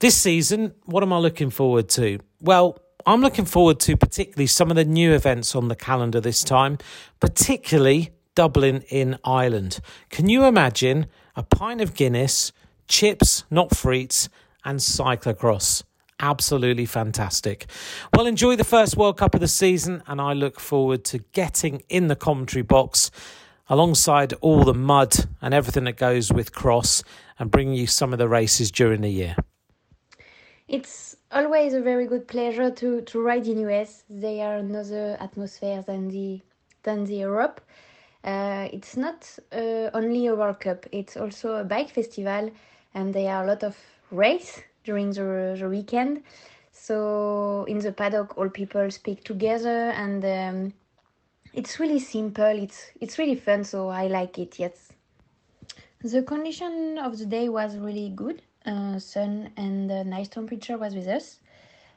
This 0.00 0.16
season, 0.16 0.74
what 0.84 1.02
am 1.02 1.12
I 1.12 1.18
looking 1.18 1.50
forward 1.50 1.88
to? 1.88 2.20
Well, 2.40 2.78
I'm 3.04 3.20
looking 3.20 3.44
forward 3.44 3.80
to 3.80 3.96
particularly 3.96 4.46
some 4.46 4.70
of 4.70 4.76
the 4.76 4.84
new 4.84 5.12
events 5.12 5.56
on 5.56 5.66
the 5.66 5.74
calendar 5.74 6.20
this 6.20 6.44
time, 6.44 6.78
particularly 7.18 8.10
Dublin 8.36 8.84
in 8.90 9.18
Ireland. 9.24 9.80
Can 10.08 10.28
you 10.28 10.44
imagine 10.44 11.06
a 11.34 11.42
pint 11.42 11.80
of 11.80 11.94
Guinness, 11.94 12.52
chips, 12.86 13.42
not 13.50 13.70
frites, 13.70 14.28
and 14.64 14.78
cyclocross? 14.78 15.82
Absolutely 16.20 16.86
fantastic. 16.86 17.66
Well, 18.14 18.28
enjoy 18.28 18.54
the 18.54 18.62
first 18.62 18.96
World 18.96 19.18
Cup 19.18 19.34
of 19.34 19.40
the 19.40 19.48
season, 19.48 20.04
and 20.06 20.20
I 20.20 20.32
look 20.32 20.60
forward 20.60 21.04
to 21.06 21.18
getting 21.32 21.82
in 21.88 22.06
the 22.06 22.14
commentary 22.14 22.62
box 22.62 23.10
alongside 23.68 24.32
all 24.42 24.62
the 24.62 24.74
mud 24.74 25.26
and 25.42 25.52
everything 25.52 25.84
that 25.84 25.96
goes 25.96 26.32
with 26.32 26.52
cross 26.52 27.02
and 27.36 27.50
bringing 27.50 27.74
you 27.74 27.88
some 27.88 28.12
of 28.12 28.20
the 28.20 28.28
races 28.28 28.70
during 28.70 29.00
the 29.00 29.10
year. 29.10 29.34
It's 30.68 31.16
always 31.32 31.72
a 31.72 31.80
very 31.80 32.06
good 32.06 32.28
pleasure 32.28 32.70
to, 32.70 33.00
to 33.00 33.22
ride 33.22 33.46
in 33.46 33.58
US. 33.60 34.04
They 34.10 34.42
are 34.42 34.56
another 34.56 35.16
atmosphere 35.18 35.80
than 35.80 36.08
the 36.08 36.42
than 36.82 37.04
the 37.04 37.16
Europe. 37.16 37.62
Uh, 38.22 38.68
it's 38.70 38.94
not 38.94 39.38
uh, 39.50 39.88
only 39.94 40.26
a 40.26 40.34
World 40.34 40.60
Cup; 40.60 40.84
it's 40.92 41.16
also 41.16 41.54
a 41.56 41.64
bike 41.64 41.88
festival, 41.88 42.50
and 42.94 43.14
there 43.14 43.34
are 43.34 43.44
a 43.44 43.46
lot 43.46 43.62
of 43.62 43.78
race 44.10 44.60
during 44.84 45.10
the, 45.12 45.56
the 45.58 45.68
weekend. 45.70 46.22
So 46.70 47.64
in 47.66 47.78
the 47.78 47.92
paddock, 47.92 48.36
all 48.36 48.50
people 48.50 48.90
speak 48.90 49.24
together, 49.24 49.90
and 49.96 50.22
um, 50.22 50.74
it's 51.54 51.80
really 51.80 51.98
simple. 51.98 52.44
It's 52.44 52.90
it's 53.00 53.18
really 53.18 53.36
fun. 53.36 53.64
So 53.64 53.88
I 53.88 54.08
like 54.08 54.38
it. 54.38 54.58
Yes. 54.58 54.92
The 56.04 56.22
condition 56.22 56.98
of 56.98 57.16
the 57.18 57.24
day 57.24 57.48
was 57.48 57.78
really 57.78 58.10
good 58.14 58.42
uh, 58.68 58.98
sun 58.98 59.50
and 59.56 59.90
uh, 59.90 60.02
nice 60.02 60.28
temperature 60.28 60.76
was 60.76 60.94
with 60.94 61.08
us. 61.08 61.40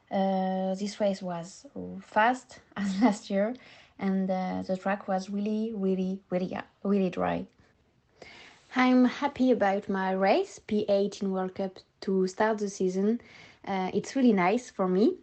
Uh, 0.09 0.73
this 0.75 0.99
race 0.99 1.21
was 1.21 1.65
fast 2.01 2.59
as 2.77 3.01
last 3.01 3.29
year, 3.29 3.53
and 3.99 4.29
uh, 4.29 4.63
the 4.65 4.77
track 4.77 5.07
was 5.07 5.29
really, 5.29 5.71
really, 5.75 6.19
really, 6.29 6.57
really 6.83 7.09
dry. 7.09 7.45
I'm 8.75 9.05
happy 9.05 9.51
about 9.51 9.89
my 9.89 10.13
race, 10.13 10.59
P8 10.65 11.21
in 11.21 11.31
World 11.31 11.55
Cup, 11.55 11.77
to 12.01 12.25
start 12.27 12.59
the 12.59 12.69
season. 12.69 13.19
Uh, 13.67 13.91
it's 13.93 14.15
really 14.15 14.33
nice 14.33 14.69
for 14.69 14.87
me. 14.87 15.15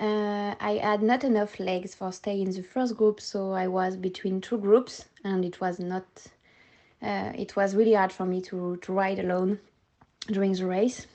Uh, 0.00 0.54
I 0.58 0.80
had 0.82 1.02
not 1.02 1.22
enough 1.22 1.60
legs 1.60 1.94
for 1.94 2.10
stay 2.10 2.40
in 2.40 2.50
the 2.50 2.62
first 2.62 2.96
group, 2.96 3.20
so 3.20 3.52
I 3.52 3.68
was 3.68 3.96
between 3.96 4.40
two 4.40 4.58
groups, 4.58 5.04
and 5.22 5.44
it 5.44 5.60
was 5.60 5.78
not. 5.78 6.06
it 7.00 7.54
was 7.56 7.76
really 7.76 7.94
hard 7.94 8.10
for 8.12 8.26
me 8.26 8.40
to, 8.42 8.76
to 8.78 8.92
ride 8.92 9.20
alone 9.20 9.60
during 10.26 10.52
the 10.52 10.66
race. 10.66 11.06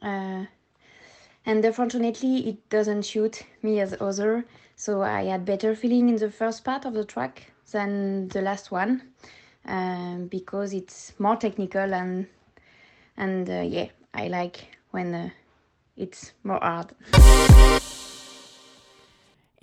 Uh, 0.00 0.44
and 1.44 1.64
unfortunately, 1.64 2.48
it 2.48 2.68
doesn't 2.68 3.04
suit 3.04 3.44
me 3.62 3.80
as 3.80 3.94
other, 4.00 4.44
so 4.76 5.02
I 5.02 5.24
had 5.24 5.44
better 5.44 5.74
feeling 5.74 6.08
in 6.08 6.16
the 6.16 6.30
first 6.30 6.64
part 6.64 6.84
of 6.84 6.94
the 6.94 7.04
track 7.04 7.52
than 7.72 8.28
the 8.28 8.42
last 8.42 8.70
one 8.70 9.02
um, 9.66 10.26
because 10.26 10.72
it's 10.72 11.12
more 11.18 11.36
technical 11.36 11.94
and 11.94 12.26
and 13.16 13.48
uh, 13.48 13.60
yeah, 13.60 13.88
I 14.14 14.28
like 14.28 14.68
when 14.90 15.14
uh, 15.14 15.30
it's 15.96 16.32
more 16.42 16.58
hard. 16.60 16.94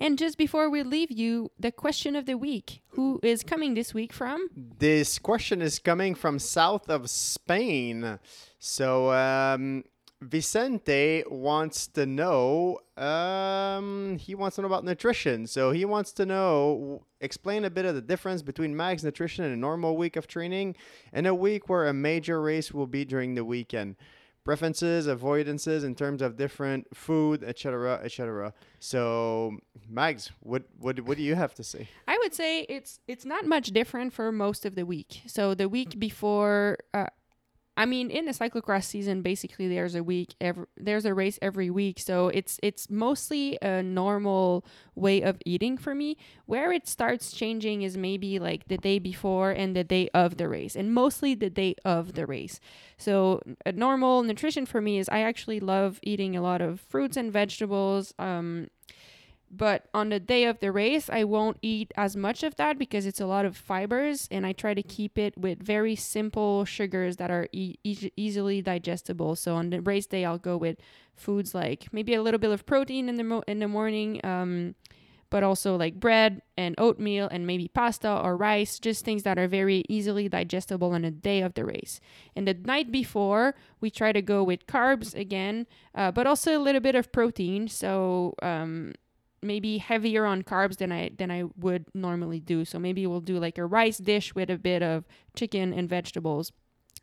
And 0.02 0.16
just 0.16 0.38
before 0.38 0.70
we 0.70 0.82
leave 0.82 1.10
you, 1.10 1.50
the 1.58 1.70
question 1.70 2.16
of 2.16 2.24
the 2.24 2.38
week. 2.38 2.80
Who 2.90 3.20
is 3.22 3.42
coming 3.42 3.74
this 3.74 3.92
week 3.92 4.14
from? 4.14 4.48
This 4.56 5.18
question 5.18 5.60
is 5.60 5.78
coming 5.78 6.14
from 6.14 6.38
south 6.38 6.88
of 6.88 7.10
Spain. 7.10 8.18
So 8.60 9.10
um, 9.12 9.84
Vicente 10.20 11.24
wants 11.28 11.86
to 11.88 12.04
know. 12.04 12.78
Um, 12.96 14.18
he 14.18 14.34
wants 14.34 14.56
to 14.56 14.62
know 14.62 14.66
about 14.66 14.84
nutrition. 14.84 15.46
So 15.46 15.72
he 15.72 15.84
wants 15.86 16.12
to 16.12 16.26
know. 16.26 17.02
Explain 17.22 17.64
a 17.64 17.70
bit 17.70 17.86
of 17.86 17.94
the 17.94 18.02
difference 18.02 18.42
between 18.42 18.76
Mag's 18.76 19.02
nutrition 19.02 19.44
and 19.44 19.54
a 19.54 19.56
normal 19.56 19.96
week 19.96 20.16
of 20.16 20.26
training, 20.26 20.76
and 21.12 21.26
a 21.26 21.34
week 21.34 21.68
where 21.68 21.86
a 21.86 21.94
major 21.94 22.40
race 22.40 22.72
will 22.72 22.86
be 22.86 23.04
during 23.04 23.34
the 23.34 23.44
weekend. 23.44 23.96
Preferences, 24.44 25.06
avoidances 25.06 25.84
in 25.84 25.94
terms 25.94 26.22
of 26.22 26.36
different 26.36 26.94
food, 26.96 27.44
etc., 27.44 28.00
etc. 28.02 28.54
So, 28.78 29.58
Mags, 29.88 30.30
what 30.40 30.64
what 30.78 31.00
what 31.00 31.16
do 31.16 31.22
you 31.22 31.34
have 31.34 31.54
to 31.54 31.64
say? 31.64 31.88
I 32.08 32.18
would 32.18 32.34
say 32.34 32.62
it's 32.62 33.00
it's 33.06 33.24
not 33.24 33.46
much 33.46 33.68
different 33.68 34.12
for 34.12 34.32
most 34.32 34.66
of 34.66 34.74
the 34.74 34.84
week. 34.84 35.22
So 35.26 35.54
the 35.54 35.68
week 35.68 35.98
before, 35.98 36.78
uh, 36.94 37.06
I 37.80 37.86
mean, 37.86 38.10
in 38.10 38.26
the 38.26 38.32
cyclocross 38.32 38.84
season, 38.84 39.22
basically 39.22 39.66
there's 39.66 39.94
a 39.94 40.02
week 40.02 40.34
every 40.38 40.66
there's 40.76 41.06
a 41.06 41.14
race 41.14 41.38
every 41.40 41.70
week. 41.70 41.98
So 41.98 42.28
it's 42.28 42.60
it's 42.62 42.90
mostly 42.90 43.56
a 43.62 43.82
normal 43.82 44.66
way 44.94 45.22
of 45.22 45.38
eating 45.46 45.78
for 45.78 45.94
me. 45.94 46.18
Where 46.44 46.72
it 46.72 46.86
starts 46.86 47.32
changing 47.32 47.80
is 47.80 47.96
maybe 47.96 48.38
like 48.38 48.68
the 48.68 48.76
day 48.76 48.98
before 48.98 49.52
and 49.52 49.74
the 49.74 49.82
day 49.82 50.10
of 50.12 50.36
the 50.36 50.46
race, 50.46 50.76
and 50.76 50.92
mostly 50.92 51.34
the 51.34 51.48
day 51.48 51.74
of 51.82 52.12
the 52.12 52.26
race. 52.26 52.60
So 52.98 53.40
a 53.64 53.72
normal 53.72 54.24
nutrition 54.24 54.66
for 54.66 54.82
me 54.82 54.98
is 54.98 55.08
I 55.08 55.20
actually 55.20 55.58
love 55.58 56.00
eating 56.02 56.36
a 56.36 56.42
lot 56.42 56.60
of 56.60 56.80
fruits 56.82 57.16
and 57.16 57.32
vegetables. 57.32 58.12
Um, 58.18 58.68
but 59.50 59.88
on 59.92 60.10
the 60.10 60.20
day 60.20 60.44
of 60.44 60.60
the 60.60 60.70
race 60.70 61.10
i 61.10 61.24
won't 61.24 61.58
eat 61.62 61.92
as 61.96 62.16
much 62.16 62.42
of 62.42 62.54
that 62.56 62.78
because 62.78 63.04
it's 63.06 63.20
a 63.20 63.26
lot 63.26 63.44
of 63.44 63.56
fibers 63.56 64.28
and 64.30 64.46
i 64.46 64.52
try 64.52 64.74
to 64.74 64.82
keep 64.82 65.18
it 65.18 65.36
with 65.36 65.62
very 65.62 65.96
simple 65.96 66.64
sugars 66.64 67.16
that 67.16 67.30
are 67.30 67.48
e- 67.52 67.76
e- 67.84 68.10
easily 68.16 68.62
digestible. 68.62 69.34
So 69.36 69.54
on 69.56 69.70
the 69.70 69.80
race 69.80 70.06
day 70.06 70.24
i'll 70.24 70.38
go 70.38 70.56
with 70.56 70.76
foods 71.14 71.54
like 71.54 71.88
maybe 71.92 72.14
a 72.14 72.22
little 72.22 72.38
bit 72.38 72.50
of 72.50 72.64
protein 72.64 73.08
in 73.08 73.16
the 73.16 73.24
mo- 73.24 73.44
in 73.46 73.58
the 73.58 73.68
morning 73.68 74.20
um, 74.24 74.74
but 75.30 75.44
also 75.44 75.76
like 75.76 75.94
bread 75.94 76.42
and 76.56 76.74
oatmeal 76.76 77.28
and 77.30 77.46
maybe 77.46 77.68
pasta 77.68 78.10
or 78.10 78.36
rice 78.36 78.78
just 78.78 79.04
things 79.04 79.22
that 79.22 79.38
are 79.38 79.46
very 79.46 79.84
easily 79.88 80.28
digestible 80.28 80.92
on 80.92 81.02
the 81.02 81.10
day 81.10 81.40
of 81.40 81.54
the 81.54 81.64
race. 81.64 82.00
And 82.34 82.46
the 82.48 82.54
night 82.54 82.90
before 82.90 83.54
we 83.80 83.90
try 83.90 84.12
to 84.12 84.20
go 84.22 84.42
with 84.42 84.66
carbs 84.66 85.14
again 85.14 85.66
uh, 85.94 86.10
but 86.10 86.26
also 86.26 86.58
a 86.58 86.62
little 86.62 86.80
bit 86.80 86.96
of 86.96 87.12
protein. 87.12 87.68
So 87.68 88.34
um, 88.42 88.94
maybe 89.42 89.78
heavier 89.78 90.24
on 90.24 90.42
carbs 90.42 90.76
than 90.76 90.92
I 90.92 91.10
than 91.16 91.30
I 91.30 91.44
would 91.56 91.86
normally 91.94 92.40
do. 92.40 92.64
So 92.64 92.78
maybe 92.78 93.06
we'll 93.06 93.20
do 93.20 93.38
like 93.38 93.58
a 93.58 93.66
rice 93.66 93.98
dish 93.98 94.34
with 94.34 94.50
a 94.50 94.58
bit 94.58 94.82
of 94.82 95.04
chicken 95.34 95.72
and 95.72 95.88
vegetables 95.88 96.52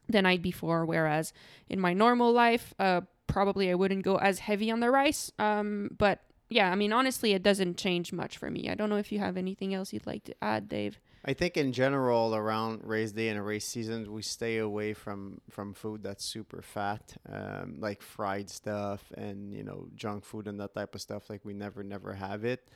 the 0.07 0.21
night 0.21 0.41
before. 0.41 0.85
Whereas 0.85 1.33
in 1.69 1.79
my 1.79 1.93
normal 1.93 2.31
life, 2.31 2.73
uh, 2.79 3.01
probably 3.27 3.69
I 3.71 3.75
wouldn't 3.75 4.03
go 4.03 4.17
as 4.17 4.39
heavy 4.39 4.71
on 4.71 4.79
the 4.79 4.91
rice. 4.91 5.31
Um, 5.39 5.89
but 5.97 6.21
yeah, 6.49 6.71
I 6.71 6.75
mean 6.75 6.93
honestly, 6.93 7.33
it 7.33 7.43
doesn't 7.43 7.77
change 7.77 8.13
much 8.13 8.37
for 8.37 8.49
me. 8.49 8.69
I 8.69 8.75
don't 8.75 8.89
know 8.89 8.97
if 8.97 9.11
you 9.11 9.19
have 9.19 9.37
anything 9.37 9.73
else 9.73 9.93
you'd 9.93 10.07
like 10.07 10.23
to 10.25 10.35
add, 10.41 10.69
Dave. 10.69 10.99
I 11.25 11.33
think 11.33 11.57
in 11.57 11.73
general 11.73 12.33
around 12.35 12.83
race 12.85 13.11
day 13.11 13.27
and 13.29 13.45
race 13.45 13.65
seasons, 13.65 14.07
we 14.07 14.21
stay 14.21 14.57
away 14.59 14.93
from 14.93 15.41
from 15.49 15.73
food 15.73 16.03
that's 16.03 16.23
super 16.23 16.61
fat, 16.61 17.17
um, 17.29 17.77
like 17.79 18.01
fried 18.01 18.49
stuff 18.49 19.11
and 19.15 19.53
you 19.53 19.63
know 19.63 19.87
junk 19.95 20.23
food 20.23 20.47
and 20.47 20.59
that 20.59 20.73
type 20.73 20.95
of 20.95 21.01
stuff. 21.01 21.29
Like 21.29 21.43
we 21.43 21.53
never 21.53 21.83
never 21.83 22.13
have 22.13 22.45
it. 22.45 22.69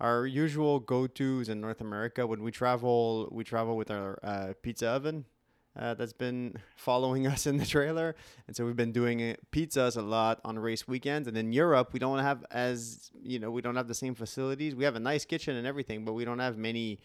Our 0.00 0.26
usual 0.26 0.78
go 0.78 1.06
tos 1.08 1.48
in 1.48 1.60
North 1.60 1.80
America 1.80 2.26
when 2.26 2.42
we 2.42 2.52
travel, 2.52 3.28
we 3.32 3.42
travel 3.42 3.76
with 3.76 3.90
our 3.90 4.18
uh, 4.22 4.52
pizza 4.62 4.88
oven. 4.88 5.24
Uh, 5.76 5.94
that's 5.94 6.12
been 6.12 6.54
following 6.76 7.26
us 7.26 7.46
in 7.46 7.56
the 7.56 7.66
trailer, 7.66 8.16
and 8.46 8.56
so 8.56 8.64
we've 8.64 8.76
been 8.76 8.92
doing 8.92 9.22
uh, 9.22 9.34
pizzas 9.52 9.96
a 9.96 10.02
lot 10.02 10.40
on 10.44 10.58
race 10.58 10.88
weekends. 10.88 11.28
And 11.28 11.36
in 11.36 11.52
Europe, 11.52 11.92
we 11.92 11.98
don't 11.98 12.18
have 12.18 12.44
as 12.50 13.10
you 13.22 13.38
know 13.38 13.50
we 13.50 13.62
don't 13.62 13.76
have 13.76 13.88
the 13.88 13.94
same 13.94 14.14
facilities. 14.14 14.74
We 14.74 14.84
have 14.84 14.96
a 14.96 15.00
nice 15.00 15.24
kitchen 15.24 15.56
and 15.56 15.66
everything, 15.66 16.04
but 16.04 16.14
we 16.14 16.24
don't 16.24 16.40
have 16.40 16.56
many 16.56 17.00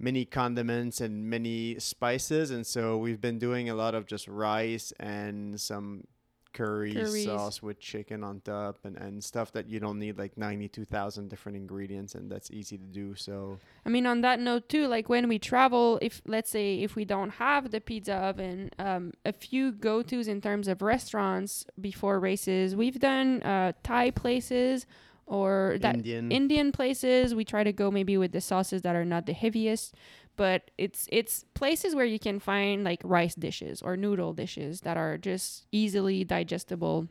many 0.00 0.24
condiments 0.24 1.00
and 1.00 1.28
many 1.28 1.76
spices 1.80 2.52
and 2.52 2.64
so 2.64 2.96
we've 2.96 3.20
been 3.20 3.36
doing 3.36 3.68
a 3.68 3.74
lot 3.74 3.96
of 3.96 4.06
just 4.06 4.28
rice 4.28 4.92
and 5.00 5.60
some 5.60 6.04
curry 6.52 6.92
Curries. 6.92 7.24
sauce 7.24 7.62
with 7.62 7.78
chicken 7.78 8.24
on 8.24 8.40
top 8.40 8.78
and, 8.84 8.96
and 8.96 9.22
stuff 9.22 9.52
that 9.52 9.68
you 9.68 9.80
don't 9.80 9.98
need 9.98 10.18
like 10.18 10.36
92,000 10.36 11.28
different 11.28 11.56
ingredients 11.56 12.14
and 12.14 12.30
that's 12.30 12.50
easy 12.50 12.78
to 12.78 12.84
do 12.84 13.14
so 13.14 13.58
I 13.84 13.90
mean, 13.90 14.06
on 14.06 14.20
that 14.20 14.40
note 14.40 14.68
too, 14.68 14.86
like 14.86 15.08
when 15.08 15.28
we 15.28 15.38
travel, 15.38 15.98
if 16.02 16.20
let's 16.26 16.50
say 16.50 16.80
if 16.80 16.94
we 16.94 17.04
don't 17.04 17.30
have 17.30 17.70
the 17.70 17.80
pizza 17.80 18.14
oven, 18.14 18.70
um, 18.78 19.12
a 19.24 19.32
few 19.32 19.72
go 19.72 20.02
tos 20.02 20.28
in 20.28 20.40
terms 20.40 20.68
of 20.68 20.82
restaurants 20.82 21.64
before 21.80 22.20
races, 22.20 22.76
we've 22.76 22.98
done 22.98 23.42
uh, 23.42 23.72
Thai 23.82 24.10
places 24.10 24.86
or 25.26 25.76
that 25.80 25.96
Indian 25.96 26.32
Indian 26.32 26.72
places. 26.72 27.34
We 27.34 27.44
try 27.44 27.64
to 27.64 27.72
go 27.72 27.90
maybe 27.90 28.16
with 28.16 28.32
the 28.32 28.40
sauces 28.40 28.82
that 28.82 28.96
are 28.96 29.04
not 29.04 29.26
the 29.26 29.32
heaviest, 29.32 29.94
but 30.38 30.70
it's 30.78 31.08
it's 31.10 31.44
places 31.52 31.94
where 31.94 32.06
you 32.06 32.18
can 32.18 32.38
find 32.38 32.84
like 32.84 33.00
rice 33.02 33.34
dishes 33.34 33.82
or 33.82 33.96
noodle 33.96 34.32
dishes 34.32 34.82
that 34.82 34.96
are 34.96 35.18
just 35.18 35.66
easily 35.72 36.24
digestible. 36.24 37.08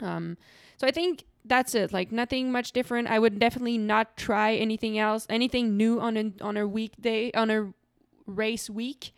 Um, 0.00 0.38
so 0.78 0.86
I 0.86 0.92
think 0.92 1.24
that's 1.44 1.74
it. 1.74 1.92
Like 1.92 2.12
nothing 2.12 2.52
much 2.52 2.72
different. 2.72 3.08
I 3.08 3.18
would 3.18 3.38
definitely 3.38 3.76
not 3.76 4.16
try 4.16 4.54
anything 4.54 4.98
else, 4.98 5.26
anything 5.28 5.76
new 5.76 6.00
on 6.00 6.16
a 6.16 6.32
on 6.40 6.56
a 6.56 6.66
weekday 6.66 7.32
on 7.32 7.50
a 7.50 7.72
race 8.26 8.70
week. 8.70 9.12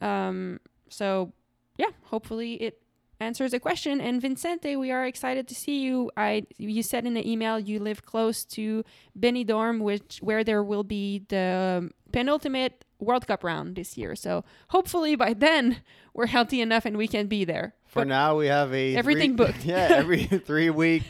Um, 0.00 0.58
so 0.88 1.32
yeah, 1.76 1.90
hopefully 2.04 2.54
it 2.54 2.80
answers 3.20 3.50
the 3.50 3.60
question. 3.60 4.00
And 4.00 4.20
Vincente, 4.20 4.76
we 4.76 4.90
are 4.90 5.04
excited 5.04 5.46
to 5.48 5.54
see 5.54 5.80
you. 5.80 6.10
I 6.16 6.46
you 6.56 6.82
said 6.82 7.06
in 7.06 7.14
the 7.14 7.30
email 7.30 7.58
you 7.58 7.78
live 7.80 8.04
close 8.04 8.44
to 8.56 8.84
Benidorm, 9.18 9.80
which 9.80 10.18
where 10.22 10.42
there 10.42 10.62
will 10.62 10.84
be 10.84 11.22
the 11.28 11.90
penultimate 12.12 12.84
World 13.04 13.26
Cup 13.26 13.44
round 13.44 13.76
this 13.76 13.96
year. 13.96 14.14
So 14.16 14.44
hopefully 14.68 15.14
by 15.16 15.34
then 15.34 15.82
we're 16.14 16.26
healthy 16.26 16.60
enough 16.60 16.84
and 16.86 16.96
we 16.96 17.06
can 17.08 17.26
be 17.26 17.44
there. 17.44 17.74
for 17.86 18.00
But 18.00 18.08
now 18.08 18.36
we 18.36 18.46
have 18.46 18.72
a 18.74 18.96
everything 18.96 19.36
three- 19.36 19.46
booked. 19.52 19.64
yeah 19.64 19.88
every 19.90 20.24
three 20.48 20.70
week 20.70 21.02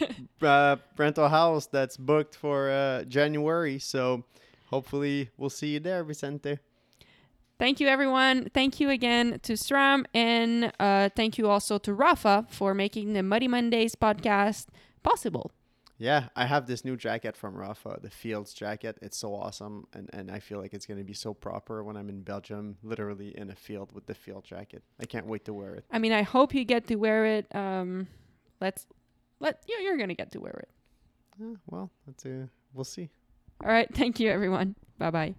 uh, 0.42 0.76
rental 0.97 1.28
house 1.28 1.66
that's 1.66 1.97
booked 1.97 2.36
for 2.36 2.68
uh, 2.70 3.05
january 3.05 3.78
so 3.78 4.24
hopefully 4.70 5.30
we'll 5.38 5.51
see 5.51 5.68
you 5.74 5.80
there 5.80 6.05
vicente 6.05 6.59
Thank 7.57 7.78
you, 7.78 7.86
everyone. 7.86 8.51
Thank 8.53 8.80
you 8.80 8.90
again 8.90 9.38
to 9.45 9.53
SRAM, 9.53 10.07
and 10.12 10.72
uh, 10.80 11.09
thank 11.14 11.38
you 11.38 11.49
also 11.49 11.78
to 11.78 11.95
Rapha 11.95 12.51
for 12.51 12.74
making 12.74 13.12
the 13.12 13.22
Muddy 13.22 13.47
Mondays 13.47 13.95
podcast 13.95 14.66
possible. 15.05 15.53
Yeah, 16.05 16.28
I 16.36 16.44
have 16.44 16.66
this 16.66 16.84
new 16.84 16.98
jacket 16.98 17.34
from 17.34 17.55
Rapha, 17.55 18.02
the 18.02 18.11
Fields 18.11 18.52
jacket. 18.52 18.98
It's 19.00 19.16
so 19.16 19.34
awesome, 19.34 19.86
and, 19.94 20.11
and 20.12 20.30
I 20.30 20.38
feel 20.38 20.61
like 20.61 20.74
it's 20.74 20.84
going 20.84 20.98
to 20.98 21.05
be 21.05 21.14
so 21.14 21.32
proper 21.32 21.82
when 21.82 21.96
I'm 21.96 22.11
in 22.11 22.20
Belgium, 22.20 22.76
literally 22.82 23.34
in 23.38 23.48
a 23.48 23.55
field 23.55 23.90
with 23.94 24.05
the 24.05 24.12
field 24.12 24.44
jacket. 24.44 24.82
I 25.00 25.07
can't 25.07 25.24
wait 25.24 25.46
to 25.46 25.55
wear 25.55 25.74
it. 25.74 25.86
I 25.90 25.98
mean, 25.98 26.12
I 26.12 26.20
hope 26.20 26.52
you 26.52 26.66
get 26.66 26.86
to 26.88 26.96
wear 26.96 27.24
it. 27.24 27.46
Um, 27.55 28.07
let's 28.61 28.86
let 29.40 29.64
you. 29.66 29.78
You're 29.82 29.96
gonna 29.96 30.12
get 30.12 30.30
to 30.32 30.40
wear 30.40 30.64
it. 30.64 30.68
Uh, 31.42 31.57
well, 31.70 31.90
let's 32.07 32.26
uh, 32.26 32.48
we'll 32.74 32.84
see. 32.84 33.09
All 33.62 33.70
right. 33.70 33.88
Thank 33.94 34.20
you, 34.20 34.30
everyone. 34.30 34.74
Bye 34.98 35.11
bye. 35.11 35.34